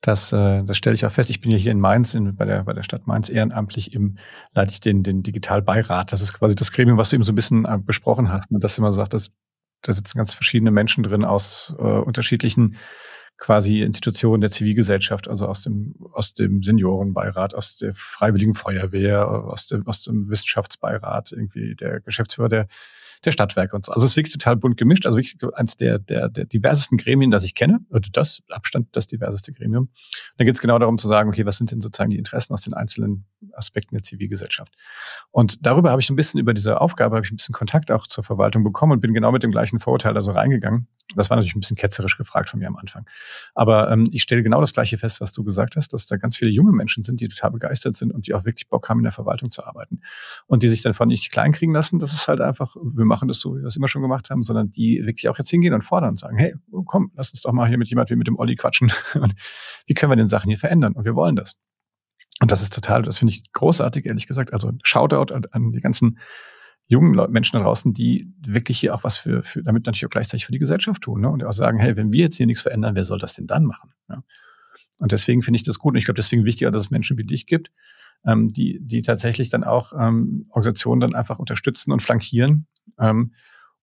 das, 0.00 0.32
äh, 0.32 0.62
das 0.64 0.76
stelle 0.76 0.94
ich 0.94 1.06
auch 1.06 1.12
fest. 1.12 1.30
Ich 1.30 1.40
bin 1.40 1.50
ja 1.50 1.56
hier 1.56 1.72
in 1.72 1.80
Mainz, 1.80 2.14
in, 2.14 2.36
bei, 2.36 2.44
der, 2.44 2.64
bei 2.64 2.72
der 2.72 2.82
Stadt 2.82 3.06
Mainz 3.06 3.30
ehrenamtlich 3.30 3.94
im, 3.94 4.18
leite 4.52 4.72
ich 4.72 4.80
den, 4.80 5.02
den 5.02 5.22
Digitalbeirat. 5.22 6.12
Das 6.12 6.20
ist 6.20 6.34
quasi 6.34 6.54
das 6.54 6.72
Gremium, 6.72 6.98
was 6.98 7.10
du 7.10 7.16
eben 7.16 7.24
so 7.24 7.32
ein 7.32 7.36
bisschen 7.36 7.64
äh, 7.64 7.78
besprochen 7.78 8.30
hast, 8.30 8.50
ne? 8.50 8.58
dass 8.58 8.78
immer 8.78 8.92
sagt, 8.92 9.14
dass 9.14 9.30
da 9.82 9.92
sitzen 9.92 10.18
ganz 10.18 10.34
verschiedene 10.34 10.70
Menschen 10.70 11.04
drin 11.04 11.24
aus 11.24 11.74
äh, 11.78 11.82
unterschiedlichen 11.82 12.76
quasi 13.38 13.78
Institutionen 13.78 14.40
der 14.40 14.50
Zivilgesellschaft, 14.50 15.28
also 15.28 15.46
aus 15.46 15.62
dem, 15.62 15.94
aus 16.12 16.34
dem 16.34 16.62
Seniorenbeirat, 16.62 17.54
aus 17.54 17.76
der 17.76 17.94
Freiwilligen 17.94 18.54
Feuerwehr, 18.54 19.28
aus 19.28 19.68
dem, 19.68 19.86
aus 19.86 20.02
dem 20.02 20.28
Wissenschaftsbeirat, 20.28 21.32
irgendwie 21.32 21.74
der 21.76 22.00
Geschäftsführer 22.00 22.48
der 22.48 22.68
der 23.24 23.32
Stadtwerke 23.32 23.74
und 23.76 23.84
so. 23.84 23.92
Also 23.92 24.04
es 24.04 24.12
ist 24.12 24.16
wirklich 24.16 24.32
total 24.32 24.56
bunt 24.56 24.76
gemischt. 24.76 25.06
Also 25.06 25.18
wirklich 25.18 25.36
eins 25.54 25.76
der, 25.76 25.98
der, 25.98 26.28
der 26.28 26.44
diversesten 26.44 26.98
Gremien, 26.98 27.30
das 27.30 27.44
ich 27.44 27.54
kenne. 27.54 27.80
Also 27.90 28.10
das 28.12 28.42
Abstand 28.50 28.88
das 28.92 29.06
diverseste 29.06 29.52
Gremium. 29.52 29.90
Da 30.36 30.44
geht 30.44 30.54
es 30.54 30.60
genau 30.60 30.78
darum 30.78 30.98
zu 30.98 31.08
sagen, 31.08 31.28
okay, 31.28 31.44
was 31.46 31.58
sind 31.58 31.70
denn 31.70 31.80
sozusagen 31.80 32.10
die 32.10 32.18
Interessen 32.18 32.52
aus 32.52 32.62
den 32.62 32.74
einzelnen 32.74 33.26
Aspekten 33.52 33.94
der 33.94 34.02
Zivilgesellschaft? 34.02 34.72
Und 35.30 35.66
darüber 35.66 35.90
habe 35.90 36.00
ich 36.00 36.10
ein 36.10 36.16
bisschen 36.16 36.40
über 36.40 36.54
diese 36.54 36.80
Aufgabe, 36.80 37.16
habe 37.16 37.26
ich 37.26 37.32
ein 37.32 37.36
bisschen 37.36 37.54
Kontakt 37.54 37.90
auch 37.90 38.06
zur 38.06 38.24
Verwaltung 38.24 38.64
bekommen 38.64 38.92
und 38.92 39.00
bin 39.00 39.14
genau 39.14 39.32
mit 39.32 39.42
dem 39.42 39.50
gleichen 39.50 39.78
Vorurteil 39.78 40.14
da 40.14 40.22
so 40.22 40.32
reingegangen. 40.32 40.88
Das 41.16 41.30
war 41.30 41.36
natürlich 41.36 41.56
ein 41.56 41.60
bisschen 41.60 41.76
ketzerisch 41.76 42.18
gefragt 42.18 42.50
von 42.50 42.60
mir 42.60 42.68
am 42.68 42.76
Anfang. 42.76 43.06
Aber 43.54 43.90
ähm, 43.90 44.06
ich 44.12 44.22
stelle 44.22 44.42
genau 44.42 44.60
das 44.60 44.72
Gleiche 44.72 44.98
fest, 44.98 45.20
was 45.20 45.32
du 45.32 45.42
gesagt 45.42 45.76
hast, 45.76 45.92
dass 45.92 46.06
da 46.06 46.16
ganz 46.16 46.36
viele 46.36 46.50
junge 46.50 46.72
Menschen 46.72 47.02
sind, 47.02 47.20
die 47.20 47.28
total 47.28 47.50
begeistert 47.50 47.96
sind 47.96 48.12
und 48.12 48.26
die 48.26 48.34
auch 48.34 48.44
wirklich 48.44 48.68
Bock 48.68 48.88
haben, 48.88 48.98
in 48.98 49.04
der 49.04 49.12
Verwaltung 49.12 49.50
zu 49.50 49.64
arbeiten. 49.64 50.00
Und 50.46 50.62
die 50.62 50.68
sich 50.68 50.82
dann 50.82 50.94
von 50.94 51.08
nicht 51.08 51.32
kleinkriegen 51.32 51.74
lassen. 51.74 51.98
Das 51.98 52.12
ist 52.12 52.28
halt 52.28 52.40
einfach, 52.40 52.76
wir 52.76 53.04
machen 53.08 53.28
das 53.28 53.40
so, 53.40 53.56
wie 53.56 53.60
wir 53.60 53.66
es 53.66 53.76
immer 53.76 53.88
schon 53.88 54.02
gemacht 54.02 54.30
haben, 54.30 54.42
sondern 54.42 54.70
die 54.70 55.02
wirklich 55.04 55.28
auch 55.28 55.38
jetzt 55.38 55.50
hingehen 55.50 55.74
und 55.74 55.82
fordern 55.82 56.10
und 56.10 56.20
sagen, 56.20 56.38
hey, 56.38 56.54
komm, 56.86 57.10
lass 57.14 57.30
uns 57.30 57.42
doch 57.42 57.52
mal 57.52 57.68
hier 57.68 57.78
mit 57.78 57.88
jemand 57.88 58.10
wie 58.10 58.16
mit 58.16 58.26
dem 58.26 58.38
Olli 58.38 58.54
quatschen. 58.54 58.92
Und 59.14 59.34
wie 59.86 59.94
können 59.94 60.12
wir 60.12 60.16
den 60.16 60.28
Sachen 60.28 60.48
hier 60.48 60.58
verändern? 60.58 60.92
Und 60.92 61.04
wir 61.04 61.14
wollen 61.14 61.34
das. 61.34 61.56
Und 62.40 62.52
das 62.52 62.62
ist 62.62 62.72
total, 62.72 63.02
das 63.02 63.18
finde 63.18 63.32
ich 63.32 63.52
großartig, 63.52 64.06
ehrlich 64.06 64.28
gesagt. 64.28 64.54
Also 64.54 64.70
Shoutout 64.84 65.34
an, 65.34 65.42
an 65.50 65.72
die 65.72 65.80
ganzen 65.80 66.18
jungen 66.86 67.14
Leute, 67.14 67.32
Menschen 67.32 67.58
da 67.58 67.64
draußen, 67.64 67.92
die 67.92 68.32
wirklich 68.40 68.78
hier 68.78 68.94
auch 68.94 69.04
was 69.04 69.18
für, 69.18 69.42
für 69.42 69.62
damit 69.62 69.86
natürlich 69.86 70.06
auch 70.06 70.10
gleichzeitig 70.10 70.46
für 70.46 70.52
die 70.52 70.58
Gesellschaft 70.58 71.02
tun. 71.02 71.20
Ne? 71.20 71.28
Und 71.28 71.44
auch 71.44 71.52
sagen, 71.52 71.78
hey, 71.78 71.96
wenn 71.96 72.12
wir 72.12 72.20
jetzt 72.20 72.36
hier 72.36 72.46
nichts 72.46 72.62
verändern, 72.62 72.94
wer 72.94 73.04
soll 73.04 73.18
das 73.18 73.34
denn 73.34 73.46
dann 73.46 73.64
machen? 73.64 73.92
Ja? 74.08 74.22
Und 74.98 75.12
deswegen 75.12 75.42
finde 75.42 75.56
ich 75.56 75.64
das 75.64 75.78
gut. 75.78 75.94
Und 75.94 75.98
ich 75.98 76.04
glaube, 76.04 76.16
deswegen 76.16 76.44
wichtiger, 76.44 76.70
dass 76.70 76.82
es 76.82 76.90
Menschen 76.90 77.18
wie 77.18 77.24
dich 77.24 77.46
gibt, 77.46 77.70
ähm, 78.26 78.48
die, 78.48 78.78
die 78.80 79.02
tatsächlich 79.02 79.48
dann 79.48 79.64
auch 79.64 79.92
ähm, 79.98 80.46
Organisationen 80.50 81.00
dann 81.00 81.14
einfach 81.14 81.38
unterstützen 81.38 81.92
und 81.92 82.02
flankieren, 82.02 82.66
ähm, 82.98 83.32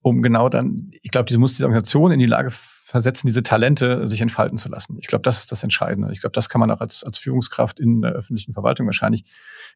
um 0.01 0.21
genau 0.21 0.49
dann, 0.49 0.91
ich 1.01 1.09
glaube, 1.09 1.25
diese 1.25 1.39
muss 1.39 1.53
diese 1.53 1.65
Organisation 1.65 2.11
in 2.11 2.19
die 2.19 2.27
Lage 2.27 2.51
versetzen, 2.51 3.25
diese 3.25 3.41
Talente 3.41 4.07
sich 4.07 4.21
entfalten 4.21 4.59
zu 4.59 4.69
lassen. 4.69 4.97
Ich 4.99 5.07
glaube, 5.07 5.23
das 5.23 5.39
ist 5.39 5.51
das 5.51 5.63
Entscheidende. 5.63 6.11
Ich 6.11 6.21
glaube, 6.21 6.33
das 6.33 6.49
kann 6.49 6.59
man 6.59 6.69
auch 6.69 6.79
als, 6.79 7.03
als 7.03 7.17
Führungskraft 7.17 7.79
in 7.79 8.03
der 8.03 8.11
öffentlichen 8.11 8.53
Verwaltung 8.53 8.85
wahrscheinlich 8.85 9.25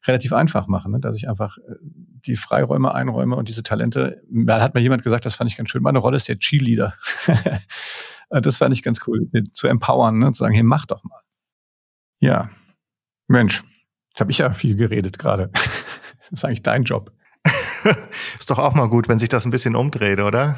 relativ 0.06 0.32
einfach 0.32 0.68
machen, 0.68 0.92
ne? 0.92 1.00
dass 1.00 1.16
ich 1.16 1.28
einfach 1.28 1.58
äh, 1.58 1.74
die 1.80 2.36
Freiräume 2.36 2.94
einräume 2.94 3.34
und 3.34 3.48
diese 3.48 3.64
Talente, 3.64 4.22
da 4.30 4.60
hat 4.62 4.74
mir 4.74 4.80
jemand 4.80 5.02
gesagt, 5.02 5.26
das 5.26 5.34
fand 5.34 5.50
ich 5.50 5.56
ganz 5.56 5.70
schön, 5.70 5.82
meine 5.82 5.98
Rolle 5.98 6.16
ist 6.16 6.28
der 6.28 6.38
Cheerleader. 6.38 6.94
das 8.30 8.58
fand 8.58 8.72
ich 8.72 8.84
ganz 8.84 9.00
cool, 9.08 9.28
zu 9.52 9.66
empowern, 9.66 10.18
ne? 10.18 10.30
zu 10.30 10.44
sagen, 10.44 10.54
hey, 10.54 10.62
mach 10.62 10.86
doch 10.86 11.02
mal. 11.02 11.20
Ja, 12.20 12.50
Mensch, 13.26 13.64
jetzt 14.10 14.20
habe 14.20 14.30
ich 14.30 14.38
ja 14.38 14.52
viel 14.52 14.76
geredet 14.76 15.18
gerade. 15.18 15.50
Das 16.20 16.38
ist 16.38 16.44
eigentlich 16.44 16.62
dein 16.62 16.84
Job. 16.84 17.10
ist 18.38 18.50
doch 18.50 18.58
auch 18.58 18.74
mal 18.74 18.88
gut, 18.88 19.08
wenn 19.08 19.18
sich 19.18 19.28
das 19.28 19.44
ein 19.44 19.50
bisschen 19.50 19.76
umdreht, 19.76 20.20
oder? 20.20 20.56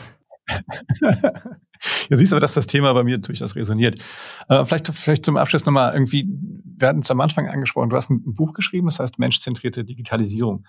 ja, 1.01 2.17
siehst 2.17 2.33
du, 2.33 2.39
dass 2.39 2.55
das 2.55 2.67
Thema 2.67 2.93
bei 2.93 3.05
mir 3.05 3.19
durchaus 3.19 3.57
resoniert. 3.57 4.01
Äh, 4.49 4.65
vielleicht, 4.65 4.89
vielleicht 4.89 5.25
zum 5.25 5.37
Abschluss 5.37 5.65
nochmal 5.65 5.93
irgendwie, 5.95 6.29
wir 6.29 6.89
hatten 6.89 7.01
es 7.01 7.11
am 7.11 7.21
Anfang 7.21 7.49
angesprochen, 7.49 7.91
du 7.91 7.97
hast 7.97 8.11
ein, 8.11 8.23
Buch 8.25 8.53
geschrieben, 8.53 8.87
das 8.87 8.99
heißt 8.99 9.19
Menschzentrierte 9.19 9.85
Digitalisierung. 9.85 10.67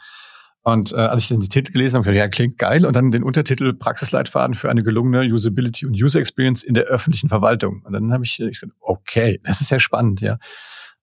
Und 0.66 0.93
äh, 0.93 0.97
als 0.97 1.30
ich 1.30 1.38
die 1.38 1.49
Titel 1.49 1.74
gelesen 1.74 1.97
habe, 1.97 2.16
ja, 2.16 2.30
klingt 2.30 2.58
geil. 2.58 2.86
Und 2.86 2.95
dann 2.95 3.12
den 3.12 3.24
Untertitel 3.24 3.74
Praxisleitfaden 3.74 4.56
für 4.56 4.70
eine 4.70 4.82
gelungene 4.82 5.26
Usability 5.26 5.86
und 5.86 6.01
User 6.01 6.22
Experience 6.22 6.64
in 6.64 6.74
der 6.74 6.86
öffentlichen 6.86 7.28
Verwaltung. 7.28 7.82
Und 7.84 7.91
dann 7.91 8.14
habe 8.14 8.24
ich, 8.24 8.39
ich 8.39 8.62
gesagt, 8.62 8.72
okay, 8.80 9.41
das 9.43 9.60
ist 9.60 9.72
ja 9.72 9.80
spannend, 9.80 10.22
ja. 10.22 10.38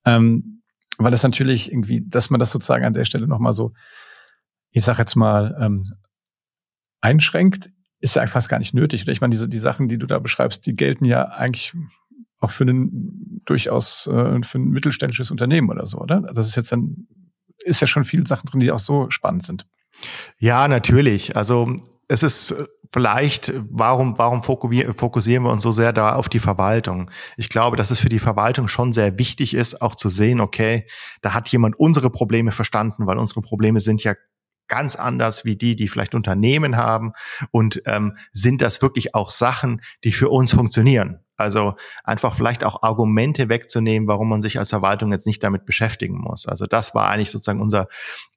Ähm, 0.03 0.63
weil 0.97 1.11
das 1.11 1.21
natürlich 1.21 1.71
irgendwie, 1.71 2.03
dass 2.07 2.31
man 2.31 2.39
das 2.39 2.51
sozusagen 2.51 2.85
an 2.85 2.93
der 2.93 3.05
Stelle 3.05 3.27
nochmal 3.27 3.53
so, 3.53 3.71
ich 4.71 4.83
sag 4.83 4.99
jetzt 4.99 5.15
mal, 5.15 5.55
ähm, 5.59 5.85
einschränkt, 7.01 7.69
ist 7.99 8.15
ja 8.15 8.25
fast 8.27 8.49
gar 8.49 8.59
nicht 8.59 8.73
nötig. 8.73 9.07
Ich 9.07 9.21
meine, 9.21 9.31
diese, 9.31 9.47
die 9.47 9.59
Sachen, 9.59 9.87
die 9.87 9.97
du 9.97 10.07
da 10.07 10.19
beschreibst, 10.19 10.65
die 10.65 10.75
gelten 10.75 11.05
ja 11.05 11.25
eigentlich 11.25 11.73
auch 12.39 12.51
für 12.51 12.63
ein 12.63 13.41
durchaus 13.45 14.07
äh, 14.07 14.41
für 14.43 14.57
ein 14.59 14.69
mittelständisches 14.69 15.29
Unternehmen 15.31 15.69
oder 15.69 15.85
so, 15.85 15.99
oder? 15.99 16.21
Das 16.33 16.47
ist 16.47 16.55
jetzt 16.55 16.71
dann 16.71 17.07
ist 17.63 17.81
ja 17.81 17.87
schon 17.87 18.05
viele 18.05 18.25
Sachen 18.25 18.47
drin, 18.47 18.59
die 18.59 18.71
auch 18.71 18.79
so 18.79 19.09
spannend 19.11 19.43
sind. 19.43 19.67
Ja, 20.39 20.67
natürlich. 20.67 21.35
Also 21.35 21.75
es 22.07 22.23
ist 22.23 22.55
vielleicht, 22.91 23.53
warum, 23.69 24.17
warum 24.17 24.43
fokussieren 24.43 25.43
wir 25.43 25.51
uns 25.51 25.63
so 25.63 25.71
sehr 25.71 25.93
da 25.93 26.15
auf 26.15 26.27
die 26.27 26.39
Verwaltung? 26.39 27.09
Ich 27.37 27.49
glaube, 27.49 27.77
dass 27.77 27.91
es 27.91 27.99
für 27.99 28.09
die 28.09 28.19
Verwaltung 28.19 28.67
schon 28.67 28.93
sehr 28.93 29.17
wichtig 29.17 29.53
ist, 29.53 29.81
auch 29.81 29.95
zu 29.95 30.09
sehen, 30.09 30.41
okay, 30.41 30.87
da 31.21 31.33
hat 31.33 31.49
jemand 31.49 31.79
unsere 31.79 32.09
Probleme 32.09 32.51
verstanden, 32.51 33.05
weil 33.05 33.17
unsere 33.17 33.41
Probleme 33.41 33.79
sind 33.79 34.03
ja 34.03 34.15
ganz 34.71 34.95
anders 34.95 35.43
wie 35.43 35.57
die, 35.57 35.75
die 35.75 35.89
vielleicht 35.89 36.15
Unternehmen 36.15 36.77
haben 36.77 37.11
und 37.51 37.81
ähm, 37.85 38.15
sind 38.31 38.61
das 38.61 38.81
wirklich 38.81 39.13
auch 39.13 39.29
Sachen, 39.29 39.81
die 40.05 40.13
für 40.13 40.29
uns 40.29 40.53
funktionieren. 40.53 41.19
Also 41.41 41.75
einfach 42.03 42.33
vielleicht 42.33 42.63
auch 42.63 42.83
Argumente 42.83 43.49
wegzunehmen, 43.49 44.07
warum 44.07 44.29
man 44.29 44.41
sich 44.41 44.59
als 44.59 44.69
Verwaltung 44.69 45.11
jetzt 45.11 45.27
nicht 45.27 45.43
damit 45.43 45.65
beschäftigen 45.65 46.17
muss. 46.17 46.47
Also 46.47 46.65
das 46.65 46.95
war 46.95 47.09
eigentlich 47.09 47.31
sozusagen 47.31 47.61
unser, 47.61 47.87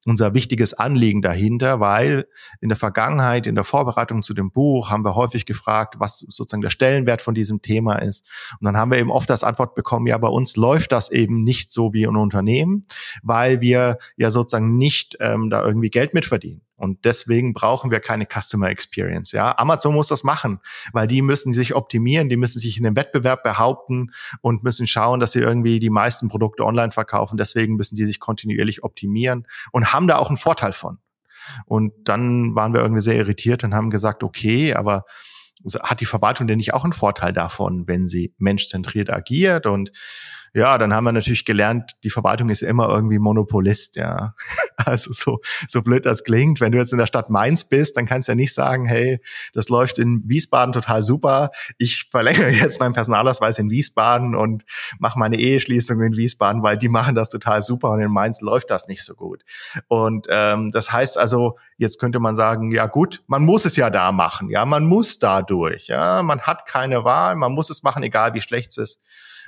unser 0.05 0.35
wichtiges 0.35 0.75
Anliegen 0.75 1.23
dahinter, 1.23 1.81
weil 1.81 2.27
in 2.61 2.69
der 2.69 2.77
Vergangenheit, 2.77 3.47
in 3.47 3.55
der 3.55 3.65
Vorbereitung 3.65 4.23
zu 4.23 4.35
dem 4.35 4.51
Buch, 4.51 4.91
haben 4.91 5.05
wir 5.05 5.15
häufig 5.15 5.47
gefragt, 5.47 5.97
was 5.99 6.19
sozusagen 6.19 6.63
der 6.63 6.71
Stellenwert 6.71 7.23
von 7.23 7.35
diesem 7.35 7.63
Thema 7.63 7.97
ist. 7.97 8.27
Und 8.61 8.65
dann 8.65 8.77
haben 8.77 8.91
wir 8.91 8.99
eben 8.99 9.11
oft 9.11 9.31
das 9.31 9.45
Antwort 9.45 9.75
bekommen, 9.75 10.07
ja, 10.07 10.19
bei 10.19 10.29
uns 10.29 10.57
läuft 10.57 10.93
das 10.93 11.11
eben 11.11 11.45
nicht 11.45 11.73
so 11.73 11.93
wie 11.93 12.07
ein 12.07 12.17
Unternehmen, 12.17 12.83
weil 13.23 13.61
wir 13.61 13.99
ja 14.17 14.31
sozusagen 14.31 14.77
nicht 14.77 15.17
ähm, 15.21 15.51
da 15.51 15.65
irgendwie 15.65 15.91
Geld 15.91 16.15
mitverdienen. 16.15 16.64
Und 16.77 17.05
deswegen 17.05 17.55
brauchen 17.55 17.91
wir 17.91 18.01
keine 18.01 18.27
Customer 18.27 18.69
Experience. 18.69 19.33
Ja, 19.33 19.57
Amazon 19.59 19.95
muss 19.95 20.09
das 20.09 20.25
machen, 20.25 20.61
weil 20.93 21.07
die 21.07 21.23
müssen 21.23 21.53
sich 21.53 21.75
optimieren, 21.75 22.29
die 22.29 22.37
müssen 22.37 22.61
sich 22.61 22.77
in 22.77 22.83
dem 22.83 22.97
Wettbewerb 22.97 23.45
behaupten 23.45 24.11
und 24.41 24.65
müssen 24.65 24.87
schauen, 24.87 25.21
dass 25.21 25.33
sie 25.33 25.41
irgendwie 25.41 25.79
die 25.79 25.91
meisten 25.91 26.29
Produkte 26.29 26.65
online 26.65 26.91
verkaufen. 26.91 27.37
Deswegen 27.37 27.77
müssen 27.77 27.95
die 27.95 28.05
sich 28.05 28.19
kontinuierlich 28.19 28.83
optimieren 28.83 29.47
und 29.71 29.93
haben 29.93 30.09
da 30.09 30.17
auch 30.17 30.29
einen 30.29 30.37
Vorteil 30.37 30.73
von. 30.73 30.99
Und 31.67 31.93
dann 32.05 32.55
waren 32.55 32.73
wir 32.73 32.81
irgendwie 32.81 33.03
sehr 33.03 33.17
irritiert 33.17 33.65
und 33.65 33.75
haben 33.75 33.91
gesagt, 33.91 34.23
okay, 34.23 34.75
aber 34.75 35.05
hat 35.83 36.01
die 36.01 36.07
Verwaltung 36.07 36.47
denn 36.47 36.59
nicht 36.59 36.75
auch 36.75 36.85
einen 36.85 36.93
Vorteil 36.93 37.33
davon, 37.33 37.87
wenn 37.87 38.09
sie 38.09 38.35
menschzentriert 38.39 39.11
agiert 39.11 39.67
und 39.67 39.93
ja, 40.55 40.79
dann 40.79 40.95
haben 40.95 41.03
wir 41.05 41.13
natürlich 41.13 41.45
gelernt, 41.45 41.97
die 42.05 42.11
Verwaltung 42.11 42.49
ist 42.49 42.63
immer 42.63 42.89
irgendwie 42.89 43.19
Monopolist, 43.19 43.97
ja. 43.97 44.35
Also 44.77 45.13
so, 45.13 45.41
so 45.69 45.83
blöd 45.83 46.05
das 46.05 46.25
klingt, 46.25 46.61
wenn 46.61 46.73
du 46.73 46.79
jetzt 46.79 46.93
in 46.93 46.99
der 46.99 47.07
Stadt 47.07 47.31
Mainz 47.31 47.65
bist, 47.65 47.97
dann 47.97 48.07
kannst 48.07 48.29
du 48.29 48.33
ja 48.33 48.37
nicht 48.37 48.53
sagen, 48.53 48.87
hey, 48.87 49.21
das 49.55 49.69
läuft 49.69 49.99
in 49.99 50.23
Wiesbaden 50.29 50.73
total 50.73 51.01
super. 51.01 51.51
Ich 51.79 52.09
verlängere 52.11 52.51
jetzt 52.51 52.81
meinen 52.81 52.93
Personalausweis 52.93 53.59
in 53.59 53.71
Wiesbaden 53.71 54.35
und 54.35 54.65
mache 54.99 55.19
meine 55.19 55.39
Eheschließung 55.39 56.03
in 56.03 56.17
Wiesbaden, 56.17 56.63
weil 56.63 56.77
die 56.77 56.89
machen 56.89 57.15
das 57.15 57.31
total 57.31 57.63
super 57.63 57.91
und 57.91 58.01
in 58.01 58.11
Mainz 58.11 58.41
läuft 58.41 58.71
das 58.71 58.89
nicht 58.89 59.05
so 59.05 59.15
gut. 59.15 59.45
Und 59.89 60.27
ähm, 60.29 60.71
das 60.71 60.93
heißt 60.93 61.19
also, 61.19 61.57
jetzt 61.79 61.99
könnte 61.99 62.21
man 62.21 62.37
sagen, 62.37 62.71
ja 62.71 62.87
gut, 62.87 63.23
man 63.27 63.45
muss 63.45 63.65
es 63.65 63.77
ja 63.77 63.91
da 63.91 64.13
machen, 64.13 64.51
ja, 64.51 64.65
man 64.65 64.85
muss 64.85 65.19
da 65.19 65.43
durch, 65.43 65.87
ja, 65.87 66.23
man 66.23 66.43
hat 66.43 66.67
keine 66.67 67.05
Wahl, 67.05 67.37
man 67.37 67.53
muss 67.53 67.71
es 67.71 67.83
machen, 67.83 68.03
egal 68.03 68.35
wie 68.35 68.41
schlecht 68.41 68.71
es 68.73 68.77
ist. 68.79 69.03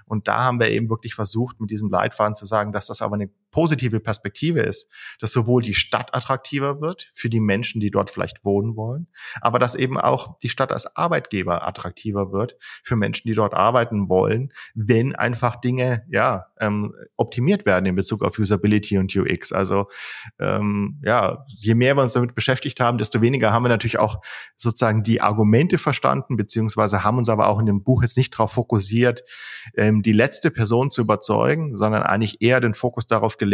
Und 0.06 0.28
da 0.28 0.44
haben 0.44 0.60
wir 0.60 0.70
eben 0.70 0.88
wirklich 0.88 1.14
versucht, 1.14 1.60
mit 1.60 1.70
diesem 1.70 1.90
Leitfaden 1.90 2.36
zu 2.36 2.46
sagen, 2.46 2.72
dass 2.72 2.86
das 2.86 3.02
aber 3.02 3.16
eine 3.16 3.28
positive 3.56 4.00
Perspektive 4.00 4.60
ist, 4.60 4.92
dass 5.18 5.32
sowohl 5.32 5.62
die 5.62 5.72
Stadt 5.72 6.14
attraktiver 6.14 6.82
wird 6.82 7.10
für 7.14 7.30
die 7.30 7.40
Menschen, 7.40 7.80
die 7.80 7.90
dort 7.90 8.10
vielleicht 8.10 8.44
wohnen 8.44 8.76
wollen, 8.76 9.06
aber 9.40 9.58
dass 9.58 9.74
eben 9.74 9.98
auch 9.98 10.38
die 10.40 10.50
Stadt 10.50 10.72
als 10.72 10.94
Arbeitgeber 10.94 11.66
attraktiver 11.66 12.32
wird 12.32 12.58
für 12.84 12.96
Menschen, 12.96 13.28
die 13.28 13.34
dort 13.34 13.54
arbeiten 13.54 14.10
wollen, 14.10 14.52
wenn 14.74 15.14
einfach 15.14 15.56
Dinge 15.56 16.04
ja 16.10 16.48
ähm, 16.60 16.94
optimiert 17.16 17.64
werden 17.64 17.86
in 17.86 17.94
Bezug 17.94 18.22
auf 18.22 18.38
Usability 18.38 18.98
und 18.98 19.16
UX. 19.16 19.54
Also 19.54 19.86
ähm, 20.38 21.00
ja, 21.02 21.46
je 21.46 21.74
mehr 21.74 21.96
wir 21.96 22.02
uns 22.02 22.12
damit 22.12 22.34
beschäftigt 22.34 22.78
haben, 22.80 22.98
desto 22.98 23.22
weniger 23.22 23.54
haben 23.54 23.62
wir 23.62 23.70
natürlich 23.70 23.98
auch 23.98 24.20
sozusagen 24.56 25.02
die 25.02 25.22
Argumente 25.22 25.78
verstanden, 25.78 26.36
beziehungsweise 26.36 27.04
haben 27.04 27.16
uns 27.16 27.30
aber 27.30 27.48
auch 27.48 27.58
in 27.58 27.64
dem 27.64 27.82
Buch 27.82 28.02
jetzt 28.02 28.18
nicht 28.18 28.34
darauf 28.34 28.52
fokussiert, 28.52 29.24
ähm, 29.78 30.02
die 30.02 30.12
letzte 30.12 30.50
Person 30.50 30.90
zu 30.90 31.00
überzeugen, 31.00 31.78
sondern 31.78 32.02
eigentlich 32.02 32.42
eher 32.42 32.60
den 32.60 32.74
Fokus 32.74 33.06
darauf 33.06 33.38
gelegt, 33.38 33.45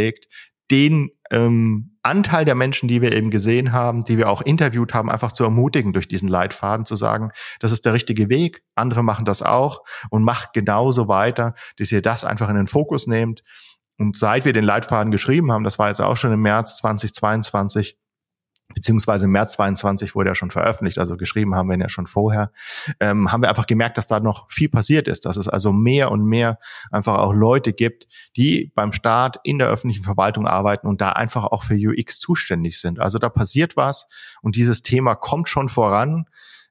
den 0.71 1.11
ähm, 1.31 1.99
Anteil 2.03 2.45
der 2.45 2.55
Menschen, 2.55 2.89
die 2.89 3.01
wir 3.01 3.13
eben 3.13 3.31
gesehen 3.31 3.73
haben, 3.73 4.05
die 4.05 4.19
wir 4.19 4.29
auch 4.29 4.43
interviewt 4.43 4.93
haben, 4.95 5.11
einfach 5.11 5.33
zu 5.33 5.45
ermutigen, 5.45 5.93
durch 5.93 6.09
diesen 6.09 6.29
Leitfaden 6.29 6.85
zu 6.85 6.97
sagen, 6.97 7.31
das 7.61 7.73
ist 7.73 7.85
der 7.85 7.93
richtige 7.93 8.29
Weg, 8.29 8.63
andere 8.75 9.03
machen 9.05 9.25
das 9.25 9.43
auch 9.43 9.83
und 10.11 10.25
macht 10.25 10.53
genauso 10.53 11.09
weiter, 11.09 11.55
dass 11.79 11.93
ihr 11.93 12.03
das 12.03 12.25
einfach 12.25 12.49
in 12.49 12.57
den 12.57 12.67
Fokus 12.67 13.07
nehmt. 13.07 13.43
Und 13.99 14.17
seit 14.17 14.45
wir 14.45 14.53
den 14.53 14.65
Leitfaden 14.65 15.13
geschrieben 15.13 15.53
haben, 15.53 15.65
das 15.65 15.79
war 15.79 15.89
jetzt 15.89 16.01
auch 16.01 16.17
schon 16.17 16.33
im 16.33 16.41
März 16.41 16.79
2022, 16.79 17.97
beziehungsweise 18.75 19.27
im 19.27 19.33
März 19.33 19.55
22 19.55 20.15
wurde 20.15 20.31
er 20.31 20.35
schon 20.35 20.51
veröffentlicht, 20.51 20.99
also 20.99 21.17
geschrieben 21.17 21.55
haben 21.55 21.69
wir 21.69 21.75
ihn 21.75 21.81
ja 21.81 21.89
schon 21.89 22.07
vorher, 22.07 22.53
ähm, 23.01 23.31
haben 23.31 23.43
wir 23.43 23.49
einfach 23.49 23.67
gemerkt, 23.67 23.99
dass 23.99 24.07
da 24.07 24.21
noch 24.21 24.51
viel 24.51 24.69
passiert 24.69 25.09
ist, 25.09 25.25
dass 25.25 25.37
es 25.37 25.49
also 25.49 25.73
mehr 25.73 26.11
und 26.11 26.25
mehr 26.25 26.59
einfach 26.91 27.19
auch 27.19 27.33
Leute 27.33 27.73
gibt, 27.73 28.09
die 28.37 28.73
beim 28.75 28.93
Staat 28.93 29.39
in 29.45 29.59
der 29.59 29.69
öffentlichen 29.69 30.05
Verwaltung 30.05 30.47
arbeiten 30.47 30.87
und 30.87 31.01
da 31.01 31.11
einfach 31.11 31.45
auch 31.45 31.63
für 31.65 31.75
UX 31.75 32.19
zuständig 32.19 32.81
sind. 32.81 33.01
Also 33.01 33.19
da 33.19 33.29
passiert 33.29 33.77
was 33.77 34.09
und 34.43 34.57
dieses 34.57 34.83
Thema 34.83 35.15
kommt 35.15 35.49
schon 35.49 35.69
voran. 35.69 36.27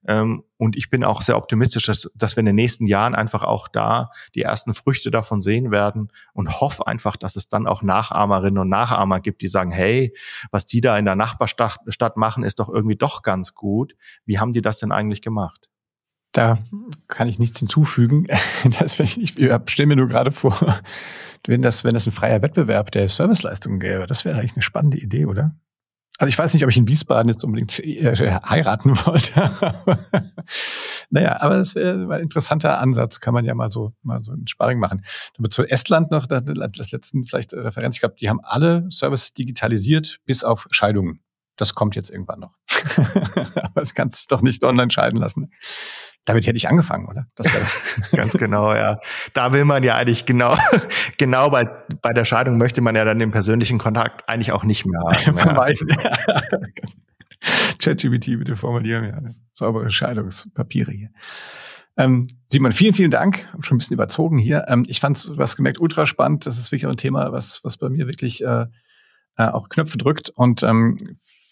Ähm, 0.08 0.44
und 0.58 0.76
ich 0.76 0.90
bin 0.90 1.04
auch 1.04 1.22
sehr 1.22 1.38
optimistisch, 1.38 1.86
dass, 1.86 2.12
dass 2.16 2.36
wir 2.36 2.42
in 2.42 2.48
den 2.48 2.56
nächsten 2.56 2.86
Jahren 2.88 3.16
einfach 3.16 3.44
auch 3.44 3.68
da 3.68 4.12
die 4.36 4.42
ersten 4.42 4.74
Früchte 4.74 5.12
davon 5.12 5.42
sehen 5.42 5.72
werden 5.72 6.12
und 6.34 6.62
hoffe 6.62 6.88
einfach, 6.88 7.16
dass 7.16 7.36
es 7.36 7.50
dann 7.50 7.68
auch 7.68 7.84
Nachahmerinnen 7.84 8.58
und 8.58 8.70
Nachahmer 8.70 9.20
gibt, 9.20 9.42
die 9.42 9.48
sagen, 9.48 9.72
hey, 9.72 10.16
was 10.52 10.66
die 10.66 10.82
da 10.82 10.98
in 10.98 11.06
der 11.06 11.16
Nachbarstadt 11.16 11.80
Stadt 11.88 12.18
machen, 12.18 12.44
ist 12.44 12.60
doch 12.60 12.70
irgendwie 12.70 12.96
doch 12.96 13.22
ganz 13.22 13.54
gut. 13.54 13.96
Wie 14.26 14.40
haben 14.40 14.54
die 14.54 14.62
das 14.62 14.80
denn 14.80 14.92
eigentlich 14.92 15.22
gemacht? 15.22 15.70
Da 16.32 16.60
kann 17.08 17.28
ich 17.28 17.40
nichts 17.40 17.60
hinzufügen. 17.60 18.28
Das, 18.80 19.00
ich 19.00 19.34
stelle 19.66 19.88
mir 19.88 19.96
nur 19.96 20.08
gerade 20.08 20.32
vor, 20.32 20.56
wenn 21.48 21.62
das, 21.62 21.84
wenn 21.84 21.94
das 21.94 22.08
ein 22.08 22.12
freier 22.12 22.42
Wettbewerb 22.42 22.92
der 22.92 23.10
Serviceleistungen 23.10 23.80
gäbe, 23.80 24.06
das 24.06 24.24
wäre 24.24 24.38
eigentlich 24.38 24.54
eine 24.54 24.62
spannende 24.62 24.98
Idee, 24.98 25.26
oder? 25.26 25.56
Also 26.18 26.30
ich 26.30 26.38
weiß 26.38 26.54
nicht, 26.54 26.64
ob 26.64 26.70
ich 26.70 26.78
in 26.78 26.88
Wiesbaden 26.88 27.30
jetzt 27.30 27.44
unbedingt 27.44 27.80
äh, 27.80 28.16
heiraten 28.16 28.96
wollte. 29.06 29.52
naja, 31.10 31.42
aber 31.42 31.58
das 31.58 31.74
wäre 31.76 32.14
ein 32.14 32.22
interessanter 32.22 32.80
Ansatz, 32.80 33.20
kann 33.20 33.34
man 33.34 33.46
ja 33.46 33.56
mal 33.56 33.72
so, 33.72 33.94
mal 34.04 34.22
so 34.22 34.34
ein 34.34 34.48
Sparring 34.48 34.78
machen. 34.78 35.04
Aber 35.38 35.50
zu 35.50 35.64
Estland 35.64 36.12
noch, 36.12 36.28
das 36.28 36.92
letzten 36.92 37.26
vielleicht 37.26 37.54
Referenz, 37.54 37.96
ich 37.96 38.02
glaube, 38.02 38.16
die 38.20 38.30
haben 38.30 38.42
alle 38.44 38.88
Services 38.92 39.34
digitalisiert, 39.34 40.20
bis 40.26 40.44
auf 40.44 40.68
Scheidungen. 40.70 41.22
Das 41.62 41.76
kommt 41.76 41.96
jetzt 41.96 42.10
irgendwann 42.10 42.40
noch. 42.40 42.56
aber 42.98 43.70
das 43.76 43.94
kannst 43.94 44.32
du 44.32 44.36
doch 44.36 44.42
nicht 44.42 44.64
online 44.64 44.90
scheiden 44.90 45.20
lassen. 45.20 45.52
Damit 46.26 46.48
hätte 46.48 46.58
ich 46.58 46.68
angefangen, 46.68 47.08
oder? 47.08 47.28
Ganz 48.14 48.34
genau, 48.34 48.74
ja. 48.74 48.98
Da 49.36 49.54
will 49.54 49.64
man 49.64 49.84
ja 49.84 49.94
eigentlich 49.94 50.26
genau, 50.26 50.58
genau 51.20 51.52
bei, 51.52 51.66
bei 52.02 52.14
der 52.14 52.26
Scheidung 52.26 52.58
möchte 52.58 52.82
man 52.82 52.96
ja 52.96 53.06
dann 53.06 53.20
den 53.20 53.30
persönlichen 53.30 53.78
Kontakt 53.78 54.28
eigentlich 54.28 54.52
auch 54.54 54.64
nicht 54.64 54.88
mehr 54.88 55.02
haben. 55.02 55.38
Vermeiden. 55.38 55.90
Ja. 55.90 56.42
ChatGPT 57.78 58.40
bitte 58.40 58.56
formulieren, 58.56 59.06
ja. 59.06 59.20
Saubere 59.54 59.92
Scheidungspapiere 59.92 60.92
hier. 60.92 61.10
Ähm, 61.96 62.26
Simon, 62.48 62.72
vielen, 62.72 62.96
vielen 62.96 63.12
Dank. 63.12 63.48
Hab 63.54 63.64
schon 63.66 63.76
ein 63.76 63.78
bisschen 63.78 63.94
überzogen 63.94 64.40
hier. 64.40 64.66
Ähm, 64.68 64.84
ich 64.88 65.00
fand, 65.00 65.32
hast 65.38 65.58
gemerkt, 65.58 65.80
ultra 65.80 66.08
spannend. 66.08 66.48
Das 66.48 66.58
ist 66.58 66.72
wirklich 66.72 66.88
auch 66.88 66.92
ein 66.92 66.98
Thema, 66.98 67.32
was, 67.32 67.64
was 67.64 67.78
bei 67.78 67.90
mir 67.90 68.08
wirklich 68.08 68.44
äh, 68.44 68.66
äh, 69.38 69.44
auch 69.44 69.70
Knöpfe 69.70 69.98
drückt. 69.98 70.30
Und 70.30 70.64
ähm, 70.64 70.98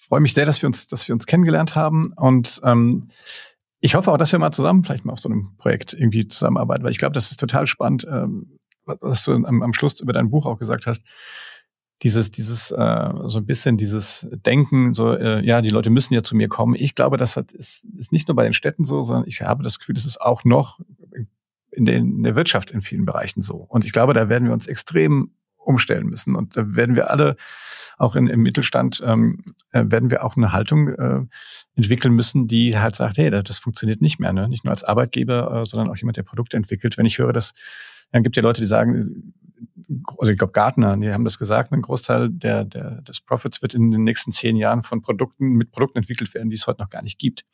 freue 0.10 0.20
mich 0.20 0.34
sehr, 0.34 0.45
dass 0.45 0.62
wir 0.62 0.68
uns, 0.68 0.88
dass 0.88 1.07
wir 1.07 1.14
uns 1.14 1.26
kennengelernt 1.26 1.76
haben. 1.76 2.14
Und 2.18 2.60
ähm, 2.64 3.10
ich 3.80 3.95
hoffe 3.95 4.12
auch, 4.12 4.18
dass 4.18 4.32
wir 4.32 4.39
mal 4.39 4.51
zusammen 4.51 4.84
vielleicht 4.84 5.05
mal 5.05 5.14
auf 5.14 5.20
so 5.20 5.30
einem 5.30 5.55
Projekt 5.57 5.93
irgendwie 5.93 6.28
zusammenarbeiten, 6.28 6.84
weil 6.84 6.91
ich 6.91 6.97
glaube, 6.97 7.14
das 7.14 7.32
ist 7.32 7.39
total 7.39 7.68
spannend, 7.68 8.05
ähm, 8.12 8.60
was 8.86 9.24
du 9.24 9.34
am, 9.34 9.62
am 9.62 9.74
Schluss 9.74 10.01
über 10.01 10.14
dein 10.14 10.32
Buch 10.32 10.45
auch 10.45 10.57
gesagt 10.57 10.88
hast, 10.88 11.03
dieses, 12.01 12.32
dieses, 12.32 12.72
äh, 12.72 13.10
so 13.26 13.38
ein 13.38 13.45
bisschen 13.45 13.78
dieses 13.78 14.26
Denken, 14.32 14.93
so, 14.93 15.14
äh, 15.14 15.45
ja, 15.45 15.62
die 15.62 15.70
Leute 15.70 15.89
müssen 15.89 16.14
ja 16.14 16.24
zu 16.24 16.36
mir 16.36 16.47
kommen. 16.47 16.76
Ich 16.76 16.95
glaube, 16.95 17.18
das 17.18 17.36
hat, 17.38 17.51
ist, 17.51 17.86
ist 17.97 18.12
nicht 18.12 18.28
nur 18.28 18.36
bei 18.36 18.45
den 18.45 18.53
Städten 18.53 18.86
so, 18.86 19.01
sondern 19.01 19.28
ich 19.28 19.41
habe 19.41 19.64
das 19.64 19.80
Gefühl, 19.80 19.95
das 19.95 20.05
ist 20.05 20.20
auch 20.20 20.43
noch 20.43 20.80
in 21.72 21.86
der, 21.86 21.97
in 21.97 22.24
der 22.24 22.36
Wirtschaft 22.36 22.72
in 22.72 22.82
vielen 22.82 23.05
Bereichen 23.05 23.41
so. 23.41 23.55
Und 23.55 23.86
ich 23.86 23.91
glaube, 23.91 24.14
da 24.14 24.30
werden 24.30 24.45
wir 24.45 24.53
uns 24.53 24.68
extrem 24.68 25.32
umstellen 25.70 26.08
müssen. 26.08 26.36
Und 26.36 26.58
da 26.58 26.76
werden 26.76 26.96
wir 26.96 27.12
alle, 27.12 27.36
auch 27.98 28.16
in, 28.16 28.28
im 28.28 28.42
Mittelstand, 28.42 29.02
ähm, 29.06 29.42
äh, 29.72 29.86
werden 29.88 30.10
wir 30.10 30.26
auch 30.26 30.36
eine 30.36 30.52
Haltung 30.52 30.90
äh, 30.90 31.22
entwickeln 31.76 32.14
müssen, 32.14 32.48
die 32.48 32.78
halt 32.78 32.96
sagt, 32.96 33.18
hey, 33.18 33.30
das 33.30 33.60
funktioniert 33.60 34.02
nicht 34.02 34.20
mehr. 34.20 34.34
Ne? 34.34 34.50
Nicht 34.50 34.66
nur 34.66 34.72
als 34.72 34.84
Arbeitgeber, 34.84 35.62
äh, 35.62 35.66
sondern 35.66 35.90
auch 35.90 35.98
jemand, 35.98 36.18
der 36.18 36.24
Produkte 36.24 36.58
entwickelt. 36.58 36.98
Wenn 36.98 37.06
ich 37.06 37.20
höre, 37.20 37.34
dass 37.34 37.54
dann 38.12 38.24
gibt 38.24 38.36
ja 38.36 38.42
Leute, 38.42 38.62
die 38.62 38.68
sagen, 38.68 39.34
also 40.18 40.32
ich 40.32 40.38
glaube 40.38 40.54
Gartner, 40.54 40.98
die 40.98 41.12
haben 41.12 41.24
das 41.24 41.38
gesagt, 41.38 41.72
ein 41.72 41.82
Großteil 41.82 42.30
der, 42.30 42.66
der, 42.66 43.02
des 43.02 43.22
Profits 43.22 43.62
wird 43.62 43.76
in 43.76 43.92
den 43.92 44.04
nächsten 44.04 44.32
zehn 44.32 44.56
Jahren 44.56 44.82
von 44.82 45.02
Produkten, 45.02 45.50
mit 45.50 45.72
Produkten 45.72 46.00
entwickelt 46.00 46.34
werden, 46.34 46.50
die 46.50 46.56
es 46.56 46.66
heute 46.66 46.82
noch 46.82 46.90
gar 46.90 47.04
nicht 47.04 47.20
gibt. 47.20 47.46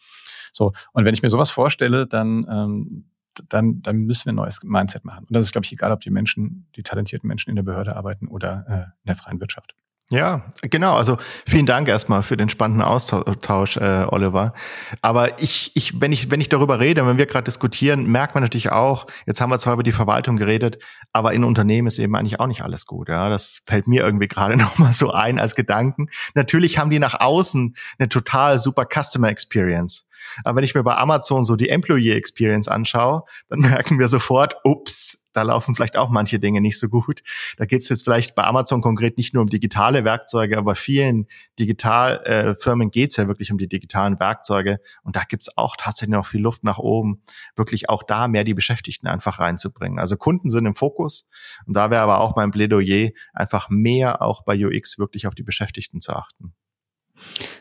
So, 0.53 0.71
und 0.93 1.03
wenn 1.03 1.13
ich 1.13 1.21
mir 1.21 1.29
sowas 1.29 1.49
vorstelle, 1.49 2.07
dann, 2.07 2.45
ähm, 2.49 3.09
dann, 3.49 3.81
dann 3.81 3.97
müssen 3.97 4.25
wir 4.25 4.33
ein 4.33 4.37
neues 4.37 4.61
Mindset 4.63 5.05
machen. 5.05 5.25
Und 5.25 5.35
das 5.35 5.45
ist, 5.45 5.51
glaube 5.51 5.65
ich, 5.65 5.71
egal, 5.71 5.91
ob 5.91 6.01
die 6.01 6.09
Menschen, 6.09 6.67
die 6.75 6.83
talentierten 6.83 7.27
Menschen 7.27 7.49
in 7.49 7.55
der 7.55 7.63
Behörde 7.63 7.95
arbeiten 7.95 8.27
oder 8.27 8.65
äh, 8.67 8.73
in 9.03 9.07
der 9.07 9.15
freien 9.15 9.39
Wirtschaft. 9.39 9.75
Ja, 10.11 10.43
genau. 10.61 10.95
Also 10.95 11.17
vielen 11.47 11.65
Dank 11.65 11.87
erstmal 11.87 12.21
für 12.21 12.37
den 12.37 12.47
spannenden 12.47 12.83
Austausch, 12.83 13.77
äh, 13.77 14.05
Oliver. 14.07 14.53
Aber 15.01 15.41
ich, 15.41 15.71
ich, 15.73 15.99
wenn 15.99 16.11
ich, 16.11 16.29
wenn 16.29 16.39
ich 16.39 16.47
darüber 16.47 16.79
rede, 16.79 17.07
wenn 17.07 17.17
wir 17.17 17.25
gerade 17.25 17.45
diskutieren, 17.45 18.05
merkt 18.05 18.35
man 18.35 18.43
natürlich 18.43 18.71
auch, 18.71 19.07
jetzt 19.25 19.41
haben 19.41 19.49
wir 19.49 19.57
zwar 19.57 19.73
über 19.73 19.81
die 19.81 19.91
Verwaltung 19.91 20.37
geredet, 20.37 20.77
aber 21.11 21.33
in 21.33 21.43
Unternehmen 21.43 21.87
ist 21.87 21.97
eben 21.97 22.15
eigentlich 22.15 22.39
auch 22.39 22.45
nicht 22.45 22.61
alles 22.61 22.85
gut. 22.85 23.09
Ja, 23.09 23.29
das 23.29 23.63
fällt 23.65 23.87
mir 23.87 24.03
irgendwie 24.03 24.27
gerade 24.27 24.57
nochmal 24.57 24.93
so 24.93 25.11
ein 25.11 25.39
als 25.39 25.55
Gedanken. 25.55 26.09
Natürlich 26.35 26.77
haben 26.77 26.91
die 26.91 26.99
nach 26.99 27.19
außen 27.19 27.75
eine 27.97 28.07
total 28.07 28.59
super 28.59 28.85
Customer 28.85 29.29
Experience. 29.29 30.05
Aber 30.43 30.57
wenn 30.57 30.63
ich 30.63 30.75
mir 30.75 30.83
bei 30.83 30.95
Amazon 30.95 31.45
so 31.45 31.55
die 31.55 31.69
Employee 31.69 32.13
Experience 32.13 32.67
anschaue, 32.67 33.23
dann 33.49 33.59
merken 33.61 33.99
wir 33.99 34.07
sofort, 34.07 34.55
ups, 34.63 35.25
da 35.35 35.41
laufen 35.41 35.75
vielleicht 35.75 35.97
auch 35.97 36.09
manche 36.09 36.39
Dinge 36.39 36.61
nicht 36.61 36.79
so 36.79 36.87
gut. 36.87 37.21
Da 37.57 37.65
geht 37.65 37.81
es 37.81 37.89
jetzt 37.89 38.03
vielleicht 38.03 38.35
bei 38.35 38.43
Amazon 38.43 38.81
konkret 38.81 39.17
nicht 39.17 39.33
nur 39.33 39.43
um 39.43 39.49
digitale 39.49 40.03
Werkzeuge, 40.03 40.57
aber 40.57 40.75
vielen 40.75 41.27
Digitalfirmen 41.59 42.87
äh, 42.87 42.91
geht 42.91 43.11
es 43.11 43.17
ja 43.17 43.27
wirklich 43.27 43.51
um 43.51 43.57
die 43.57 43.67
digitalen 43.67 44.19
Werkzeuge. 44.19 44.79
Und 45.03 45.15
da 45.15 45.23
gibt 45.27 45.43
es 45.43 45.57
auch 45.57 45.75
tatsächlich 45.77 46.13
noch 46.13 46.25
viel 46.25 46.41
Luft 46.41 46.63
nach 46.63 46.77
oben, 46.77 47.21
wirklich 47.55 47.89
auch 47.89 48.03
da 48.03 48.27
mehr 48.27 48.43
die 48.43 48.53
Beschäftigten 48.53 49.07
einfach 49.07 49.39
reinzubringen. 49.39 49.99
Also 49.99 50.15
Kunden 50.15 50.49
sind 50.49 50.65
im 50.65 50.75
Fokus. 50.75 51.27
Und 51.65 51.75
da 51.75 51.89
wäre 51.89 52.01
aber 52.01 52.19
auch 52.19 52.35
mein 52.35 52.51
Plädoyer, 52.51 53.11
einfach 53.33 53.69
mehr 53.69 54.21
auch 54.21 54.43
bei 54.43 54.55
UX 54.65 54.97
wirklich 54.99 55.27
auf 55.27 55.35
die 55.35 55.43
Beschäftigten 55.43 55.99
zu 55.99 56.13
achten. 56.13 56.53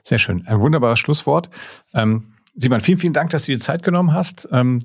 Sehr 0.02 0.18
schön. 0.18 0.46
Ein 0.46 0.60
wunderbares 0.60 0.98
Schlusswort. 0.98 1.50
Ähm, 1.92 2.33
Simon, 2.54 2.80
vielen, 2.80 2.98
vielen 2.98 3.12
Dank, 3.12 3.30
dass 3.30 3.46
du 3.46 3.52
dir 3.52 3.58
Zeit 3.58 3.82
genommen 3.82 4.12
hast. 4.12 4.48
Ähm, 4.52 4.82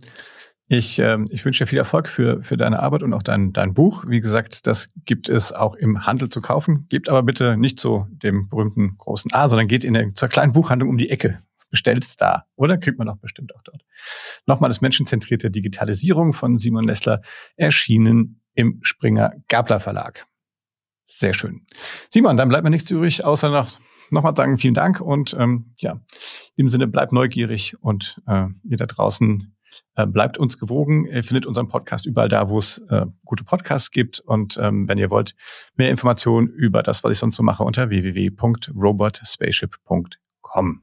ich, 0.68 1.00
äh, 1.00 1.18
ich 1.30 1.44
wünsche 1.46 1.64
dir 1.64 1.68
viel 1.68 1.80
Erfolg 1.80 2.10
für, 2.10 2.44
für 2.44 2.58
deine 2.58 2.80
Arbeit 2.80 3.04
und 3.04 3.14
auch 3.14 3.24
dein, 3.24 3.54
dein 3.54 3.74
Buch. 3.74 4.06
Wie 4.08 4.22
gesagt, 4.22 4.68
das 4.68 4.88
gibt 5.06 5.30
es 5.30 5.52
auch 5.52 5.76
im 5.76 6.06
Handel 6.06 6.30
zu 6.30 6.42
kaufen. 6.42 6.88
Gebt 6.90 7.10
aber 7.10 7.24
bitte 7.24 7.58
nicht 7.58 7.80
zu 7.80 8.08
dem 8.10 8.50
berühmten 8.50 8.96
großen 8.98 9.32
A, 9.34 9.50
sondern 9.50 9.68
geht 9.68 9.84
in 9.84 9.98
eine, 9.98 10.14
zur 10.14 10.30
kleinen 10.30 10.52
Buchhandlung 10.52 10.90
um 10.90 10.98
die 10.98 11.10
Ecke. 11.10 11.42
Bestellt 11.72 12.04
es 12.04 12.16
da. 12.16 12.46
Oder 12.56 12.78
kriegt 12.78 12.98
man 12.98 13.10
auch 13.10 13.18
bestimmt 13.18 13.56
auch 13.56 13.62
dort. 13.64 13.84
Nochmal 14.48 14.70
das 14.70 14.82
menschenzentrierte 14.82 15.52
Digitalisierung 15.52 16.34
von 16.34 16.58
Simon 16.58 16.84
Lessler 16.84 17.22
erschienen 17.56 18.42
im 18.56 18.80
Springer 18.82 19.34
Gabler 19.48 19.80
Verlag. 19.80 20.26
Sehr 21.06 21.34
schön. 21.34 21.66
Simon, 22.10 22.38
dann 22.38 22.50
bleibt 22.50 22.64
mir 22.64 22.70
nichts 22.70 22.90
übrig, 22.90 23.26
außer 23.26 23.50
noch 23.50 23.80
nochmal 24.12 24.36
sagen, 24.36 24.57
vielen 24.57 24.74
Dank 24.74 25.01
und 25.01 25.36
ähm, 25.39 25.74
ja, 25.80 25.99
im 26.55 26.70
Sinne 26.70 26.88
bleibt 26.88 27.12
neugierig 27.12 27.76
und 27.82 28.22
äh, 28.28 28.45
ihr 28.64 28.78
da 28.78 28.86
draußen 28.86 29.55
äh, 29.95 30.05
bleibt 30.05 30.38
uns 30.38 30.60
gewogen. 30.60 31.05
Ihr 31.05 31.24
findet 31.24 31.45
unseren 31.45 31.68
Podcast 31.68 32.05
überall 32.05 32.30
da, 32.30 32.47
wo 32.49 32.60
es 32.60 32.80
äh, 32.89 33.05
gute 33.26 33.43
Podcasts 33.43 33.91
gibt. 33.91 34.20
Und 34.20 34.57
ähm, 34.62 34.88
wenn 34.88 34.97
ihr 34.97 35.10
wollt, 35.10 35.36
mehr 35.76 35.89
Informationen 35.89 36.47
über 36.47 36.84
das, 36.84 37.03
was 37.03 37.12
ich 37.12 37.18
sonst 37.18 37.36
so 37.36 37.43
mache, 37.43 37.64
unter 37.64 37.89
www.robotspaceship.com. 37.89 40.82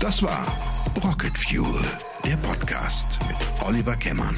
Das 0.00 0.22
war 0.22 0.46
Rocket 1.04 1.36
Fuel, 1.38 1.82
der 2.24 2.36
Podcast 2.38 3.18
mit 3.28 3.36
Oliver 3.66 3.96
Kemmern. 3.96 4.36